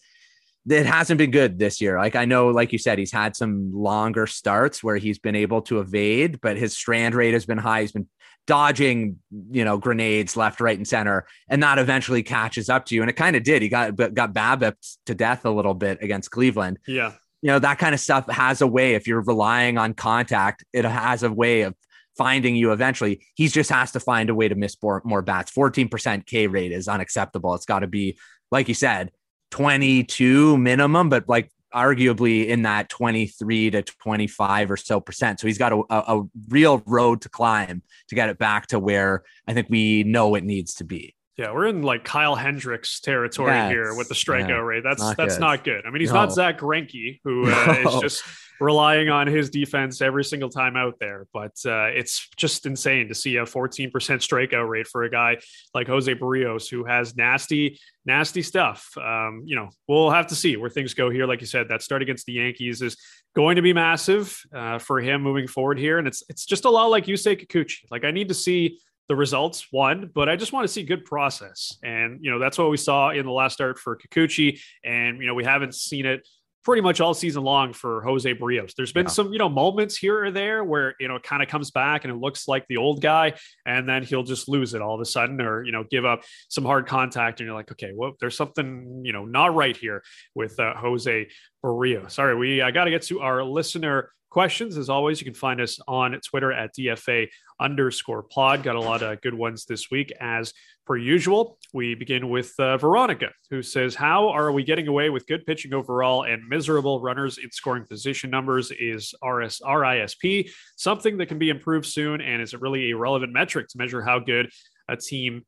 it 0.68 0.84
hasn't 0.84 1.18
been 1.18 1.30
good 1.30 1.60
this 1.60 1.80
year. 1.80 1.96
Like 1.96 2.16
I 2.16 2.24
know, 2.24 2.48
like 2.48 2.72
you 2.72 2.78
said, 2.78 2.98
he's 2.98 3.12
had 3.12 3.36
some 3.36 3.72
longer 3.72 4.26
starts 4.26 4.82
where 4.82 4.96
he's 4.96 5.20
been 5.20 5.36
able 5.36 5.62
to 5.62 5.78
evade, 5.78 6.40
but 6.40 6.56
his 6.56 6.76
strand 6.76 7.14
rate 7.14 7.34
has 7.34 7.46
been 7.46 7.56
high. 7.56 7.82
He's 7.82 7.92
been 7.92 8.08
dodging, 8.48 9.18
you 9.50 9.64
know, 9.64 9.78
grenades 9.78 10.36
left, 10.36 10.60
right, 10.60 10.76
and 10.76 10.88
center, 10.88 11.24
and 11.48 11.62
that 11.62 11.78
eventually 11.78 12.24
catches 12.24 12.68
up 12.68 12.86
to 12.86 12.96
you. 12.96 13.02
And 13.02 13.08
it 13.08 13.14
kind 13.14 13.36
of 13.36 13.44
did. 13.44 13.62
He 13.62 13.68
got 13.68 13.94
got 13.94 14.34
BABIP 14.34 14.74
to 15.06 15.14
death 15.14 15.44
a 15.44 15.50
little 15.50 15.74
bit 15.74 16.02
against 16.02 16.32
Cleveland. 16.32 16.78
Yeah, 16.86 17.12
you 17.42 17.48
know 17.48 17.58
that 17.58 17.78
kind 17.78 17.94
of 17.94 18.00
stuff 18.00 18.28
has 18.28 18.60
a 18.60 18.66
way. 18.66 18.94
If 18.94 19.06
you're 19.06 19.22
relying 19.22 19.78
on 19.78 19.94
contact, 19.94 20.64
it 20.72 20.84
has 20.84 21.22
a 21.22 21.32
way 21.32 21.62
of 21.62 21.74
finding 22.18 22.56
you 22.56 22.72
eventually. 22.72 23.24
He 23.34 23.48
just 23.48 23.70
has 23.70 23.92
to 23.92 24.00
find 24.00 24.28
a 24.28 24.34
way 24.34 24.48
to 24.48 24.54
miss 24.54 24.76
more, 24.82 25.00
more 25.04 25.22
bats. 25.22 25.52
14% 25.52 26.26
K 26.26 26.48
rate 26.48 26.72
is 26.72 26.88
unacceptable. 26.88 27.54
It's 27.54 27.64
got 27.64 27.78
to 27.78 27.86
be, 27.86 28.18
like 28.50 28.68
you 28.68 28.74
said, 28.74 29.12
22 29.52 30.58
minimum, 30.58 31.08
but 31.08 31.28
like 31.28 31.50
arguably 31.74 32.48
in 32.48 32.62
that 32.62 32.88
23 32.88 33.70
to 33.70 33.82
25 33.82 34.70
or 34.70 34.76
so 34.76 35.00
percent. 35.00 35.38
So 35.38 35.46
he's 35.46 35.58
got 35.58 35.72
a, 35.72 35.82
a, 35.90 36.18
a, 36.18 36.22
real 36.48 36.82
road 36.86 37.20
to 37.22 37.28
climb 37.28 37.82
to 38.08 38.14
get 38.14 38.30
it 38.30 38.38
back 38.38 38.68
to 38.68 38.78
where 38.78 39.22
I 39.46 39.52
think 39.54 39.68
we 39.68 40.02
know 40.02 40.34
it 40.34 40.44
needs 40.44 40.74
to 40.76 40.84
be. 40.84 41.14
Yeah, 41.38 41.52
we're 41.52 41.68
in 41.68 41.82
like 41.82 42.02
Kyle 42.02 42.34
Hendricks 42.34 42.98
territory 42.98 43.52
yes, 43.52 43.70
here 43.70 43.94
with 43.94 44.08
the 44.08 44.14
strikeout 44.14 44.48
yeah, 44.48 44.56
rate. 44.56 44.82
That's 44.82 45.00
not 45.00 45.16
that's 45.16 45.34
good. 45.36 45.40
not 45.40 45.64
good. 45.64 45.86
I 45.86 45.90
mean, 45.90 46.00
he's 46.00 46.10
no. 46.10 46.16
not 46.16 46.32
Zack 46.32 46.58
Greinke, 46.58 47.20
who 47.22 47.48
uh, 47.48 47.80
no. 47.84 47.94
is 47.94 48.00
just 48.00 48.24
relying 48.60 49.08
on 49.08 49.28
his 49.28 49.48
defense 49.48 50.02
every 50.02 50.24
single 50.24 50.48
time 50.48 50.76
out 50.76 50.94
there. 50.98 51.28
But 51.32 51.52
uh, 51.64 51.86
it's 51.94 52.28
just 52.36 52.66
insane 52.66 53.06
to 53.06 53.14
see 53.14 53.36
a 53.36 53.44
14% 53.44 53.92
strikeout 53.92 54.68
rate 54.68 54.88
for 54.88 55.04
a 55.04 55.10
guy 55.10 55.36
like 55.74 55.86
Jose 55.86 56.12
Berrios, 56.12 56.68
who 56.68 56.84
has 56.84 57.16
nasty, 57.16 57.78
nasty 58.04 58.42
stuff. 58.42 58.90
Um, 58.96 59.42
you 59.44 59.54
know, 59.54 59.68
we'll 59.86 60.10
have 60.10 60.26
to 60.28 60.34
see 60.34 60.56
where 60.56 60.70
things 60.70 60.94
go 60.94 61.08
here. 61.08 61.26
Like 61.26 61.40
you 61.40 61.46
said, 61.46 61.68
that 61.68 61.82
start 61.82 62.02
against 62.02 62.26
the 62.26 62.32
Yankees 62.32 62.82
is 62.82 62.96
going 63.36 63.54
to 63.56 63.62
be 63.62 63.72
massive 63.72 64.42
uh, 64.52 64.78
for 64.78 65.00
him 65.00 65.22
moving 65.22 65.46
forward 65.46 65.78
here. 65.78 65.98
And 65.98 66.08
it's 66.08 66.24
it's 66.28 66.44
just 66.44 66.64
a 66.64 66.70
lot 66.70 66.86
like 66.86 67.06
you 67.06 67.16
say, 67.16 67.36
Kikuchi. 67.36 67.84
Like 67.92 68.04
I 68.04 68.10
need 68.10 68.26
to 68.28 68.34
see 68.34 68.80
the 69.08 69.16
results 69.16 69.68
one, 69.70 70.10
but 70.14 70.28
I 70.28 70.36
just 70.36 70.52
want 70.52 70.64
to 70.64 70.72
see 70.72 70.82
good 70.82 71.04
process. 71.04 71.78
And, 71.82 72.18
you 72.22 72.30
know, 72.30 72.38
that's 72.38 72.58
what 72.58 72.70
we 72.70 72.76
saw 72.76 73.10
in 73.10 73.24
the 73.24 73.32
last 73.32 73.54
start 73.54 73.78
for 73.78 73.96
Kikuchi. 73.96 74.60
And, 74.84 75.20
you 75.20 75.26
know, 75.26 75.34
we 75.34 75.44
haven't 75.44 75.74
seen 75.74 76.04
it 76.04 76.28
pretty 76.64 76.82
much 76.82 77.00
all 77.00 77.14
season 77.14 77.42
long 77.42 77.72
for 77.72 78.02
Jose 78.02 78.34
Berrios. 78.34 78.74
There's 78.74 78.92
been 78.92 79.06
yeah. 79.06 79.12
some, 79.12 79.32
you 79.32 79.38
know, 79.38 79.48
moments 79.48 79.96
here 79.96 80.24
or 80.24 80.30
there 80.30 80.62
where, 80.62 80.94
you 81.00 81.08
know, 81.08 81.16
it 81.16 81.22
kind 81.22 81.42
of 81.42 81.48
comes 81.48 81.70
back 81.70 82.04
and 82.04 82.12
it 82.12 82.16
looks 82.18 82.46
like 82.46 82.66
the 82.68 82.76
old 82.76 83.00
guy, 83.00 83.32
and 83.64 83.88
then 83.88 84.02
he'll 84.02 84.22
just 84.22 84.48
lose 84.48 84.74
it 84.74 84.82
all 84.82 84.94
of 84.94 85.00
a 85.00 85.06
sudden 85.06 85.40
or, 85.40 85.64
you 85.64 85.72
know, 85.72 85.84
give 85.90 86.04
up 86.04 86.24
some 86.50 86.66
hard 86.66 86.86
contact. 86.86 87.40
And 87.40 87.46
you're 87.46 87.56
like, 87.56 87.72
okay, 87.72 87.92
well, 87.94 88.12
there's 88.20 88.36
something, 88.36 89.00
you 89.02 89.14
know, 89.14 89.24
not 89.24 89.54
right 89.54 89.74
here 89.74 90.02
with 90.34 90.60
uh, 90.60 90.74
Jose 90.74 91.28
Berrios. 91.64 92.10
Sorry, 92.10 92.36
we 92.36 92.60
I 92.60 92.70
got 92.70 92.84
to 92.84 92.90
get 92.90 93.02
to 93.02 93.20
our 93.20 93.42
listener 93.42 94.10
questions. 94.38 94.76
As 94.76 94.88
always, 94.88 95.20
you 95.20 95.24
can 95.24 95.34
find 95.34 95.60
us 95.60 95.80
on 95.88 96.16
Twitter 96.20 96.52
at 96.52 96.70
DFA 96.72 97.26
underscore 97.58 98.22
pod. 98.22 98.62
Got 98.62 98.76
a 98.76 98.80
lot 98.80 99.02
of 99.02 99.20
good 99.20 99.34
ones 99.34 99.64
this 99.64 99.90
week, 99.90 100.12
as 100.20 100.52
per 100.86 100.96
usual. 100.96 101.58
We 101.74 101.96
begin 101.96 102.28
with 102.28 102.52
uh, 102.60 102.76
Veronica, 102.76 103.30
who 103.50 103.62
says, 103.62 103.96
How 103.96 104.28
are 104.28 104.52
we 104.52 104.62
getting 104.62 104.86
away 104.86 105.10
with 105.10 105.26
good 105.26 105.44
pitching 105.44 105.74
overall 105.74 106.22
and 106.22 106.40
miserable 106.48 107.00
runners 107.00 107.38
in 107.38 107.50
scoring 107.50 107.84
position 107.84 108.30
numbers? 108.30 108.70
Is 108.70 109.12
RS, 109.24 109.60
RISP 109.64 110.48
something 110.76 111.16
that 111.16 111.26
can 111.26 111.40
be 111.40 111.50
improved 111.50 111.86
soon? 111.86 112.20
And 112.20 112.40
is 112.40 112.54
it 112.54 112.60
really 112.60 112.92
a 112.92 112.96
relevant 112.96 113.32
metric 113.32 113.66
to 113.70 113.78
measure 113.78 114.02
how 114.02 114.20
good 114.20 114.50
a 114.88 114.96
team 114.96 115.42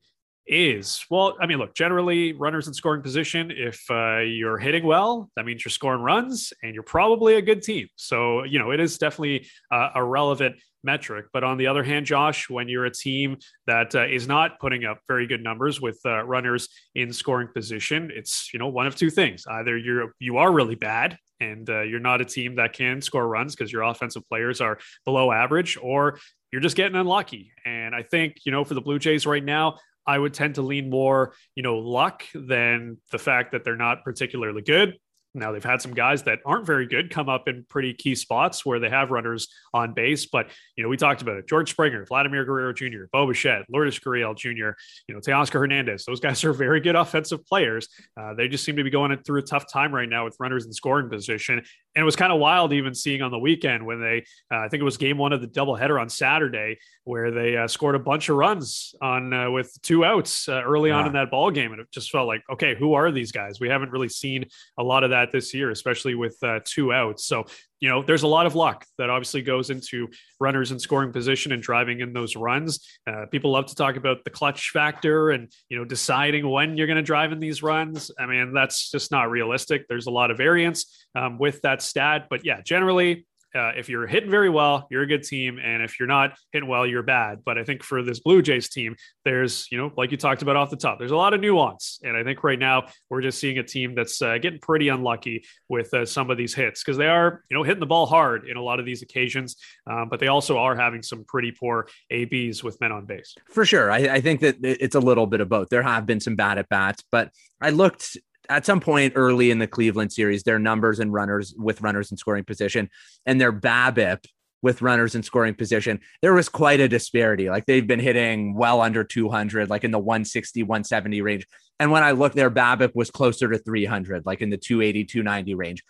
is 0.50 1.06
well 1.10 1.36
i 1.40 1.46
mean 1.46 1.58
look 1.58 1.74
generally 1.74 2.32
runners 2.32 2.66
in 2.66 2.74
scoring 2.74 3.00
position 3.00 3.52
if 3.54 3.80
uh, 3.88 4.18
you're 4.18 4.58
hitting 4.58 4.84
well 4.84 5.30
that 5.36 5.46
means 5.46 5.64
you're 5.64 5.70
scoring 5.70 6.02
runs 6.02 6.52
and 6.62 6.74
you're 6.74 6.82
probably 6.82 7.34
a 7.34 7.42
good 7.42 7.62
team. 7.62 7.88
So 7.96 8.44
you 8.44 8.58
know 8.58 8.70
it 8.70 8.80
is 8.80 8.98
definitely 8.98 9.46
uh, 9.70 9.90
a 9.94 10.04
relevant 10.04 10.56
metric. 10.82 11.26
But 11.32 11.44
on 11.44 11.58
the 11.58 11.66
other 11.66 11.82
hand 11.82 12.06
josh 12.06 12.48
when 12.48 12.68
you're 12.68 12.86
a 12.86 12.90
team 12.90 13.36
that 13.66 13.94
uh, 13.94 14.06
is 14.06 14.26
not 14.26 14.58
putting 14.60 14.84
up 14.84 15.00
very 15.06 15.26
good 15.26 15.42
numbers 15.42 15.80
with 15.80 15.98
uh, 16.04 16.24
runners 16.24 16.68
in 16.94 17.12
scoring 17.12 17.48
position 17.54 18.10
it's 18.14 18.52
you 18.52 18.58
know 18.58 18.68
one 18.68 18.86
of 18.86 18.96
two 18.96 19.10
things. 19.10 19.44
Either 19.48 19.76
you're 19.76 20.14
you 20.18 20.38
are 20.38 20.52
really 20.52 20.74
bad 20.74 21.16
and 21.40 21.68
uh, 21.70 21.82
you're 21.82 22.00
not 22.00 22.20
a 22.20 22.24
team 22.24 22.56
that 22.56 22.72
can 22.72 23.00
score 23.00 23.26
runs 23.26 23.54
because 23.54 23.72
your 23.72 23.82
offensive 23.82 24.26
players 24.28 24.60
are 24.60 24.78
below 25.04 25.32
average 25.32 25.78
or 25.80 26.18
you're 26.52 26.60
just 26.60 26.76
getting 26.76 26.96
unlucky. 26.96 27.52
And 27.64 27.94
I 27.94 28.02
think, 28.02 28.38
you 28.44 28.52
know, 28.52 28.64
for 28.64 28.74
the 28.74 28.80
Blue 28.80 28.98
Jays 28.98 29.24
right 29.24 29.44
now, 29.44 29.76
I 30.10 30.18
would 30.18 30.34
tend 30.34 30.56
to 30.56 30.62
lean 30.62 30.90
more, 30.90 31.34
you 31.54 31.62
know, 31.62 31.78
luck 31.78 32.24
than 32.34 32.98
the 33.12 33.18
fact 33.18 33.52
that 33.52 33.62
they're 33.62 33.76
not 33.76 34.02
particularly 34.02 34.60
good. 34.60 34.98
Now 35.34 35.52
they've 35.52 35.62
had 35.62 35.80
some 35.80 35.94
guys 35.94 36.24
that 36.24 36.40
aren't 36.44 36.66
very 36.66 36.88
good 36.88 37.08
come 37.10 37.28
up 37.28 37.46
in 37.46 37.64
pretty 37.68 37.94
key 37.94 38.16
spots 38.16 38.66
where 38.66 38.80
they 38.80 38.90
have 38.90 39.12
runners 39.12 39.46
on 39.72 39.94
base. 39.94 40.26
But 40.26 40.48
you 40.76 40.82
know, 40.82 40.88
we 40.88 40.96
talked 40.96 41.22
about 41.22 41.36
it: 41.36 41.48
George 41.48 41.70
Springer, 41.70 42.04
Vladimir 42.04 42.44
Guerrero 42.44 42.72
Jr., 42.72 43.04
Bo 43.12 43.28
Bichette, 43.28 43.64
Lourdes 43.70 44.00
Gurriel 44.00 44.36
Jr., 44.36 44.76
you 45.06 45.14
know, 45.14 45.20
Teoscar 45.20 45.60
Hernandez. 45.60 46.04
Those 46.04 46.18
guys 46.18 46.42
are 46.42 46.52
very 46.52 46.80
good 46.80 46.96
offensive 46.96 47.46
players. 47.46 47.88
Uh, 48.20 48.34
they 48.34 48.48
just 48.48 48.64
seem 48.64 48.76
to 48.76 48.82
be 48.82 48.90
going 48.90 49.16
through 49.18 49.38
a 49.38 49.44
tough 49.44 49.70
time 49.72 49.94
right 49.94 50.08
now 50.08 50.24
with 50.24 50.36
runners 50.40 50.66
in 50.66 50.72
scoring 50.72 51.08
position. 51.08 51.62
And 51.96 52.02
it 52.02 52.04
was 52.04 52.14
kind 52.14 52.32
of 52.32 52.38
wild 52.38 52.72
even 52.72 52.94
seeing 52.94 53.20
on 53.20 53.32
the 53.32 53.38
weekend 53.38 53.84
when 53.84 54.00
they, 54.00 54.24
uh, 54.52 54.58
I 54.58 54.68
think 54.68 54.80
it 54.80 54.84
was 54.84 54.96
game 54.96 55.18
one 55.18 55.32
of 55.32 55.40
the 55.40 55.48
doubleheader 55.48 56.00
on 56.00 56.08
Saturday, 56.08 56.78
where 57.02 57.32
they 57.32 57.56
uh, 57.56 57.66
scored 57.66 57.96
a 57.96 57.98
bunch 57.98 58.28
of 58.28 58.36
runs 58.36 58.94
on 59.02 59.32
uh, 59.32 59.50
with 59.50 59.76
two 59.82 60.04
outs 60.04 60.48
uh, 60.48 60.62
early 60.62 60.90
yeah. 60.90 60.96
on 60.96 61.06
in 61.06 61.12
that 61.14 61.30
ball 61.32 61.50
game, 61.50 61.72
and 61.72 61.80
it 61.80 61.88
just 61.92 62.10
felt 62.10 62.28
like, 62.28 62.42
okay, 62.52 62.76
who 62.78 62.94
are 62.94 63.10
these 63.10 63.32
guys? 63.32 63.58
We 63.58 63.68
haven't 63.68 63.90
really 63.90 64.08
seen 64.08 64.44
a 64.78 64.84
lot 64.84 65.02
of 65.02 65.10
that 65.10 65.32
this 65.32 65.52
year, 65.52 65.70
especially 65.70 66.14
with 66.14 66.36
uh, 66.42 66.60
two 66.64 66.92
outs. 66.92 67.24
So 67.24 67.46
you 67.80 67.88
know, 67.88 68.02
there's 68.02 68.22
a 68.22 68.28
lot 68.28 68.46
of 68.46 68.54
luck 68.54 68.84
that 68.98 69.10
obviously 69.10 69.42
goes 69.42 69.70
into 69.70 70.08
runners 70.38 70.70
in 70.70 70.78
scoring 70.78 71.12
position 71.12 71.52
and 71.52 71.62
driving 71.62 72.00
in 72.00 72.12
those 72.12 72.36
runs. 72.36 72.86
Uh, 73.06 73.24
people 73.30 73.50
love 73.50 73.66
to 73.66 73.74
talk 73.74 73.96
about 73.96 74.22
the 74.24 74.30
clutch 74.30 74.70
factor 74.70 75.30
and, 75.30 75.50
you 75.70 75.78
know, 75.78 75.84
deciding 75.84 76.48
when 76.48 76.76
you're 76.76 76.86
going 76.86 76.96
to 76.96 77.02
drive 77.02 77.32
in 77.32 77.40
these 77.40 77.62
runs. 77.62 78.10
I 78.18 78.26
mean, 78.26 78.52
that's 78.52 78.90
just 78.90 79.10
not 79.10 79.30
realistic. 79.30 79.86
There's 79.88 80.06
a 80.06 80.10
lot 80.10 80.30
of 80.30 80.36
variance 80.36 81.06
um, 81.14 81.38
with 81.38 81.62
that 81.62 81.80
stat. 81.80 82.26
But 82.28 82.44
yeah, 82.44 82.60
generally, 82.62 83.26
uh, 83.54 83.72
if 83.76 83.88
you're 83.88 84.06
hitting 84.06 84.30
very 84.30 84.48
well, 84.48 84.86
you're 84.90 85.02
a 85.02 85.06
good 85.06 85.22
team, 85.22 85.58
and 85.58 85.82
if 85.82 85.98
you're 85.98 86.08
not 86.08 86.38
hitting 86.52 86.68
well, 86.68 86.86
you're 86.86 87.02
bad. 87.02 87.40
But 87.44 87.58
I 87.58 87.64
think 87.64 87.82
for 87.82 88.02
this 88.02 88.20
Blue 88.20 88.42
Jays 88.42 88.68
team, 88.68 88.96
there's 89.24 89.66
you 89.70 89.78
know, 89.78 89.92
like 89.96 90.10
you 90.10 90.16
talked 90.16 90.42
about 90.42 90.56
off 90.56 90.70
the 90.70 90.76
top, 90.76 90.98
there's 90.98 91.10
a 91.10 91.16
lot 91.16 91.34
of 91.34 91.40
nuance, 91.40 92.00
and 92.02 92.16
I 92.16 92.22
think 92.22 92.44
right 92.44 92.58
now 92.58 92.86
we're 93.08 93.22
just 93.22 93.38
seeing 93.38 93.58
a 93.58 93.62
team 93.62 93.94
that's 93.94 94.20
uh, 94.22 94.38
getting 94.38 94.60
pretty 94.60 94.88
unlucky 94.88 95.44
with 95.68 95.92
uh, 95.94 96.06
some 96.06 96.30
of 96.30 96.36
these 96.36 96.54
hits 96.54 96.82
because 96.82 96.96
they 96.96 97.08
are 97.08 97.42
you 97.50 97.56
know 97.56 97.62
hitting 97.62 97.80
the 97.80 97.86
ball 97.86 98.06
hard 98.06 98.46
in 98.46 98.56
a 98.56 98.62
lot 98.62 98.78
of 98.80 98.86
these 98.86 99.02
occasions, 99.02 99.56
um, 99.86 100.08
but 100.08 100.20
they 100.20 100.28
also 100.28 100.58
are 100.58 100.76
having 100.76 101.02
some 101.02 101.24
pretty 101.24 101.52
poor 101.52 101.88
ABs 102.10 102.62
with 102.62 102.80
men 102.80 102.92
on 102.92 103.06
base. 103.06 103.34
For 103.48 103.64
sure, 103.64 103.90
I, 103.90 103.98
I 103.98 104.20
think 104.20 104.40
that 104.40 104.56
it's 104.62 104.94
a 104.94 105.00
little 105.00 105.26
bit 105.26 105.40
of 105.40 105.48
both. 105.48 105.68
There 105.68 105.82
have 105.82 106.06
been 106.06 106.20
some 106.20 106.36
bad 106.36 106.58
at 106.58 106.68
bats, 106.68 107.02
but 107.10 107.30
I 107.60 107.70
looked 107.70 108.16
at 108.50 108.66
some 108.66 108.80
point 108.80 109.14
early 109.16 109.50
in 109.50 109.58
the 109.58 109.66
Cleveland 109.66 110.12
series, 110.12 110.42
their 110.42 110.58
numbers 110.58 110.98
and 110.98 111.12
runners 111.12 111.54
with 111.56 111.80
runners 111.80 112.10
in 112.10 112.16
scoring 112.16 112.44
position 112.44 112.90
and 113.24 113.40
their 113.40 113.52
BABIP 113.52 114.26
with 114.60 114.82
runners 114.82 115.14
in 115.14 115.22
scoring 115.22 115.54
position, 115.54 116.00
there 116.20 116.34
was 116.34 116.48
quite 116.48 116.80
a 116.80 116.88
disparity. 116.88 117.48
Like 117.48 117.64
they've 117.64 117.86
been 117.86 118.00
hitting 118.00 118.54
well 118.54 118.80
under 118.80 119.04
200, 119.04 119.70
like 119.70 119.84
in 119.84 119.92
the 119.92 119.98
160, 119.98 120.64
170 120.64 121.22
range. 121.22 121.46
And 121.78 121.90
when 121.90 122.02
I 122.02 122.10
looked, 122.10 122.34
their 122.34 122.50
BABIP 122.50 122.94
was 122.94 123.10
closer 123.10 123.48
to 123.48 123.56
300, 123.56 124.26
like 124.26 124.42
in 124.42 124.50
the 124.50 124.58
280, 124.58 125.04
290 125.04 125.54
range. 125.54 125.82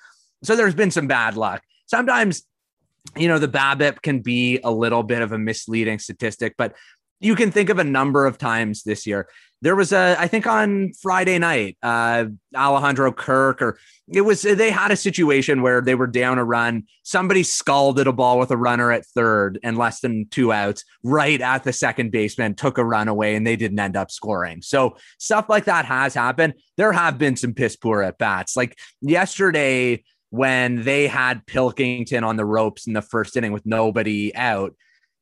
So 0.44 0.54
there's 0.54 0.74
been 0.74 0.90
some 0.90 1.08
bad 1.08 1.36
luck. 1.36 1.62
Sometimes, 1.86 2.44
you 3.16 3.26
know, 3.26 3.38
the 3.38 3.48
BABIP 3.48 4.02
can 4.02 4.20
be 4.20 4.60
a 4.62 4.70
little 4.70 5.02
bit 5.02 5.22
of 5.22 5.32
a 5.32 5.38
misleading 5.38 5.98
statistic, 5.98 6.54
but 6.56 6.76
you 7.20 7.36
can 7.36 7.50
think 7.50 7.68
of 7.68 7.78
a 7.78 7.84
number 7.84 8.26
of 8.26 8.38
times 8.38 8.82
this 8.82 9.06
year. 9.06 9.28
There 9.62 9.76
was 9.76 9.92
a 9.92 10.16
i 10.18 10.26
think 10.26 10.46
on 10.46 10.92
friday 11.02 11.38
night 11.38 11.76
uh 11.82 12.24
alejandro 12.56 13.12
kirk 13.12 13.60
or 13.60 13.78
it 14.08 14.22
was 14.22 14.42
they 14.42 14.70
had 14.70 14.90
a 14.90 14.96
situation 14.96 15.62
where 15.62 15.80
they 15.80 15.94
were 15.94 16.06
down 16.06 16.38
a 16.38 16.44
run. 16.44 16.84
Somebody 17.02 17.42
scalded 17.42 18.06
a 18.06 18.12
ball 18.12 18.38
with 18.38 18.50
a 18.50 18.56
runner 18.56 18.90
at 18.90 19.06
third 19.06 19.58
and 19.62 19.78
less 19.78 20.00
than 20.00 20.26
two 20.30 20.52
outs 20.52 20.84
right 21.04 21.40
at 21.40 21.62
the 21.62 21.72
second 21.72 22.10
baseman 22.10 22.54
took 22.54 22.78
a 22.78 22.84
run 22.84 23.06
away 23.06 23.36
and 23.36 23.46
they 23.46 23.56
didn't 23.56 23.78
end 23.78 23.96
up 23.96 24.10
scoring. 24.10 24.62
So 24.62 24.96
stuff 25.18 25.48
like 25.48 25.66
that 25.66 25.84
has 25.84 26.14
happened. 26.14 26.54
There 26.76 26.92
have 26.92 27.18
been 27.18 27.36
some 27.36 27.54
piss 27.54 27.76
poor 27.76 28.02
at 28.02 28.18
bats. 28.18 28.56
Like 28.56 28.76
yesterday 29.00 30.02
when 30.30 30.82
they 30.82 31.06
had 31.06 31.46
pilkington 31.46 32.24
on 32.24 32.36
the 32.36 32.44
ropes 32.44 32.86
in 32.86 32.94
the 32.94 33.02
first 33.02 33.36
inning 33.36 33.52
with 33.52 33.66
nobody 33.66 34.34
out 34.34 34.74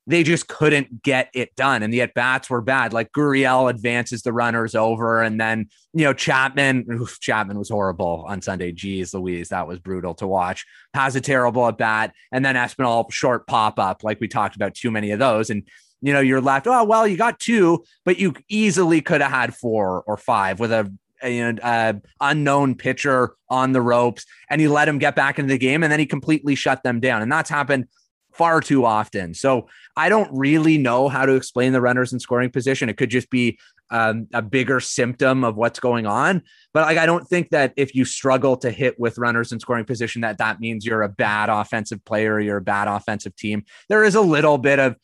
they 0.08 0.22
just 0.22 0.48
couldn't 0.48 1.02
get 1.02 1.28
it 1.34 1.54
done. 1.54 1.82
And 1.82 1.92
the 1.92 2.00
at 2.00 2.14
bats 2.14 2.48
were 2.48 2.62
bad. 2.62 2.94
Like 2.94 3.12
Gurriel 3.12 3.68
advances 3.68 4.22
the 4.22 4.32
runners 4.32 4.74
over. 4.74 5.20
And 5.20 5.38
then, 5.38 5.68
you 5.92 6.04
know, 6.04 6.14
Chapman, 6.14 6.86
oof, 6.90 7.20
Chapman 7.20 7.58
was 7.58 7.68
horrible 7.68 8.24
on 8.26 8.40
Sunday. 8.40 8.72
Geez, 8.72 9.12
Louise, 9.12 9.50
that 9.50 9.68
was 9.68 9.78
brutal 9.78 10.14
to 10.14 10.26
watch. 10.26 10.64
Has 10.94 11.14
a 11.14 11.20
terrible 11.20 11.68
at 11.68 11.76
bat. 11.76 12.14
And 12.32 12.42
then 12.42 12.54
Espinal 12.54 13.12
short 13.12 13.46
pop 13.46 13.78
up, 13.78 14.02
like 14.02 14.18
we 14.18 14.28
talked 14.28 14.56
about, 14.56 14.74
too 14.74 14.90
many 14.90 15.10
of 15.10 15.18
those. 15.18 15.50
And, 15.50 15.68
you 16.00 16.14
know, 16.14 16.20
you're 16.20 16.40
left, 16.40 16.66
oh, 16.66 16.84
well, 16.84 17.06
you 17.06 17.18
got 17.18 17.38
two, 17.38 17.84
but 18.06 18.18
you 18.18 18.34
easily 18.48 19.02
could 19.02 19.20
have 19.20 19.30
had 19.30 19.54
four 19.54 20.04
or 20.06 20.16
five 20.16 20.58
with 20.58 20.72
a 20.72 20.90
a, 21.22 21.40
a, 21.40 21.56
uh, 21.60 21.92
unknown 22.20 22.76
pitcher 22.76 23.34
on 23.48 23.72
the 23.72 23.82
ropes 23.82 24.24
and 24.48 24.60
he 24.60 24.68
let 24.68 24.88
him 24.88 24.98
get 24.98 25.16
back 25.16 25.40
into 25.40 25.50
the 25.50 25.58
game 25.58 25.82
and 25.82 25.90
then 25.90 25.98
he 25.98 26.06
completely 26.06 26.54
shut 26.54 26.84
them 26.84 27.00
down. 27.00 27.22
And 27.22 27.32
that's 27.32 27.50
happened 27.50 27.86
far 28.32 28.60
too 28.60 28.84
often. 28.84 29.34
So 29.34 29.68
I 29.96 30.08
don't 30.08 30.30
really 30.32 30.78
know 30.78 31.08
how 31.08 31.26
to 31.26 31.34
explain 31.34 31.72
the 31.72 31.80
runners 31.80 32.12
in 32.12 32.20
scoring 32.20 32.50
position. 32.50 32.88
It 32.88 32.96
could 32.96 33.10
just 33.10 33.30
be 33.30 33.58
um, 33.90 34.28
a 34.32 34.42
bigger 34.42 34.80
symptom 34.80 35.44
of 35.44 35.56
what's 35.56 35.80
going 35.80 36.06
on. 36.06 36.42
But 36.74 36.86
like, 36.86 36.98
I 36.98 37.06
don't 37.06 37.26
think 37.26 37.50
that 37.50 37.72
if 37.76 37.94
you 37.94 38.04
struggle 38.04 38.56
to 38.58 38.70
hit 38.70 39.00
with 39.00 39.18
runners 39.18 39.50
in 39.50 39.60
scoring 39.60 39.86
position, 39.86 40.20
that 40.22 40.38
that 40.38 40.60
means 40.60 40.84
you're 40.84 41.02
a 41.02 41.08
bad 41.08 41.48
offensive 41.48 42.04
player, 42.04 42.34
or 42.34 42.40
you're 42.40 42.58
a 42.58 42.62
bad 42.62 42.86
offensive 42.86 43.34
team. 43.34 43.64
There 43.88 44.04
is 44.04 44.14
a 44.14 44.20
little 44.20 44.58
bit 44.58 44.78
of, 44.78 44.96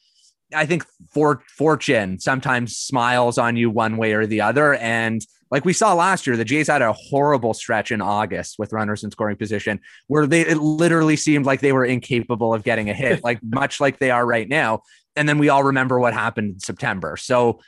I 0.55 0.67
think, 0.67 0.85
for 1.13 1.43
fortune 1.49 2.21
sometimes 2.21 2.77
smiles 2.77 3.39
on 3.39 3.57
you 3.57 3.71
one 3.71 3.97
way 3.97 4.13
or 4.13 4.27
the 4.27 4.43
other, 4.43 4.75
and 4.75 5.25
like 5.55 5.65
we 5.65 5.73
saw 5.73 5.95
last 5.95 6.27
year, 6.27 6.37
the 6.37 6.45
Jays 6.45 6.67
had 6.67 6.83
a 6.83 6.93
horrible 6.93 7.55
stretch 7.55 7.93
in 7.93 8.03
August 8.03 8.59
with 8.59 8.73
runners 8.73 9.05
in 9.05 9.13
scoring 9.13 9.37
position 9.37 9.79
where 10.09 10.27
they 10.27 10.41
it 10.41 10.57
literally 10.57 11.15
seemed 11.15 11.47
like 11.47 11.61
they 11.61 11.71
were 11.71 11.85
incapable 11.85 12.53
of 12.53 12.65
getting 12.65 12.91
a 12.91 12.93
hit, 12.93 13.23
like 13.23 13.39
much 13.45 13.81
like 13.81 14.01
they 14.01 14.11
are 14.11 14.27
right 14.27 14.49
now. 14.49 14.83
And 15.15 15.29
then 15.29 15.39
we 15.39 15.51
all 15.51 15.63
remember 15.63 16.01
what 16.01 16.13
happened 16.13 16.55
in 16.55 16.59
September. 16.59 17.17
So 17.17 17.61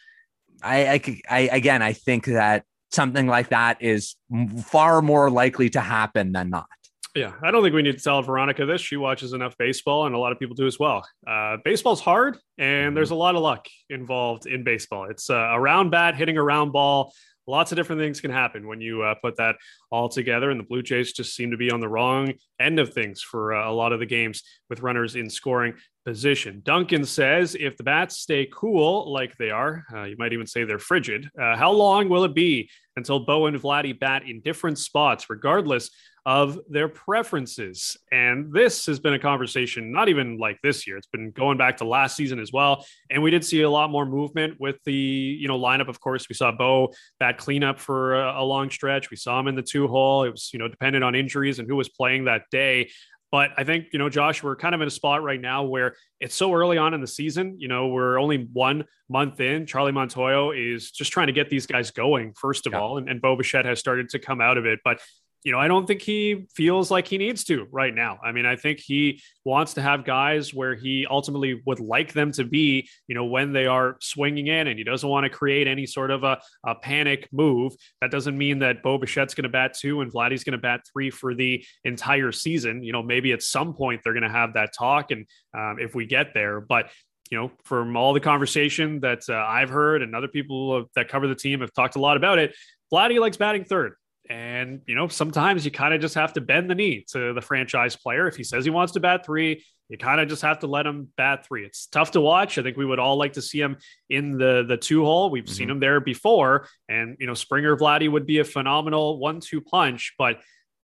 I, 0.64 0.94
I, 0.94 1.20
I 1.30 1.38
again, 1.52 1.80
I 1.80 1.92
think 1.92 2.24
that 2.24 2.64
something 2.90 3.28
like 3.28 3.50
that 3.50 3.80
is 3.80 4.16
far 4.64 5.00
more 5.00 5.30
likely 5.30 5.70
to 5.70 5.80
happen 5.80 6.32
than 6.32 6.50
not. 6.50 6.66
Yeah, 7.14 7.34
I 7.40 7.52
don't 7.52 7.62
think 7.62 7.76
we 7.76 7.82
need 7.82 7.96
to 7.96 8.02
tell 8.02 8.20
Veronica 8.20 8.66
this. 8.66 8.80
She 8.80 8.96
watches 8.96 9.32
enough 9.32 9.56
baseball, 9.58 10.06
and 10.06 10.14
a 10.14 10.18
lot 10.18 10.32
of 10.32 10.40
people 10.40 10.56
do 10.56 10.66
as 10.66 10.78
well. 10.78 11.06
Uh, 11.24 11.56
baseball's 11.64 12.00
hard, 12.00 12.36
and 12.58 12.96
there's 12.96 13.12
a 13.12 13.14
lot 13.14 13.36
of 13.36 13.42
luck 13.42 13.68
involved 13.88 14.46
in 14.46 14.64
baseball. 14.64 15.04
It's 15.08 15.30
uh, 15.30 15.34
a 15.34 15.60
round 15.60 15.92
bat 15.92 16.16
hitting 16.16 16.36
a 16.36 16.42
round 16.42 16.72
ball 16.72 17.12
lots 17.46 17.72
of 17.72 17.76
different 17.76 18.00
things 18.00 18.20
can 18.20 18.30
happen 18.30 18.66
when 18.66 18.80
you 18.80 19.02
uh, 19.02 19.14
put 19.22 19.36
that 19.36 19.56
all 19.90 20.08
together. 20.08 20.50
And 20.50 20.60
the 20.60 20.64
Blue 20.64 20.82
Jays 20.82 21.12
just 21.12 21.34
seem 21.34 21.50
to 21.50 21.56
be 21.56 21.70
on 21.70 21.80
the 21.80 21.88
wrong 21.88 22.32
end 22.60 22.78
of 22.78 22.92
things 22.92 23.22
for 23.22 23.54
uh, 23.54 23.70
a 23.70 23.72
lot 23.72 23.92
of 23.92 24.00
the 24.00 24.06
games 24.06 24.42
with 24.68 24.80
runners 24.80 25.16
in 25.16 25.30
scoring 25.30 25.74
position. 26.06 26.62
Duncan 26.64 27.04
says 27.04 27.56
if 27.58 27.76
the 27.76 27.82
bats 27.82 28.18
stay 28.18 28.48
cool 28.52 29.12
like 29.12 29.36
they 29.36 29.50
are, 29.50 29.84
uh, 29.92 30.04
you 30.04 30.16
might 30.18 30.32
even 30.32 30.46
say 30.46 30.62
they're 30.62 30.78
frigid, 30.78 31.28
uh, 31.38 31.56
how 31.56 31.72
long 31.72 32.08
will 32.08 32.24
it 32.24 32.34
be 32.34 32.70
until 32.94 33.20
Bo 33.20 33.46
and 33.46 33.60
Vladdy 33.60 33.98
bat 33.98 34.22
in 34.26 34.40
different 34.40 34.78
spots, 34.78 35.28
regardless 35.28 35.90
of 36.26 36.58
their 36.68 36.88
preferences. 36.88 37.96
And 38.10 38.52
this 38.52 38.86
has 38.86 38.98
been 38.98 39.14
a 39.14 39.18
conversation, 39.18 39.92
not 39.92 40.08
even 40.08 40.38
like 40.38 40.58
this 40.60 40.84
year, 40.84 40.96
it's 40.96 41.06
been 41.06 41.30
going 41.30 41.56
back 41.56 41.76
to 41.76 41.84
last 41.84 42.16
season 42.16 42.40
as 42.40 42.52
well. 42.52 42.84
And 43.10 43.22
we 43.22 43.30
did 43.30 43.44
see 43.44 43.62
a 43.62 43.70
lot 43.70 43.90
more 43.90 44.04
movement 44.04 44.56
with 44.58 44.76
the, 44.84 44.92
you 44.92 45.46
know, 45.46 45.56
lineup. 45.56 45.86
Of 45.88 46.00
course, 46.00 46.28
we 46.28 46.34
saw 46.34 46.50
Bo 46.50 46.92
bat 47.20 47.38
cleanup 47.38 47.78
for 47.78 48.16
a, 48.16 48.42
a 48.42 48.44
long 48.44 48.70
stretch. 48.70 49.08
We 49.08 49.16
saw 49.16 49.38
him 49.38 49.46
in 49.46 49.54
the 49.54 49.62
two 49.62 49.86
hole. 49.86 50.24
It 50.24 50.30
was, 50.30 50.50
you 50.52 50.58
know, 50.58 50.66
dependent 50.66 51.04
on 51.04 51.14
injuries 51.14 51.60
and 51.60 51.68
who 51.68 51.76
was 51.76 51.88
playing 51.88 52.24
that 52.24 52.42
day. 52.50 52.90
But 53.36 53.50
I 53.58 53.64
think, 53.64 53.88
you 53.92 53.98
know, 53.98 54.08
Josh, 54.08 54.42
we're 54.42 54.56
kind 54.56 54.74
of 54.74 54.80
in 54.80 54.88
a 54.88 54.90
spot 54.90 55.22
right 55.22 55.38
now 55.38 55.62
where 55.62 55.94
it's 56.20 56.34
so 56.34 56.54
early 56.54 56.78
on 56.78 56.94
in 56.94 57.02
the 57.02 57.06
season. 57.06 57.56
You 57.58 57.68
know, 57.68 57.88
we're 57.88 58.18
only 58.18 58.48
one 58.54 58.86
month 59.10 59.40
in. 59.40 59.66
Charlie 59.66 59.92
Montoyo 59.92 60.56
is 60.56 60.90
just 60.90 61.12
trying 61.12 61.26
to 61.26 61.34
get 61.34 61.50
these 61.50 61.66
guys 61.66 61.90
going, 61.90 62.32
first 62.32 62.66
of 62.66 62.72
yeah. 62.72 62.80
all. 62.80 62.96
And, 62.96 63.10
and 63.10 63.20
Bo 63.20 63.36
Bichette 63.36 63.66
has 63.66 63.78
started 63.78 64.08
to 64.08 64.18
come 64.18 64.40
out 64.40 64.56
of 64.56 64.64
it. 64.64 64.78
But 64.82 65.00
you 65.46 65.52
know, 65.52 65.60
I 65.60 65.68
don't 65.68 65.86
think 65.86 66.02
he 66.02 66.48
feels 66.56 66.90
like 66.90 67.06
he 67.06 67.18
needs 67.18 67.44
to 67.44 67.68
right 67.70 67.94
now. 67.94 68.18
I 68.20 68.32
mean, 68.32 68.46
I 68.46 68.56
think 68.56 68.80
he 68.80 69.22
wants 69.44 69.74
to 69.74 69.80
have 69.80 70.04
guys 70.04 70.52
where 70.52 70.74
he 70.74 71.06
ultimately 71.08 71.62
would 71.64 71.78
like 71.78 72.12
them 72.12 72.32
to 72.32 72.42
be, 72.42 72.88
you 73.06 73.14
know, 73.14 73.26
when 73.26 73.52
they 73.52 73.66
are 73.66 73.96
swinging 74.00 74.48
in, 74.48 74.66
and 74.66 74.76
he 74.76 74.82
doesn't 74.82 75.08
want 75.08 75.22
to 75.22 75.30
create 75.30 75.68
any 75.68 75.86
sort 75.86 76.10
of 76.10 76.24
a, 76.24 76.40
a 76.66 76.74
panic 76.74 77.28
move. 77.30 77.74
That 78.00 78.10
doesn't 78.10 78.36
mean 78.36 78.58
that 78.58 78.82
Bo 78.82 78.98
Bichette's 78.98 79.34
going 79.34 79.44
to 79.44 79.48
bat 79.48 79.74
two 79.74 80.00
and 80.00 80.12
Vladdy's 80.12 80.42
going 80.42 80.50
to 80.50 80.58
bat 80.58 80.80
three 80.92 81.10
for 81.10 81.32
the 81.32 81.64
entire 81.84 82.32
season. 82.32 82.82
You 82.82 82.90
know, 82.90 83.04
maybe 83.04 83.30
at 83.30 83.40
some 83.40 83.72
point 83.72 84.00
they're 84.02 84.14
going 84.14 84.24
to 84.24 84.28
have 84.28 84.54
that 84.54 84.74
talk, 84.76 85.12
and 85.12 85.26
um, 85.56 85.76
if 85.78 85.94
we 85.94 86.06
get 86.06 86.34
there, 86.34 86.60
but 86.60 86.90
you 87.30 87.38
know, 87.38 87.52
from 87.62 87.96
all 87.96 88.14
the 88.14 88.20
conversation 88.20 88.98
that 89.00 89.20
uh, 89.28 89.34
I've 89.34 89.68
heard 89.68 90.02
and 90.02 90.16
other 90.16 90.28
people 90.28 90.86
that 90.96 91.08
cover 91.08 91.28
the 91.28 91.36
team 91.36 91.60
have 91.60 91.72
talked 91.72 91.94
a 91.94 92.00
lot 92.00 92.16
about 92.16 92.40
it, 92.40 92.52
Vladdy 92.92 93.20
likes 93.20 93.36
batting 93.36 93.64
third. 93.64 93.94
And, 94.28 94.82
you 94.86 94.94
know, 94.94 95.08
sometimes 95.08 95.64
you 95.64 95.70
kind 95.70 95.94
of 95.94 96.00
just 96.00 96.14
have 96.14 96.32
to 96.34 96.40
bend 96.40 96.68
the 96.68 96.74
knee 96.74 97.04
to 97.12 97.32
the 97.32 97.40
franchise 97.40 97.96
player. 97.96 98.26
If 98.26 98.36
he 98.36 98.44
says 98.44 98.64
he 98.64 98.70
wants 98.70 98.92
to 98.94 99.00
bat 99.00 99.24
three, 99.24 99.64
you 99.88 99.98
kind 99.98 100.20
of 100.20 100.28
just 100.28 100.42
have 100.42 100.60
to 100.60 100.66
let 100.66 100.86
him 100.86 101.08
bat 101.16 101.46
three. 101.46 101.64
It's 101.64 101.86
tough 101.86 102.12
to 102.12 102.20
watch. 102.20 102.58
I 102.58 102.62
think 102.62 102.76
we 102.76 102.84
would 102.84 102.98
all 102.98 103.16
like 103.16 103.34
to 103.34 103.42
see 103.42 103.60
him 103.60 103.76
in 104.10 104.36
the 104.36 104.64
the 104.66 104.76
two 104.76 105.04
hole. 105.04 105.30
We've 105.30 105.44
mm-hmm. 105.44 105.52
seen 105.52 105.70
him 105.70 105.80
there 105.80 106.00
before. 106.00 106.68
And, 106.88 107.16
you 107.20 107.26
know, 107.26 107.34
Springer 107.34 107.76
Vladdy 107.76 108.10
would 108.10 108.26
be 108.26 108.38
a 108.38 108.44
phenomenal 108.44 109.18
one 109.18 109.40
two 109.40 109.60
punch. 109.60 110.14
But, 110.18 110.40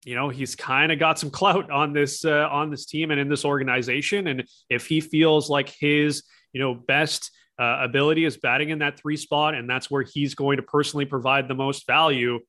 you 0.06 0.16
know, 0.16 0.30
he's 0.30 0.56
kind 0.56 0.92
of 0.92 1.00
got 1.00 1.18
some 1.18 1.32
clout 1.32 1.72
on 1.72 1.94
this 1.94 2.24
uh, 2.24 2.48
on 2.52 2.70
this 2.70 2.86
team 2.86 3.10
and 3.10 3.20
in 3.20 3.30
this 3.30 3.46
organization. 3.46 4.28
And 4.28 4.44
if 4.70 4.86
he 4.86 5.02
feels 5.02 5.50
like 5.50 5.70
his, 5.70 6.24
you 6.52 6.62
know, 6.62 6.76
best 6.76 7.32
uh, 7.60 7.80
ability 7.82 8.26
is 8.26 8.38
batting 8.38 8.70
in 8.70 8.80
that 8.80 9.00
three 9.00 9.18
spot, 9.18 9.56
and 9.56 9.68
that's 9.68 9.90
where 9.90 10.04
he's 10.04 10.36
going 10.36 10.58
to 10.58 10.64
personally 10.64 11.06
provide 11.06 11.48
the 11.48 11.56
most 11.56 11.88
value 11.88 12.40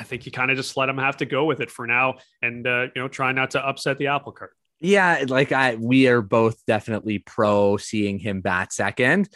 I 0.00 0.02
think 0.02 0.24
you 0.24 0.32
kind 0.32 0.50
of 0.50 0.56
just 0.56 0.76
let 0.78 0.86
them 0.86 0.96
have 0.96 1.18
to 1.18 1.26
go 1.26 1.44
with 1.44 1.60
it 1.60 1.70
for 1.70 1.86
now 1.86 2.14
and, 2.40 2.66
uh, 2.66 2.86
you 2.94 3.02
know, 3.02 3.08
try 3.08 3.32
not 3.32 3.50
to 3.50 3.64
upset 3.64 3.98
the 3.98 4.06
apple 4.06 4.32
cart. 4.32 4.56
Yeah. 4.80 5.26
Like 5.28 5.52
I, 5.52 5.74
we 5.74 6.08
are 6.08 6.22
both 6.22 6.64
definitely 6.66 7.18
pro 7.18 7.76
seeing 7.76 8.18
him 8.18 8.40
bat 8.40 8.72
second. 8.72 9.28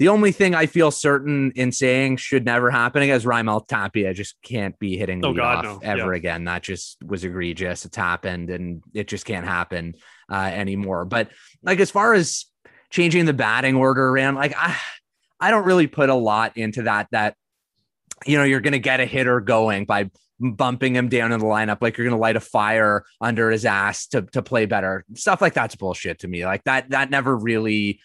The 0.00 0.08
only 0.08 0.32
thing 0.32 0.56
I 0.56 0.66
feel 0.66 0.90
certain 0.90 1.52
in 1.54 1.70
saying 1.70 2.16
should 2.16 2.44
never 2.44 2.70
happen 2.70 3.02
is 3.04 3.24
Raimel 3.24 3.66
Tapia 3.66 4.12
just 4.12 4.36
can't 4.42 4.76
be 4.78 4.96
hitting 4.96 5.24
oh, 5.24 5.32
God, 5.32 5.66
off 5.66 5.82
no. 5.82 5.88
ever 5.88 6.12
yeah. 6.12 6.18
again. 6.18 6.44
That 6.44 6.62
just 6.62 7.02
was 7.02 7.24
egregious. 7.24 7.84
It's 7.84 7.96
happened 7.96 8.50
and 8.50 8.82
it 8.92 9.06
just 9.06 9.24
can't 9.24 9.46
happen 9.46 9.94
uh, 10.30 10.50
anymore. 10.52 11.04
But 11.04 11.30
like 11.62 11.78
as 11.78 11.92
far 11.92 12.14
as 12.14 12.46
changing 12.90 13.24
the 13.24 13.32
batting 13.32 13.76
order 13.76 14.08
around, 14.08 14.34
like 14.34 14.54
I, 14.56 14.76
I 15.38 15.52
don't 15.52 15.64
really 15.64 15.86
put 15.86 16.10
a 16.10 16.14
lot 16.14 16.56
into 16.56 16.82
that. 16.82 17.06
That 17.12 17.36
you 18.26 18.36
know, 18.38 18.44
you're 18.44 18.60
going 18.60 18.72
to 18.72 18.78
get 18.78 19.00
a 19.00 19.06
hitter 19.06 19.40
going 19.40 19.84
by 19.84 20.10
bumping 20.40 20.94
him 20.94 21.08
down 21.08 21.32
in 21.32 21.40
the 21.40 21.46
lineup 21.46 21.78
like 21.80 21.96
you're 21.96 22.06
going 22.06 22.16
to 22.16 22.20
light 22.20 22.36
a 22.36 22.40
fire 22.40 23.04
under 23.20 23.50
his 23.50 23.64
ass 23.64 24.06
to 24.08 24.22
to 24.22 24.42
play 24.42 24.66
better. 24.66 25.04
Stuff 25.14 25.40
like 25.40 25.54
that's 25.54 25.76
bullshit 25.76 26.20
to 26.20 26.28
me. 26.28 26.44
Like 26.46 26.64
that 26.64 26.90
that 26.90 27.10
never 27.10 27.36
really 27.36 28.00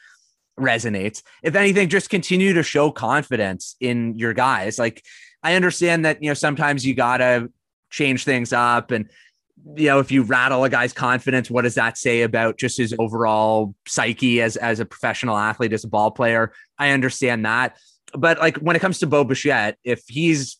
resonates. 0.60 1.22
If 1.42 1.56
anything, 1.56 1.90
just 1.90 2.10
continue 2.10 2.54
to 2.54 2.64
show 2.64 2.92
confidence 2.92 3.76
in 3.80 4.18
your 4.18 4.34
guys. 4.34 4.80
Like 4.80 5.04
I 5.44 5.56
understand 5.56 6.06
that 6.06 6.24
you 6.24 6.30
know 6.30 6.34
sometimes 6.34 6.86
you 6.86 6.96
gotta 6.96 7.50
change 7.90 8.24
things 8.24 8.52
up 8.52 8.90
and 8.90 9.10
you 9.76 9.88
know 9.88 10.00
if 10.00 10.12
you 10.12 10.24
rattle 10.24 10.64
a 10.64 10.70
guy's 10.70 10.94
confidence 10.94 11.50
what 11.50 11.62
does 11.62 11.76
that 11.76 11.96
say 11.96 12.24
about 12.24 12.58
just 12.58 12.78
his 12.78 12.94
overall 12.98 13.76
psyche 13.88 14.42
as 14.42 14.58
as 14.58 14.80
a 14.80 14.86
professional 14.86 15.38
athlete 15.38 15.72
as 15.72 15.84
a 15.84 15.88
ball 15.88 16.10
player 16.10 16.52
i 16.80 16.90
understand 16.90 17.46
that 17.46 17.78
but 18.18 18.40
like 18.40 18.58
when 18.58 18.76
it 18.76 18.80
comes 18.80 19.00
to 19.00 19.08
Bo 19.08 19.24
Bichette, 19.24 19.78
if 19.84 20.04
he's 20.08 20.58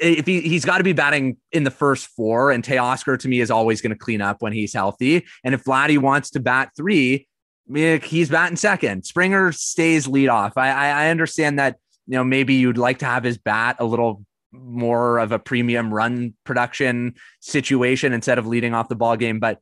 if 0.00 0.26
he 0.26 0.40
he's 0.40 0.64
got 0.64 0.78
to 0.78 0.84
be 0.84 0.92
batting 0.92 1.36
in 1.52 1.64
the 1.64 1.70
first 1.70 2.06
four, 2.08 2.50
and 2.50 2.64
Teoscar 2.64 3.18
to 3.18 3.28
me 3.28 3.40
is 3.40 3.50
always 3.50 3.80
going 3.80 3.92
to 3.92 3.98
clean 3.98 4.20
up 4.20 4.42
when 4.42 4.52
he's 4.52 4.72
healthy. 4.72 5.24
And 5.42 5.54
if 5.54 5.64
Vladdy 5.64 5.98
wants 5.98 6.30
to 6.30 6.40
bat 6.40 6.70
three, 6.76 7.28
he's 7.72 8.30
batting 8.30 8.56
second. 8.56 9.04
Springer 9.04 9.52
stays 9.52 10.06
lead 10.06 10.28
off. 10.28 10.56
I, 10.56 10.70
I 10.70 10.88
I 10.88 11.10
understand 11.10 11.58
that 11.58 11.76
you 12.06 12.14
know 12.14 12.24
maybe 12.24 12.54
you'd 12.54 12.78
like 12.78 12.98
to 12.98 13.06
have 13.06 13.24
his 13.24 13.38
bat 13.38 13.76
a 13.78 13.84
little 13.84 14.24
more 14.52 15.18
of 15.18 15.32
a 15.32 15.38
premium 15.38 15.92
run 15.92 16.34
production 16.44 17.14
situation 17.40 18.12
instead 18.12 18.38
of 18.38 18.46
leading 18.46 18.72
off 18.72 18.88
the 18.88 18.94
ball 18.94 19.16
game, 19.16 19.40
but 19.40 19.58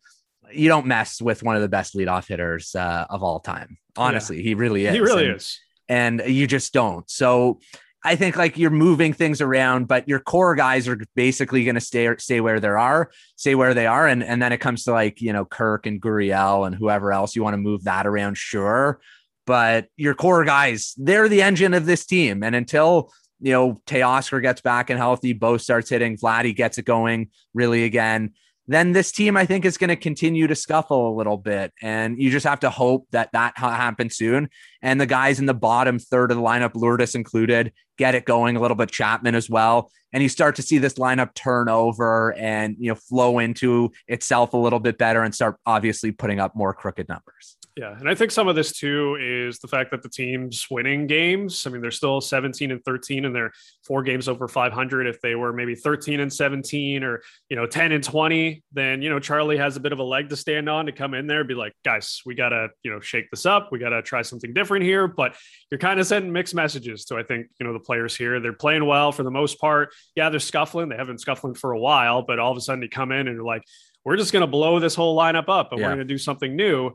you 0.52 0.68
don't 0.68 0.86
mess 0.86 1.20
with 1.20 1.42
one 1.42 1.56
of 1.56 1.62
the 1.62 1.68
best 1.68 1.94
leadoff 1.94 2.28
hitters 2.28 2.74
uh, 2.74 3.06
of 3.08 3.22
all 3.22 3.40
time. 3.40 3.78
Honestly, 3.96 4.36
yeah. 4.36 4.42
he 4.42 4.54
really 4.54 4.84
is. 4.84 4.94
He 4.94 5.00
really 5.00 5.26
and, 5.26 5.36
is 5.36 5.58
and 5.92 6.22
you 6.26 6.46
just 6.46 6.72
don't. 6.72 7.08
So 7.10 7.60
I 8.02 8.16
think 8.16 8.36
like 8.36 8.56
you're 8.56 8.70
moving 8.70 9.12
things 9.12 9.42
around, 9.42 9.88
but 9.88 10.08
your 10.08 10.20
core 10.20 10.54
guys 10.54 10.88
are 10.88 10.98
basically 11.14 11.64
going 11.64 11.74
to 11.74 11.82
stay 11.82 12.08
stay 12.16 12.40
where 12.40 12.60
they 12.60 12.68
are, 12.68 13.10
stay 13.36 13.54
where 13.54 13.74
they 13.74 13.86
are, 13.86 14.08
and 14.08 14.24
and 14.24 14.40
then 14.40 14.52
it 14.52 14.58
comes 14.58 14.84
to 14.84 14.92
like 14.92 15.20
you 15.20 15.34
know 15.34 15.44
Kirk 15.44 15.84
and 15.84 16.00
Gurriel 16.00 16.66
and 16.66 16.74
whoever 16.74 17.12
else 17.12 17.36
you 17.36 17.42
want 17.42 17.54
to 17.54 17.58
move 17.58 17.84
that 17.84 18.06
around, 18.06 18.38
sure. 18.38 19.00
But 19.44 19.88
your 19.98 20.14
core 20.14 20.44
guys, 20.44 20.94
they're 20.96 21.28
the 21.28 21.42
engine 21.42 21.74
of 21.74 21.84
this 21.84 22.06
team, 22.06 22.42
and 22.42 22.56
until 22.56 23.12
you 23.38 23.52
know 23.52 23.82
Teoscar 23.86 24.40
gets 24.40 24.62
back 24.62 24.88
and 24.88 24.98
healthy, 24.98 25.34
Bo 25.34 25.58
starts 25.58 25.90
hitting, 25.90 26.16
Vladdy 26.16 26.56
gets 26.56 26.78
it 26.78 26.86
going 26.86 27.28
really 27.52 27.84
again 27.84 28.32
then 28.66 28.92
this 28.92 29.10
team, 29.10 29.36
I 29.36 29.44
think, 29.44 29.64
is 29.64 29.76
going 29.76 29.88
to 29.88 29.96
continue 29.96 30.46
to 30.46 30.54
scuffle 30.54 31.08
a 31.12 31.16
little 31.16 31.36
bit. 31.36 31.72
And 31.82 32.18
you 32.18 32.30
just 32.30 32.46
have 32.46 32.60
to 32.60 32.70
hope 32.70 33.06
that 33.10 33.30
that 33.32 33.56
happens 33.56 34.16
soon. 34.16 34.48
And 34.82 35.00
the 35.00 35.06
guys 35.06 35.40
in 35.40 35.46
the 35.46 35.54
bottom 35.54 35.98
third 35.98 36.30
of 36.30 36.36
the 36.36 36.42
lineup, 36.42 36.74
Lourdes 36.74 37.14
included, 37.14 37.72
get 37.98 38.14
it 38.14 38.24
going 38.24 38.56
a 38.56 38.60
little 38.60 38.76
bit, 38.76 38.90
Chapman 38.90 39.34
as 39.34 39.50
well. 39.50 39.90
And 40.12 40.22
you 40.22 40.28
start 40.28 40.56
to 40.56 40.62
see 40.62 40.78
this 40.78 40.94
lineup 40.94 41.34
turn 41.34 41.68
over 41.68 42.34
and, 42.34 42.76
you 42.78 42.88
know, 42.88 42.94
flow 42.94 43.38
into 43.38 43.90
itself 44.06 44.52
a 44.52 44.58
little 44.58 44.80
bit 44.80 44.98
better 44.98 45.22
and 45.22 45.34
start 45.34 45.56
obviously 45.66 46.12
putting 46.12 46.38
up 46.38 46.54
more 46.54 46.72
crooked 46.74 47.08
numbers. 47.08 47.56
Yeah, 47.74 47.98
and 47.98 48.06
I 48.06 48.14
think 48.14 48.32
some 48.32 48.48
of 48.48 48.54
this 48.54 48.72
too 48.72 49.16
is 49.18 49.58
the 49.58 49.68
fact 49.68 49.92
that 49.92 50.02
the 50.02 50.08
team's 50.10 50.66
winning 50.70 51.06
games. 51.06 51.66
I 51.66 51.70
mean, 51.70 51.80
they're 51.80 51.90
still 51.90 52.20
17 52.20 52.70
and 52.70 52.84
13 52.84 53.24
and 53.24 53.34
they're 53.34 53.52
four 53.86 54.02
games 54.02 54.28
over 54.28 54.46
500. 54.46 55.06
If 55.06 55.22
they 55.22 55.34
were 55.36 55.54
maybe 55.54 55.74
13 55.74 56.20
and 56.20 56.30
17 56.30 57.02
or, 57.02 57.22
you 57.48 57.56
know, 57.56 57.66
10 57.66 57.92
and 57.92 58.04
20, 58.04 58.62
then, 58.72 59.00
you 59.00 59.08
know, 59.08 59.18
Charlie 59.18 59.56
has 59.56 59.76
a 59.76 59.80
bit 59.80 59.92
of 59.92 60.00
a 60.00 60.02
leg 60.02 60.28
to 60.28 60.36
stand 60.36 60.68
on 60.68 60.84
to 60.84 60.92
come 60.92 61.14
in 61.14 61.26
there 61.26 61.40
and 61.40 61.48
be 61.48 61.54
like, 61.54 61.72
guys, 61.82 62.20
we 62.26 62.34
got 62.34 62.50
to, 62.50 62.68
you 62.82 62.90
know, 62.90 63.00
shake 63.00 63.30
this 63.30 63.46
up. 63.46 63.70
We 63.72 63.78
got 63.78 63.90
to 63.90 64.02
try 64.02 64.20
something 64.20 64.52
different 64.52 64.84
here. 64.84 65.08
But 65.08 65.34
you're 65.70 65.78
kind 65.78 65.98
of 65.98 66.06
sending 66.06 66.30
mixed 66.30 66.54
messages 66.54 67.06
to, 67.06 67.16
I 67.16 67.22
think, 67.22 67.46
you 67.58 67.66
know, 67.66 67.72
the 67.72 67.80
players 67.80 68.14
here. 68.14 68.38
They're 68.38 68.52
playing 68.52 68.84
well 68.84 69.12
for 69.12 69.22
the 69.22 69.30
most 69.30 69.58
part. 69.58 69.94
Yeah, 70.14 70.28
they're 70.28 70.40
scuffling. 70.40 70.90
They 70.90 70.96
haven't 70.96 71.14
been 71.14 71.18
scuffling 71.18 71.54
for 71.54 71.72
a 71.72 71.80
while, 71.80 72.20
but 72.20 72.38
all 72.38 72.50
of 72.50 72.58
a 72.58 72.60
sudden 72.60 72.82
you 72.82 72.90
come 72.90 73.12
in 73.12 73.28
and 73.28 73.36
you're 73.36 73.46
like, 73.46 73.62
we're 74.04 74.16
just 74.16 74.32
going 74.32 74.42
to 74.42 74.48
blow 74.48 74.80
this 74.80 74.94
whole 74.94 75.16
lineup 75.16 75.48
up 75.48 75.72
and 75.72 75.80
yeah. 75.80 75.86
we're 75.86 75.94
going 75.94 76.06
to 76.06 76.12
do 76.12 76.18
something 76.18 76.56
new. 76.56 76.92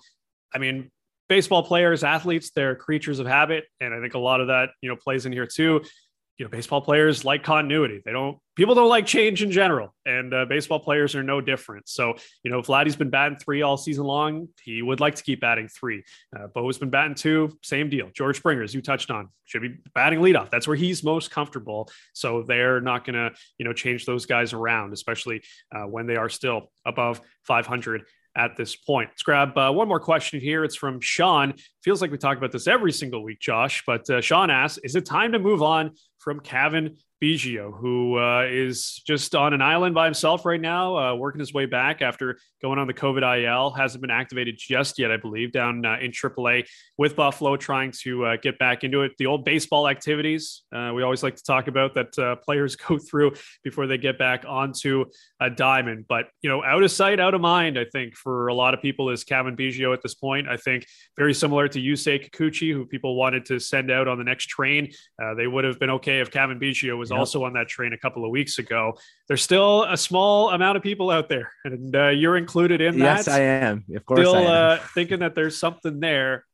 I 0.53 0.59
mean, 0.59 0.91
baseball 1.29 1.63
players, 1.63 2.03
athletes, 2.03 2.51
they're 2.51 2.75
creatures 2.75 3.19
of 3.19 3.27
habit. 3.27 3.65
And 3.79 3.93
I 3.93 3.99
think 3.99 4.13
a 4.13 4.19
lot 4.19 4.41
of 4.41 4.47
that, 4.47 4.69
you 4.81 4.89
know, 4.89 4.95
plays 4.95 5.25
in 5.25 5.31
here 5.31 5.47
too. 5.47 5.81
You 6.37 6.45
know, 6.45 6.51
baseball 6.51 6.81
players 6.81 7.25
like 7.25 7.41
continuity. 7.41 8.03
They 8.05 8.11
don't, 8.11 8.37
people 8.55 8.75
don't 8.75 8.89
like 8.89 9.07
change 9.07 9.41
in 9.41 9.49
general. 9.49 9.95
And 10.05 10.31
uh, 10.31 10.45
baseball 10.45 10.79
players 10.79 11.15
are 11.15 11.23
no 11.23 11.41
different. 11.41 11.89
So, 11.89 12.13
you 12.43 12.51
know, 12.51 12.61
Vladdy's 12.61 12.95
been 12.95 13.09
batting 13.09 13.39
three 13.39 13.63
all 13.63 13.75
season 13.75 14.05
long. 14.05 14.47
He 14.61 14.83
would 14.83 14.99
like 14.99 15.15
to 15.15 15.23
keep 15.23 15.41
batting 15.41 15.67
three. 15.67 16.03
Uh, 16.37 16.45
Bo's 16.45 16.77
been 16.77 16.91
batting 16.91 17.15
two, 17.15 17.57
same 17.63 17.89
deal. 17.89 18.11
George 18.13 18.37
Springer, 18.37 18.61
as 18.61 18.75
you 18.75 18.83
touched 18.83 19.09
on, 19.09 19.29
should 19.45 19.63
be 19.63 19.77
batting 19.95 20.19
leadoff. 20.19 20.51
That's 20.51 20.67
where 20.67 20.77
he's 20.77 21.03
most 21.03 21.31
comfortable. 21.31 21.89
So 22.13 22.43
they're 22.43 22.81
not 22.81 23.03
going 23.03 23.15
to, 23.15 23.35
you 23.57 23.65
know, 23.65 23.73
change 23.73 24.05
those 24.05 24.27
guys 24.27 24.53
around, 24.53 24.93
especially 24.93 25.41
uh, 25.75 25.85
when 25.85 26.05
they 26.05 26.17
are 26.17 26.29
still 26.29 26.69
above 26.85 27.19
500 27.45 28.05
at 28.37 28.55
this 28.55 28.75
point. 28.75 29.09
Let's 29.09 29.23
grab 29.23 29.57
uh, 29.57 29.71
one 29.71 29.87
more 29.87 29.99
question 29.99 30.39
here. 30.39 30.63
It's 30.63 30.75
from 30.75 31.01
Sean. 31.01 31.55
Feels 31.83 32.01
like 32.01 32.11
we 32.11 32.17
talk 32.17 32.37
about 32.37 32.51
this 32.51 32.67
every 32.67 32.91
single 32.91 33.23
week, 33.23 33.39
Josh, 33.39 33.83
but 33.85 34.09
uh, 34.09 34.21
Sean 34.21 34.49
asks 34.49 34.77
Is 34.83 34.95
it 34.95 35.05
time 35.05 35.31
to 35.33 35.39
move 35.39 35.61
on 35.61 35.91
from 36.19 36.39
Cavan 36.39 36.97
Biggio, 37.21 37.75
who 37.75 38.19
uh, 38.19 38.45
is 38.47 39.01
just 39.07 39.33
on 39.33 39.53
an 39.53 39.61
island 39.61 39.95
by 39.95 40.05
himself 40.05 40.45
right 40.45 40.61
now, 40.61 40.97
uh, 40.97 41.15
working 41.15 41.39
his 41.39 41.51
way 41.51 41.65
back 41.65 42.03
after 42.03 42.37
going 42.61 42.77
on 42.77 42.85
the 42.85 42.93
COVID 42.93 43.43
IL. 43.43 43.71
Hasn't 43.71 44.01
been 44.01 44.11
activated 44.11 44.55
just 44.57 44.99
yet, 44.99 45.11
I 45.11 45.17
believe, 45.17 45.51
down 45.51 45.83
uh, 45.83 45.97
in 45.99 46.11
AAA 46.11 46.67
with 46.97 47.15
Buffalo, 47.15 47.57
trying 47.57 47.91
to 48.03 48.25
uh, 48.25 48.37
get 48.37 48.59
back 48.59 48.83
into 48.83 49.01
it. 49.01 49.13
The 49.17 49.25
old 49.25 49.45
baseball 49.45 49.87
activities 49.87 50.63
uh, 50.71 50.91
we 50.93 51.01
always 51.01 51.23
like 51.23 51.35
to 51.35 51.43
talk 51.43 51.67
about 51.67 51.95
that 51.95 52.17
uh, 52.19 52.35
players 52.35 52.75
go 52.87 52.99
through 52.99 53.33
before 53.63 53.87
they 53.87 53.97
get 53.97 54.19
back 54.19 54.45
onto 54.47 55.05
a 55.39 55.49
diamond. 55.49 56.05
But, 56.07 56.25
you 56.43 56.49
know, 56.49 56.63
out 56.63 56.83
of 56.83 56.91
sight, 56.91 57.19
out 57.19 57.33
of 57.33 57.41
mind, 57.41 57.79
I 57.79 57.85
think, 57.85 58.15
for 58.15 58.47
a 58.47 58.53
lot 58.53 58.75
of 58.75 58.81
people 58.81 59.09
is 59.09 59.23
Cavan 59.23 59.55
Biggio 59.55 59.91
at 59.93 60.03
this 60.03 60.13
point. 60.13 60.47
I 60.47 60.57
think 60.57 60.85
very 61.17 61.33
similar 61.33 61.67
to 61.69 61.79
Yusei 61.79 62.29
Kikuchi, 62.29 62.73
who 62.73 62.85
people 62.85 63.15
wanted 63.15 63.45
to 63.45 63.59
send 63.59 63.89
out 63.89 64.07
on 64.07 64.19
the 64.19 64.23
next 64.23 64.47
train. 64.49 64.91
they 65.35 65.47
would 65.47 65.63
have 65.63 65.79
been 65.79 65.89
okay 65.89 66.19
if 66.19 66.29
Cavan 66.29 66.59
Biggio 66.59 66.97
was 66.97 67.06
was 67.07 67.11
yep. 67.11 67.19
also 67.19 67.43
on 67.45 67.53
that 67.53 67.67
train 67.67 67.93
a 67.93 67.97
couple 67.97 68.25
of 68.25 68.31
weeks 68.31 68.59
ago. 68.59 68.97
There's 69.27 69.41
still 69.41 69.83
a 69.83 69.97
small 69.97 70.49
amount 70.49 70.77
of 70.77 70.83
people 70.83 71.09
out 71.09 71.29
there, 71.29 71.51
and 71.65 71.95
uh, 71.95 72.09
you're 72.09 72.37
included 72.37 72.81
in 72.81 72.99
that. 72.99 73.17
Yes, 73.17 73.27
I 73.27 73.39
am. 73.39 73.85
Of 73.95 74.05
course, 74.05 74.19
still 74.19 74.47
uh, 74.47 74.79
thinking 74.93 75.19
that 75.19 75.35
there's 75.35 75.57
something 75.57 75.99
there. 75.99 76.45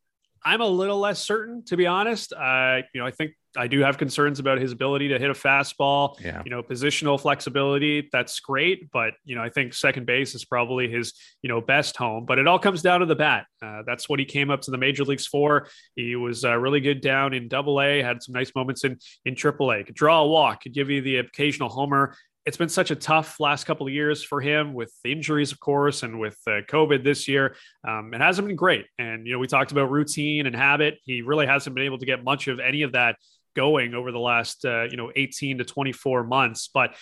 I'm 0.45 0.61
a 0.61 0.67
little 0.67 0.99
less 0.99 1.19
certain, 1.19 1.63
to 1.65 1.77
be 1.77 1.87
honest. 1.87 2.33
Uh, 2.33 2.81
you 2.93 3.01
know, 3.01 3.07
I 3.07 3.11
think 3.11 3.31
I 3.55 3.67
do 3.67 3.79
have 3.81 3.97
concerns 3.97 4.39
about 4.39 4.59
his 4.59 4.71
ability 4.71 5.09
to 5.09 5.19
hit 5.19 5.29
a 5.29 5.33
fastball. 5.33 6.19
Yeah. 6.19 6.41
You 6.43 6.51
know, 6.51 6.63
positional 6.63 7.19
flexibility, 7.19 8.09
that's 8.11 8.39
great. 8.39 8.91
But, 8.91 9.13
you 9.25 9.35
know, 9.35 9.41
I 9.41 9.49
think 9.49 9.73
second 9.73 10.05
base 10.05 10.35
is 10.35 10.45
probably 10.45 10.89
his, 10.89 11.13
you 11.41 11.49
know, 11.49 11.61
best 11.61 11.95
home. 11.97 12.25
But 12.25 12.39
it 12.39 12.47
all 12.47 12.59
comes 12.59 12.81
down 12.81 13.01
to 13.01 13.05
the 13.05 13.15
bat. 13.15 13.45
Uh, 13.61 13.83
that's 13.85 14.09
what 14.09 14.19
he 14.19 14.25
came 14.25 14.49
up 14.49 14.61
to 14.61 14.71
the 14.71 14.77
major 14.77 15.03
leagues 15.03 15.27
for. 15.27 15.67
He 15.95 16.15
was 16.15 16.45
uh, 16.45 16.57
really 16.57 16.81
good 16.81 17.01
down 17.01 17.33
in 17.33 17.47
double 17.47 17.81
A, 17.81 18.01
had 18.01 18.23
some 18.23 18.33
nice 18.33 18.51
moments 18.55 18.83
in, 18.83 18.97
in 19.25 19.35
triple 19.35 19.71
A, 19.71 19.83
could 19.83 19.95
draw 19.95 20.21
a 20.21 20.27
walk, 20.27 20.63
could 20.63 20.73
give 20.73 20.89
you 20.89 21.01
the 21.01 21.17
occasional 21.17 21.69
homer 21.69 22.15
it's 22.45 22.57
been 22.57 22.69
such 22.69 22.91
a 22.91 22.95
tough 22.95 23.39
last 23.39 23.63
couple 23.63 23.87
of 23.87 23.93
years 23.93 24.21
for 24.23 24.41
him 24.41 24.73
with 24.73 24.93
injuries, 25.05 25.51
of 25.51 25.59
course, 25.59 26.03
and 26.03 26.19
with 26.19 26.37
uh, 26.45 26.59
COVID 26.69 27.03
this 27.03 27.27
year. 27.27 27.55
Um, 27.87 28.13
it 28.13 28.19
hasn't 28.19 28.47
been 28.47 28.57
great. 28.57 28.85
And, 28.99 29.25
you 29.25 29.33
know, 29.33 29.39
we 29.39 29.47
talked 29.47 29.71
about 29.71 29.89
routine 29.91 30.45
and 30.45 30.55
habit. 30.55 30.99
He 31.05 31.21
really 31.21 31.47
hasn't 31.47 31.73
been 31.73 31.85
able 31.85 31.99
to 31.99 32.05
get 32.05 32.23
much 32.23 32.47
of 32.47 32.59
any 32.59 32.81
of 32.81 32.93
that 32.93 33.15
going 33.55 33.93
over 33.93 34.11
the 34.11 34.19
last 34.19 34.65
uh, 34.65 34.83
you 34.83 34.97
know 34.97 35.11
18 35.15 35.59
to 35.59 35.63
24 35.63 36.23
months. 36.23 36.69
But 36.73 36.95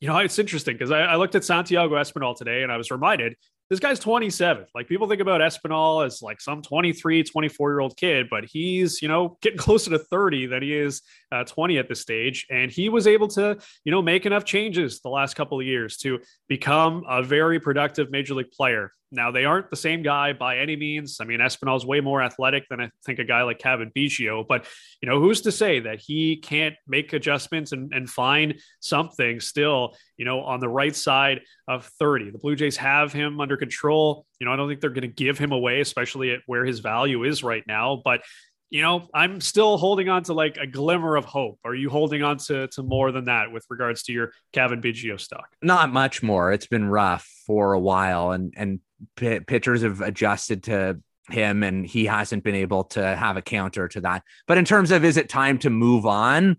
you 0.00 0.08
know 0.08 0.18
it's 0.18 0.38
interesting 0.38 0.74
because 0.74 0.90
I, 0.90 1.00
I, 1.00 1.16
looked 1.16 1.34
at 1.34 1.44
Santiago 1.44 1.94
Espinal 1.94 2.36
today 2.36 2.62
and 2.62 2.70
I 2.70 2.76
was 2.76 2.90
reminded 2.90 3.36
this 3.68 3.80
guy's 3.80 3.98
27. 3.98 4.66
Like 4.74 4.88
people 4.88 5.08
think 5.08 5.20
about 5.20 5.40
Espinal 5.40 6.06
as 6.06 6.22
like 6.22 6.40
some 6.40 6.62
23, 6.62 7.24
24 7.24 7.70
year 7.70 7.80
old 7.80 7.96
kid, 7.96 8.28
but 8.30 8.44
he's, 8.44 9.02
you 9.02 9.08
know, 9.08 9.38
getting 9.42 9.58
closer 9.66 9.90
to 9.90 9.98
30 9.98 10.46
than 10.46 10.62
he 10.62 10.74
is 10.74 11.02
uh, 11.32 11.44
20 11.44 11.78
at 11.78 11.88
this 11.88 12.00
stage. 12.00 12.46
And 12.50 12.70
he 12.70 12.88
was 12.88 13.06
able 13.06 13.28
to, 13.28 13.58
you 13.84 13.92
know, 13.92 14.02
make 14.02 14.26
enough 14.26 14.44
changes 14.44 15.00
the 15.00 15.08
last 15.08 15.34
couple 15.34 15.58
of 15.58 15.66
years 15.66 15.96
to 15.98 16.20
become 16.48 17.04
a 17.08 17.22
very 17.22 17.58
productive 17.58 18.10
major 18.10 18.34
league 18.34 18.50
player. 18.50 18.92
Now, 19.12 19.30
they 19.30 19.44
aren't 19.44 19.70
the 19.70 19.76
same 19.76 20.02
guy 20.02 20.32
by 20.32 20.58
any 20.58 20.74
means. 20.74 21.18
I 21.20 21.24
mean, 21.24 21.40
Espinal 21.40 21.76
is 21.76 21.86
way 21.86 22.00
more 22.00 22.22
athletic 22.22 22.68
than 22.68 22.80
I 22.80 22.90
think 23.04 23.18
a 23.18 23.24
guy 23.24 23.42
like 23.42 23.58
Cavan 23.58 23.92
Biggio, 23.94 24.44
but, 24.46 24.66
you 25.00 25.08
know, 25.08 25.20
who's 25.20 25.42
to 25.42 25.52
say 25.52 25.80
that 25.80 26.00
he 26.00 26.36
can't 26.36 26.74
make 26.86 27.12
adjustments 27.12 27.72
and, 27.72 27.92
and 27.92 28.10
find 28.10 28.60
something 28.80 29.40
still, 29.40 29.94
you 30.16 30.24
know, 30.24 30.40
on 30.40 30.60
the 30.60 30.68
right 30.68 30.94
side 30.94 31.42
of 31.68 31.86
30? 32.00 32.30
The 32.30 32.38
Blue 32.38 32.56
Jays 32.56 32.76
have 32.78 33.12
him 33.12 33.40
under 33.40 33.56
control. 33.56 34.26
You 34.40 34.46
know, 34.46 34.52
I 34.52 34.56
don't 34.56 34.68
think 34.68 34.80
they're 34.80 34.90
going 34.90 35.02
to 35.02 35.08
give 35.08 35.38
him 35.38 35.52
away, 35.52 35.80
especially 35.80 36.32
at 36.32 36.40
where 36.46 36.64
his 36.64 36.80
value 36.80 37.24
is 37.24 37.44
right 37.44 37.64
now, 37.66 38.02
but 38.04 38.22
you 38.70 38.82
know, 38.82 39.08
I'm 39.14 39.40
still 39.40 39.78
holding 39.78 40.08
on 40.08 40.24
to 40.24 40.34
like 40.34 40.56
a 40.56 40.66
glimmer 40.66 41.16
of 41.16 41.24
hope. 41.24 41.60
Are 41.64 41.74
you 41.74 41.88
holding 41.88 42.22
on 42.22 42.38
to, 42.38 42.66
to 42.68 42.82
more 42.82 43.12
than 43.12 43.26
that 43.26 43.52
with 43.52 43.64
regards 43.70 44.02
to 44.04 44.12
your 44.12 44.32
Cavan 44.52 44.82
Biggio 44.82 45.20
stock? 45.20 45.46
Not 45.62 45.92
much 45.92 46.22
more. 46.22 46.52
It's 46.52 46.66
been 46.66 46.88
rough 46.88 47.26
for 47.46 47.74
a 47.74 47.80
while, 47.80 48.32
and 48.32 48.52
and 48.56 48.80
p- 49.16 49.40
pitchers 49.40 49.82
have 49.82 50.00
adjusted 50.00 50.64
to 50.64 51.00
him, 51.28 51.62
and 51.62 51.86
he 51.86 52.06
hasn't 52.06 52.44
been 52.44 52.54
able 52.54 52.84
to 52.84 53.16
have 53.16 53.36
a 53.36 53.42
counter 53.42 53.88
to 53.88 54.00
that. 54.02 54.22
But 54.46 54.58
in 54.58 54.64
terms 54.64 54.90
of 54.90 55.04
is 55.04 55.16
it 55.16 55.28
time 55.28 55.58
to 55.58 55.70
move 55.70 56.06
on? 56.06 56.56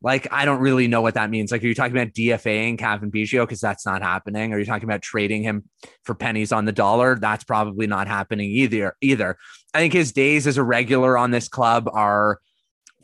like 0.00 0.28
I 0.30 0.44
don't 0.44 0.60
really 0.60 0.86
know 0.86 1.00
what 1.00 1.14
that 1.14 1.30
means. 1.30 1.50
Like, 1.50 1.62
are 1.62 1.66
you 1.66 1.74
talking 1.74 1.96
about 1.96 2.12
DFAing 2.12 2.78
Cavan 2.78 3.10
Biggio 3.10 3.42
because 3.42 3.60
that's 3.60 3.84
not 3.84 4.02
happening? 4.02 4.52
Are 4.52 4.58
you 4.58 4.64
talking 4.64 4.88
about 4.88 5.02
trading 5.02 5.42
him 5.42 5.64
for 6.04 6.14
pennies 6.14 6.52
on 6.52 6.64
the 6.64 6.72
dollar? 6.72 7.16
That's 7.16 7.44
probably 7.44 7.86
not 7.86 8.06
happening 8.06 8.50
either. 8.50 8.94
Either 9.00 9.36
I 9.74 9.78
think 9.78 9.92
his 9.92 10.12
days 10.12 10.46
as 10.46 10.56
a 10.56 10.62
regular 10.62 11.18
on 11.18 11.30
this 11.30 11.48
club 11.48 11.88
are, 11.92 12.38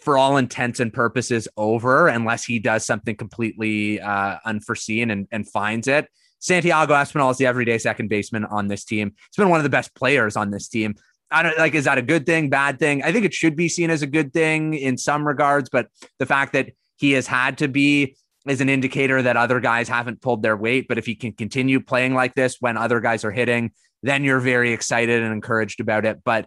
for 0.00 0.16
all 0.16 0.36
intents 0.36 0.80
and 0.80 0.92
purposes, 0.92 1.48
over 1.56 2.08
unless 2.08 2.44
he 2.44 2.58
does 2.58 2.84
something 2.84 3.16
completely 3.16 4.00
uh, 4.00 4.36
unforeseen 4.44 5.10
and, 5.10 5.26
and 5.32 5.50
finds 5.50 5.88
it. 5.88 6.08
Santiago 6.38 6.94
Espinal 6.94 7.30
is 7.30 7.38
the 7.38 7.46
everyday 7.46 7.78
second 7.78 8.08
baseman 8.08 8.44
on 8.44 8.68
this 8.68 8.84
team. 8.84 9.14
He's 9.16 9.36
been 9.36 9.48
one 9.48 9.60
of 9.60 9.64
the 9.64 9.70
best 9.70 9.94
players 9.94 10.36
on 10.36 10.50
this 10.50 10.68
team. 10.68 10.94
I 11.30 11.42
don't 11.42 11.58
like, 11.58 11.74
is 11.74 11.84
that 11.84 11.98
a 11.98 12.02
good 12.02 12.26
thing, 12.26 12.50
bad 12.50 12.78
thing? 12.78 13.02
I 13.02 13.12
think 13.12 13.24
it 13.24 13.34
should 13.34 13.56
be 13.56 13.68
seen 13.68 13.90
as 13.90 14.02
a 14.02 14.06
good 14.06 14.32
thing 14.32 14.74
in 14.74 14.98
some 14.98 15.26
regards, 15.26 15.68
but 15.68 15.88
the 16.18 16.26
fact 16.26 16.52
that 16.52 16.70
he 16.96 17.12
has 17.12 17.26
had 17.26 17.58
to 17.58 17.68
be 17.68 18.16
is 18.46 18.60
an 18.60 18.68
indicator 18.68 19.22
that 19.22 19.36
other 19.36 19.58
guys 19.58 19.88
haven't 19.88 20.20
pulled 20.20 20.42
their 20.42 20.56
weight. 20.56 20.86
But 20.86 20.98
if 20.98 21.06
he 21.06 21.14
can 21.14 21.32
continue 21.32 21.80
playing 21.80 22.14
like 22.14 22.34
this 22.34 22.58
when 22.60 22.76
other 22.76 23.00
guys 23.00 23.24
are 23.24 23.32
hitting, 23.32 23.72
then 24.02 24.22
you're 24.22 24.40
very 24.40 24.72
excited 24.72 25.22
and 25.22 25.32
encouraged 25.32 25.80
about 25.80 26.04
it. 26.04 26.22
But 26.24 26.46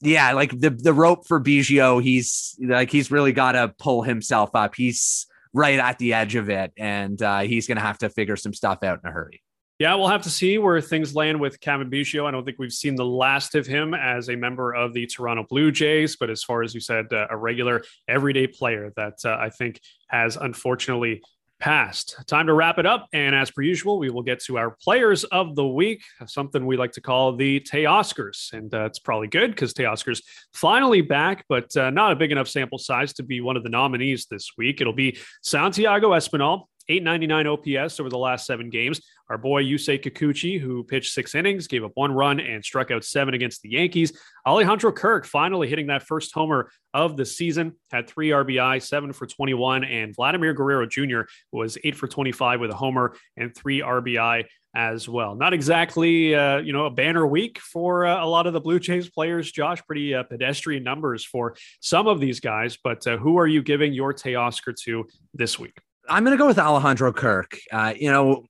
yeah, 0.00 0.32
like 0.32 0.58
the 0.58 0.70
the 0.70 0.94
rope 0.94 1.26
for 1.26 1.40
Biggio, 1.40 2.02
he's 2.02 2.56
like 2.60 2.90
he's 2.90 3.10
really 3.10 3.32
got 3.32 3.52
to 3.52 3.72
pull 3.78 4.02
himself 4.02 4.50
up. 4.54 4.74
He's 4.74 5.26
right 5.52 5.78
at 5.78 5.98
the 5.98 6.14
edge 6.14 6.34
of 6.34 6.48
it, 6.50 6.72
and 6.76 7.20
uh, 7.20 7.40
he's 7.40 7.66
going 7.66 7.76
to 7.76 7.82
have 7.82 7.98
to 7.98 8.08
figure 8.08 8.36
some 8.36 8.54
stuff 8.54 8.82
out 8.82 9.00
in 9.02 9.08
a 9.08 9.12
hurry. 9.12 9.42
Yeah, 9.80 9.94
we'll 9.94 10.08
have 10.08 10.22
to 10.22 10.30
see 10.30 10.58
where 10.58 10.78
things 10.82 11.14
land 11.14 11.40
with 11.40 11.58
Cavan 11.58 11.90
Biggio. 11.90 12.26
I 12.26 12.30
don't 12.30 12.44
think 12.44 12.58
we've 12.58 12.70
seen 12.70 12.96
the 12.96 13.04
last 13.04 13.54
of 13.54 13.66
him 13.66 13.94
as 13.94 14.28
a 14.28 14.36
member 14.36 14.74
of 14.74 14.92
the 14.92 15.06
Toronto 15.06 15.46
Blue 15.48 15.72
Jays, 15.72 16.16
but 16.16 16.28
as 16.28 16.44
far 16.44 16.62
as 16.62 16.74
you 16.74 16.80
said, 16.80 17.06
uh, 17.12 17.28
a 17.30 17.36
regular 17.36 17.82
everyday 18.06 18.46
player 18.46 18.92
that 18.96 19.14
uh, 19.24 19.38
I 19.40 19.48
think 19.48 19.80
has 20.08 20.36
unfortunately 20.36 21.22
passed. 21.60 22.16
Time 22.26 22.46
to 22.46 22.54
wrap 22.54 22.78
it 22.78 22.86
up. 22.86 23.06
And 23.12 23.34
as 23.34 23.50
per 23.50 23.62
usual, 23.62 23.98
we 23.98 24.10
will 24.10 24.22
get 24.22 24.40
to 24.44 24.58
our 24.58 24.76
players 24.82 25.24
of 25.24 25.54
the 25.54 25.66
week, 25.66 26.02
something 26.26 26.66
we 26.66 26.76
like 26.76 26.92
to 26.92 27.00
call 27.00 27.36
the 27.36 27.60
Teoscars. 27.60 28.52
And 28.52 28.74
uh, 28.74 28.86
it's 28.86 28.98
probably 28.98 29.28
good 29.28 29.50
because 29.50 29.72
Tay 29.72 29.84
Teoscars 29.84 30.22
finally 30.52 31.02
back, 31.02 31.44
but 31.48 31.74
uh, 31.76 31.90
not 31.90 32.12
a 32.12 32.16
big 32.16 32.32
enough 32.32 32.48
sample 32.48 32.78
size 32.78 33.12
to 33.14 33.22
be 33.22 33.40
one 33.40 33.56
of 33.56 33.62
the 33.62 33.68
nominees 33.68 34.26
this 34.26 34.50
week. 34.58 34.80
It'll 34.80 34.92
be 34.92 35.18
Santiago 35.42 36.10
Espinal, 36.10 36.64
899 36.88 37.46
OPS 37.46 38.00
over 38.00 38.08
the 38.08 38.18
last 38.18 38.46
seven 38.46 38.70
games. 38.70 39.00
Our 39.30 39.38
boy 39.38 39.62
Yusei 39.64 40.02
Kikuchi, 40.02 40.60
who 40.60 40.82
pitched 40.82 41.12
six 41.12 41.36
innings, 41.36 41.68
gave 41.68 41.84
up 41.84 41.92
one 41.94 42.12
run 42.12 42.40
and 42.40 42.64
struck 42.64 42.90
out 42.90 43.04
seven 43.04 43.32
against 43.32 43.62
the 43.62 43.70
Yankees. 43.70 44.18
Alejandro 44.44 44.90
Kirk 44.90 45.24
finally 45.24 45.68
hitting 45.68 45.86
that 45.86 46.02
first 46.02 46.34
homer 46.34 46.68
of 46.92 47.16
the 47.16 47.24
season, 47.24 47.76
had 47.92 48.08
three 48.08 48.30
RBI, 48.30 48.82
seven 48.82 49.12
for 49.12 49.26
21. 49.26 49.84
And 49.84 50.14
Vladimir 50.16 50.52
Guerrero 50.52 50.84
Jr. 50.84 51.20
was 51.52 51.78
eight 51.84 51.94
for 51.94 52.08
25 52.08 52.58
with 52.58 52.72
a 52.72 52.74
homer 52.74 53.14
and 53.36 53.54
three 53.54 53.80
RBI 53.80 54.46
as 54.74 55.08
well. 55.08 55.36
Not 55.36 55.52
exactly, 55.52 56.34
uh, 56.34 56.58
you 56.58 56.72
know, 56.72 56.86
a 56.86 56.90
banner 56.90 57.24
week 57.24 57.60
for 57.60 58.06
uh, 58.06 58.24
a 58.24 58.26
lot 58.26 58.48
of 58.48 58.52
the 58.52 58.60
Blue 58.60 58.80
Jays 58.80 59.08
players, 59.08 59.52
Josh. 59.52 59.80
Pretty 59.86 60.12
uh, 60.12 60.24
pedestrian 60.24 60.82
numbers 60.82 61.24
for 61.24 61.54
some 61.80 62.08
of 62.08 62.18
these 62.18 62.40
guys. 62.40 62.76
But 62.82 63.06
uh, 63.06 63.16
who 63.16 63.38
are 63.38 63.46
you 63.46 63.62
giving 63.62 63.92
your 63.92 64.12
Teoscar 64.12 64.74
to 64.84 65.06
this 65.34 65.56
week? 65.56 65.78
I'm 66.08 66.24
going 66.24 66.36
to 66.36 66.42
go 66.42 66.48
with 66.48 66.58
Alejandro 66.58 67.12
Kirk. 67.12 67.56
Uh, 67.70 67.94
you 67.96 68.10
know, 68.10 68.46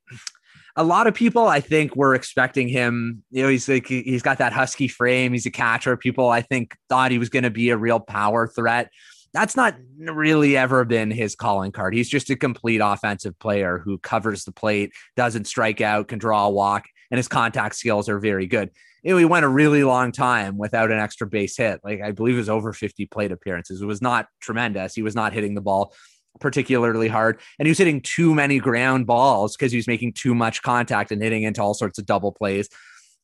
a 0.76 0.84
lot 0.84 1.06
of 1.06 1.14
people, 1.14 1.46
I 1.46 1.60
think, 1.60 1.96
were 1.96 2.14
expecting 2.14 2.68
him. 2.68 3.22
You 3.30 3.42
know, 3.42 3.48
he's 3.48 3.68
like 3.68 3.86
he's 3.86 4.22
got 4.22 4.38
that 4.38 4.52
husky 4.52 4.88
frame. 4.88 5.32
He's 5.32 5.46
a 5.46 5.50
catcher. 5.50 5.96
People, 5.96 6.28
I 6.28 6.42
think, 6.42 6.76
thought 6.88 7.10
he 7.10 7.18
was 7.18 7.28
going 7.28 7.42
to 7.42 7.50
be 7.50 7.70
a 7.70 7.76
real 7.76 8.00
power 8.00 8.46
threat. 8.46 8.90
That's 9.32 9.56
not 9.56 9.76
really 9.98 10.56
ever 10.56 10.84
been 10.84 11.10
his 11.10 11.36
calling 11.36 11.70
card. 11.70 11.94
He's 11.94 12.08
just 12.08 12.30
a 12.30 12.36
complete 12.36 12.80
offensive 12.82 13.38
player 13.38 13.78
who 13.78 13.98
covers 13.98 14.44
the 14.44 14.52
plate, 14.52 14.92
doesn't 15.16 15.46
strike 15.46 15.80
out, 15.80 16.08
can 16.08 16.18
draw 16.18 16.46
a 16.46 16.50
walk, 16.50 16.86
and 17.10 17.18
his 17.18 17.28
contact 17.28 17.76
skills 17.76 18.08
are 18.08 18.18
very 18.18 18.46
good. 18.46 18.70
You 19.02 19.12
know, 19.12 19.18
he 19.18 19.24
went 19.24 19.44
a 19.44 19.48
really 19.48 19.84
long 19.84 20.12
time 20.12 20.58
without 20.58 20.90
an 20.90 20.98
extra 20.98 21.26
base 21.26 21.56
hit. 21.56 21.80
Like 21.84 22.02
I 22.02 22.10
believe 22.10 22.34
it 22.34 22.38
was 22.38 22.48
over 22.48 22.72
50 22.72 23.06
plate 23.06 23.32
appearances. 23.32 23.80
It 23.80 23.86
was 23.86 24.02
not 24.02 24.26
tremendous. 24.40 24.94
He 24.94 25.02
was 25.02 25.14
not 25.14 25.32
hitting 25.32 25.54
the 25.54 25.60
ball 25.60 25.94
particularly 26.38 27.08
hard. 27.08 27.40
And 27.58 27.66
he 27.66 27.70
was 27.70 27.78
hitting 27.78 28.00
too 28.00 28.34
many 28.34 28.58
ground 28.58 29.06
balls 29.06 29.56
because 29.56 29.72
he 29.72 29.78
was 29.78 29.86
making 29.86 30.12
too 30.12 30.34
much 30.34 30.62
contact 30.62 31.10
and 31.10 31.22
hitting 31.22 31.42
into 31.42 31.62
all 31.62 31.74
sorts 31.74 31.98
of 31.98 32.06
double 32.06 32.32
plays. 32.32 32.68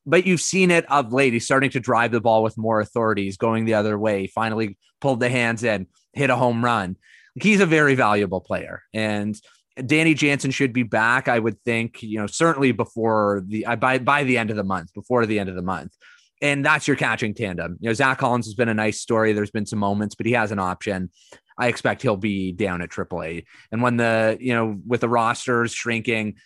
But 0.04 0.26
you've 0.26 0.40
seen 0.40 0.70
it 0.70 0.90
of 0.90 1.12
late. 1.12 1.32
He's 1.32 1.44
starting 1.44 1.70
to 1.70 1.80
drive 1.80 2.12
the 2.12 2.20
ball 2.20 2.42
with 2.42 2.56
more 2.56 2.80
authority. 2.80 3.24
He's 3.24 3.36
going 3.36 3.64
the 3.64 3.74
other 3.74 3.98
way. 3.98 4.22
He 4.22 4.26
finally 4.28 4.76
pulled 5.00 5.20
the 5.20 5.28
hands 5.28 5.64
in, 5.64 5.86
hit 6.12 6.30
a 6.30 6.36
home 6.36 6.64
run. 6.64 6.96
He's 7.34 7.60
a 7.60 7.66
very 7.66 7.94
valuable 7.94 8.40
player. 8.40 8.82
And 8.94 9.38
Danny 9.84 10.14
Jansen 10.14 10.52
should 10.52 10.72
be 10.72 10.84
back, 10.84 11.28
I 11.28 11.38
would 11.38 11.60
think, 11.64 12.02
you 12.02 12.18
know, 12.18 12.26
certainly 12.26 12.72
before 12.72 13.44
the 13.46 13.66
uh, 13.66 13.76
by 13.76 13.98
by 13.98 14.24
the 14.24 14.38
end 14.38 14.50
of 14.50 14.56
the 14.56 14.64
month, 14.64 14.94
before 14.94 15.26
the 15.26 15.38
end 15.38 15.50
of 15.50 15.54
the 15.54 15.62
month. 15.62 15.92
And 16.40 16.64
that's 16.64 16.86
your 16.86 16.96
catching 16.96 17.34
tandem. 17.34 17.76
You 17.80 17.88
know, 17.88 17.94
Zack 17.94 18.18
Collins 18.18 18.46
has 18.46 18.54
been 18.54 18.68
a 18.68 18.74
nice 18.74 19.00
story. 19.00 19.32
There's 19.32 19.50
been 19.50 19.66
some 19.66 19.78
moments, 19.78 20.14
but 20.14 20.26
he 20.26 20.32
has 20.32 20.52
an 20.52 20.58
option. 20.58 21.10
I 21.58 21.68
expect 21.68 22.02
he'll 22.02 22.16
be 22.16 22.52
down 22.52 22.82
at 22.82 22.90
AAA. 22.90 23.44
And 23.72 23.82
when 23.82 23.96
the, 23.96 24.36
you 24.40 24.54
know, 24.54 24.78
with 24.86 25.00
the 25.00 25.08
rosters 25.08 25.72
shrinking 25.72 26.36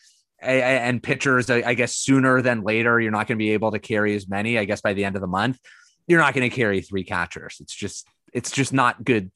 and 0.40 1.02
pitchers, 1.02 1.50
I 1.50 1.74
guess 1.74 1.96
sooner 1.96 2.40
than 2.40 2.62
later, 2.62 3.00
you're 3.00 3.10
not 3.10 3.26
going 3.26 3.36
to 3.36 3.42
be 3.42 3.50
able 3.50 3.72
to 3.72 3.78
carry 3.78 4.14
as 4.14 4.28
many, 4.28 4.58
I 4.58 4.64
guess 4.64 4.80
by 4.80 4.94
the 4.94 5.04
end 5.04 5.16
of 5.16 5.22
the 5.22 5.28
month, 5.28 5.58
you're 6.06 6.20
not 6.20 6.34
going 6.34 6.48
to 6.48 6.54
carry 6.54 6.80
three 6.80 7.04
catchers. 7.04 7.58
It's 7.60 7.74
just, 7.74 8.06
it's 8.32 8.50
just 8.50 8.72
not 8.72 9.04
good 9.04 9.30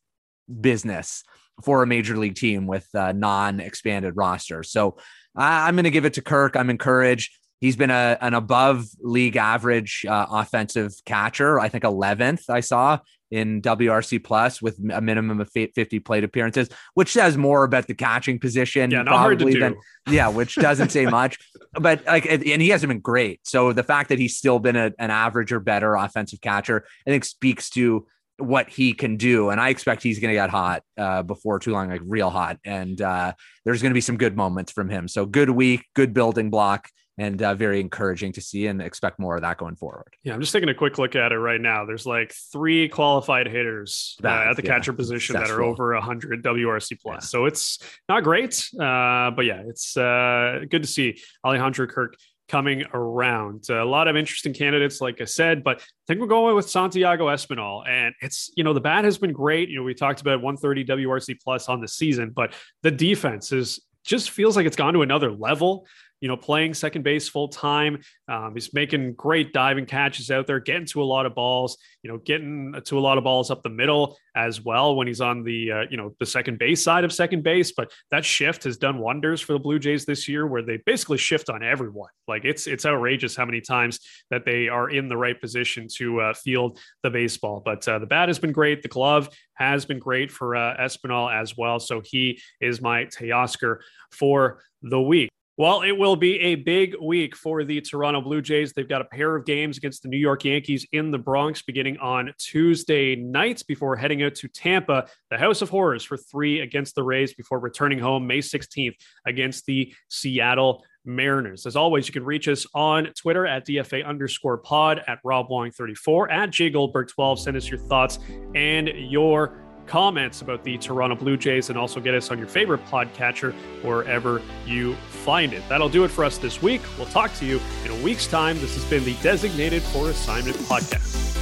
business 0.60 1.24
for 1.62 1.82
a 1.82 1.86
major 1.86 2.16
league 2.16 2.34
team 2.34 2.66
with 2.66 2.88
a 2.94 3.12
non 3.12 3.60
expanded 3.60 4.16
roster. 4.16 4.62
So 4.62 4.96
I'm 5.36 5.74
going 5.74 5.84
to 5.84 5.90
give 5.90 6.04
it 6.04 6.14
to 6.14 6.22
Kirk. 6.22 6.56
I'm 6.56 6.70
encouraged. 6.70 7.36
He's 7.60 7.76
been 7.76 7.90
a, 7.90 8.18
an 8.20 8.34
above 8.34 8.86
league 9.00 9.36
average 9.36 10.04
uh, 10.08 10.26
offensive 10.30 10.92
catcher. 11.04 11.58
I 11.58 11.68
think 11.68 11.84
11th 11.84 12.50
I 12.50 12.60
saw 12.60 12.98
in 13.34 13.60
WRC 13.62 14.22
plus 14.22 14.62
with 14.62 14.78
a 14.92 15.00
minimum 15.00 15.40
of 15.40 15.50
50 15.50 15.98
plate 15.98 16.22
appearances, 16.22 16.68
which 16.94 17.12
says 17.12 17.36
more 17.36 17.64
about 17.64 17.88
the 17.88 17.94
catching 17.94 18.38
position. 18.38 18.92
Yeah, 18.92 19.02
not 19.02 19.16
hard 19.16 19.40
to 19.40 19.44
do. 19.44 19.58
Than, 19.58 19.74
yeah, 20.08 20.28
which 20.28 20.54
doesn't 20.54 20.90
say 20.90 21.06
much, 21.06 21.38
but 21.72 22.06
like, 22.06 22.26
and 22.26 22.62
he 22.62 22.68
hasn't 22.68 22.88
been 22.88 23.00
great. 23.00 23.40
So 23.42 23.72
the 23.72 23.82
fact 23.82 24.10
that 24.10 24.20
he's 24.20 24.36
still 24.36 24.60
been 24.60 24.76
a, 24.76 24.92
an 25.00 25.10
average 25.10 25.52
or 25.52 25.58
better 25.58 25.96
offensive 25.96 26.40
catcher, 26.40 26.84
I 27.04 27.10
think 27.10 27.24
speaks 27.24 27.70
to 27.70 28.06
what 28.36 28.68
he 28.68 28.92
can 28.92 29.16
do. 29.16 29.50
And 29.50 29.60
I 29.60 29.70
expect 29.70 30.04
he's 30.04 30.20
going 30.20 30.30
to 30.30 30.36
get 30.36 30.50
hot 30.50 30.84
uh, 30.96 31.24
before 31.24 31.58
too 31.58 31.72
long, 31.72 31.88
like 31.88 32.02
real 32.04 32.30
hot. 32.30 32.58
And 32.64 33.00
uh, 33.02 33.32
there's 33.64 33.82
going 33.82 33.90
to 33.90 33.94
be 33.94 34.00
some 34.00 34.16
good 34.16 34.36
moments 34.36 34.70
from 34.70 34.88
him. 34.88 35.08
So 35.08 35.26
good 35.26 35.50
week, 35.50 35.86
good 35.96 36.14
building 36.14 36.50
block 36.50 36.88
and 37.18 37.40
uh, 37.42 37.54
very 37.54 37.80
encouraging 37.80 38.32
to 38.32 38.40
see 38.40 38.66
and 38.66 38.82
expect 38.82 39.18
more 39.18 39.36
of 39.36 39.42
that 39.42 39.58
going 39.58 39.76
forward. 39.76 40.14
Yeah, 40.22 40.34
I'm 40.34 40.40
just 40.40 40.52
taking 40.52 40.68
a 40.68 40.74
quick 40.74 40.98
look 40.98 41.14
at 41.14 41.32
it 41.32 41.38
right 41.38 41.60
now. 41.60 41.84
There's 41.84 42.06
like 42.06 42.34
three 42.52 42.88
qualified 42.88 43.46
hitters 43.46 44.16
uh, 44.24 44.28
at 44.28 44.56
the 44.56 44.62
yeah, 44.64 44.70
catcher 44.70 44.92
position 44.92 45.34
that 45.34 45.50
are 45.50 45.62
over 45.62 45.94
100 45.94 46.42
WRC 46.42 47.00
plus. 47.00 47.14
Yeah. 47.14 47.20
So 47.20 47.44
it's 47.46 47.78
not 48.08 48.24
great, 48.24 48.68
uh, 48.74 49.30
but 49.30 49.44
yeah, 49.44 49.62
it's 49.66 49.96
uh, 49.96 50.60
good 50.68 50.82
to 50.82 50.88
see 50.88 51.20
Alejandro 51.44 51.86
Kirk 51.86 52.16
coming 52.48 52.84
around. 52.92 53.68
a 53.70 53.84
lot 53.84 54.08
of 54.08 54.16
interesting 54.16 54.52
candidates, 54.52 55.00
like 55.00 55.20
I 55.20 55.24
said, 55.24 55.64
but 55.64 55.78
I 55.78 55.82
think 56.06 56.20
we're 56.20 56.26
going 56.26 56.54
with 56.54 56.68
Santiago 56.68 57.26
Espinal. 57.28 57.88
And 57.88 58.14
it's, 58.20 58.50
you 58.54 58.64
know, 58.64 58.74
the 58.74 58.80
bat 58.80 59.04
has 59.04 59.18
been 59.18 59.32
great. 59.32 59.70
You 59.70 59.78
know, 59.78 59.82
we 59.82 59.94
talked 59.94 60.20
about 60.20 60.42
130 60.42 60.84
WRC 60.84 61.40
plus 61.42 61.68
on 61.68 61.80
the 61.80 61.88
season, 61.88 62.30
but 62.30 62.52
the 62.82 62.90
defense 62.90 63.52
is 63.52 63.80
just 64.04 64.30
feels 64.30 64.56
like 64.56 64.66
it's 64.66 64.76
gone 64.76 64.92
to 64.92 65.02
another 65.02 65.32
level 65.32 65.86
you 66.24 66.28
know, 66.28 66.38
playing 66.38 66.72
second 66.72 67.02
base 67.02 67.28
full 67.28 67.48
time. 67.48 68.00
Um, 68.28 68.54
he's 68.54 68.72
making 68.72 69.12
great 69.12 69.52
diving 69.52 69.84
catches 69.84 70.30
out 70.30 70.46
there, 70.46 70.58
getting 70.58 70.86
to 70.86 71.02
a 71.02 71.04
lot 71.04 71.26
of 71.26 71.34
balls, 71.34 71.76
you 72.02 72.10
know, 72.10 72.16
getting 72.16 72.74
to 72.82 72.98
a 72.98 73.00
lot 73.00 73.18
of 73.18 73.24
balls 73.24 73.50
up 73.50 73.62
the 73.62 73.68
middle 73.68 74.16
as 74.34 74.58
well 74.58 74.96
when 74.96 75.06
he's 75.06 75.20
on 75.20 75.44
the, 75.44 75.70
uh, 75.70 75.82
you 75.90 75.98
know, 75.98 76.14
the 76.20 76.24
second 76.24 76.58
base 76.58 76.82
side 76.82 77.04
of 77.04 77.12
second 77.12 77.42
base. 77.42 77.72
But 77.72 77.92
that 78.10 78.24
shift 78.24 78.64
has 78.64 78.78
done 78.78 79.00
wonders 79.00 79.42
for 79.42 79.52
the 79.52 79.58
Blue 79.58 79.78
Jays 79.78 80.06
this 80.06 80.26
year 80.26 80.46
where 80.46 80.62
they 80.62 80.78
basically 80.86 81.18
shift 81.18 81.50
on 81.50 81.62
everyone. 81.62 82.08
Like 82.26 82.46
it's, 82.46 82.66
it's 82.66 82.86
outrageous 82.86 83.36
how 83.36 83.44
many 83.44 83.60
times 83.60 84.00
that 84.30 84.46
they 84.46 84.68
are 84.68 84.88
in 84.88 85.10
the 85.10 85.18
right 85.18 85.38
position 85.38 85.88
to 85.96 86.22
uh, 86.22 86.32
field 86.32 86.78
the 87.02 87.10
baseball. 87.10 87.60
But 87.62 87.86
uh, 87.86 87.98
the 87.98 88.06
bat 88.06 88.30
has 88.30 88.38
been 88.38 88.52
great. 88.52 88.80
The 88.80 88.88
glove 88.88 89.28
has 89.56 89.84
been 89.84 89.98
great 89.98 90.32
for 90.32 90.56
uh, 90.56 90.74
Espinal 90.80 91.30
as 91.30 91.54
well. 91.54 91.80
So 91.80 92.00
he 92.02 92.40
is 92.62 92.80
my 92.80 93.04
Teoscar 93.04 93.80
for 94.10 94.62
the 94.80 95.02
week. 95.02 95.28
Well, 95.56 95.82
it 95.82 95.92
will 95.92 96.16
be 96.16 96.40
a 96.40 96.56
big 96.56 96.96
week 97.00 97.36
for 97.36 97.62
the 97.62 97.80
Toronto 97.80 98.20
Blue 98.20 98.42
Jays. 98.42 98.72
They've 98.72 98.88
got 98.88 99.02
a 99.02 99.04
pair 99.04 99.36
of 99.36 99.46
games 99.46 99.76
against 99.76 100.02
the 100.02 100.08
New 100.08 100.18
York 100.18 100.44
Yankees 100.44 100.84
in 100.90 101.12
the 101.12 101.18
Bronx 101.18 101.62
beginning 101.62 101.96
on 101.98 102.34
Tuesday 102.38 103.14
nights 103.14 103.62
before 103.62 103.94
heading 103.94 104.24
out 104.24 104.34
to 104.34 104.48
Tampa, 104.48 105.06
the 105.30 105.38
House 105.38 105.62
of 105.62 105.70
Horrors, 105.70 106.02
for 106.02 106.16
three 106.16 106.58
against 106.58 106.96
the 106.96 107.04
Rays 107.04 107.34
before 107.34 107.60
returning 107.60 108.00
home 108.00 108.26
May 108.26 108.38
16th 108.38 108.96
against 109.26 109.64
the 109.66 109.94
Seattle 110.08 110.84
Mariners. 111.04 111.66
As 111.66 111.76
always, 111.76 112.08
you 112.08 112.12
can 112.12 112.24
reach 112.24 112.48
us 112.48 112.66
on 112.74 113.12
Twitter 113.16 113.46
at 113.46 113.64
DFA 113.64 114.04
underscore 114.04 114.58
pod, 114.58 115.02
at 115.06 115.20
Rob 115.22 115.50
Wong 115.50 115.70
34, 115.70 116.32
at 116.32 116.50
J 116.50 116.70
Goldberg 116.70 117.06
12. 117.06 117.38
Send 117.38 117.56
us 117.56 117.68
your 117.68 117.78
thoughts 117.78 118.18
and 118.56 118.88
your 118.88 119.63
comments 119.86 120.40
about 120.42 120.64
the 120.64 120.78
Toronto 120.78 121.14
Blue 121.14 121.36
Jays 121.36 121.70
and 121.70 121.78
also 121.78 122.00
get 122.00 122.14
us 122.14 122.30
on 122.30 122.38
your 122.38 122.48
favorite 122.48 122.84
podcatcher 122.86 123.52
wherever 123.82 124.42
you 124.66 124.94
find 125.10 125.52
it. 125.52 125.62
That'll 125.68 125.88
do 125.88 126.04
it 126.04 126.08
for 126.08 126.24
us 126.24 126.38
this 126.38 126.62
week. 126.62 126.82
We'll 126.98 127.06
talk 127.06 127.32
to 127.34 127.46
you 127.46 127.60
in 127.84 127.90
a 127.90 128.04
week's 128.04 128.26
time. 128.26 128.60
This 128.60 128.74
has 128.74 128.84
been 128.86 129.04
the 129.04 129.14
Designated 129.22 129.82
for 129.82 130.10
Assignment 130.10 130.56
podcast. 130.56 131.33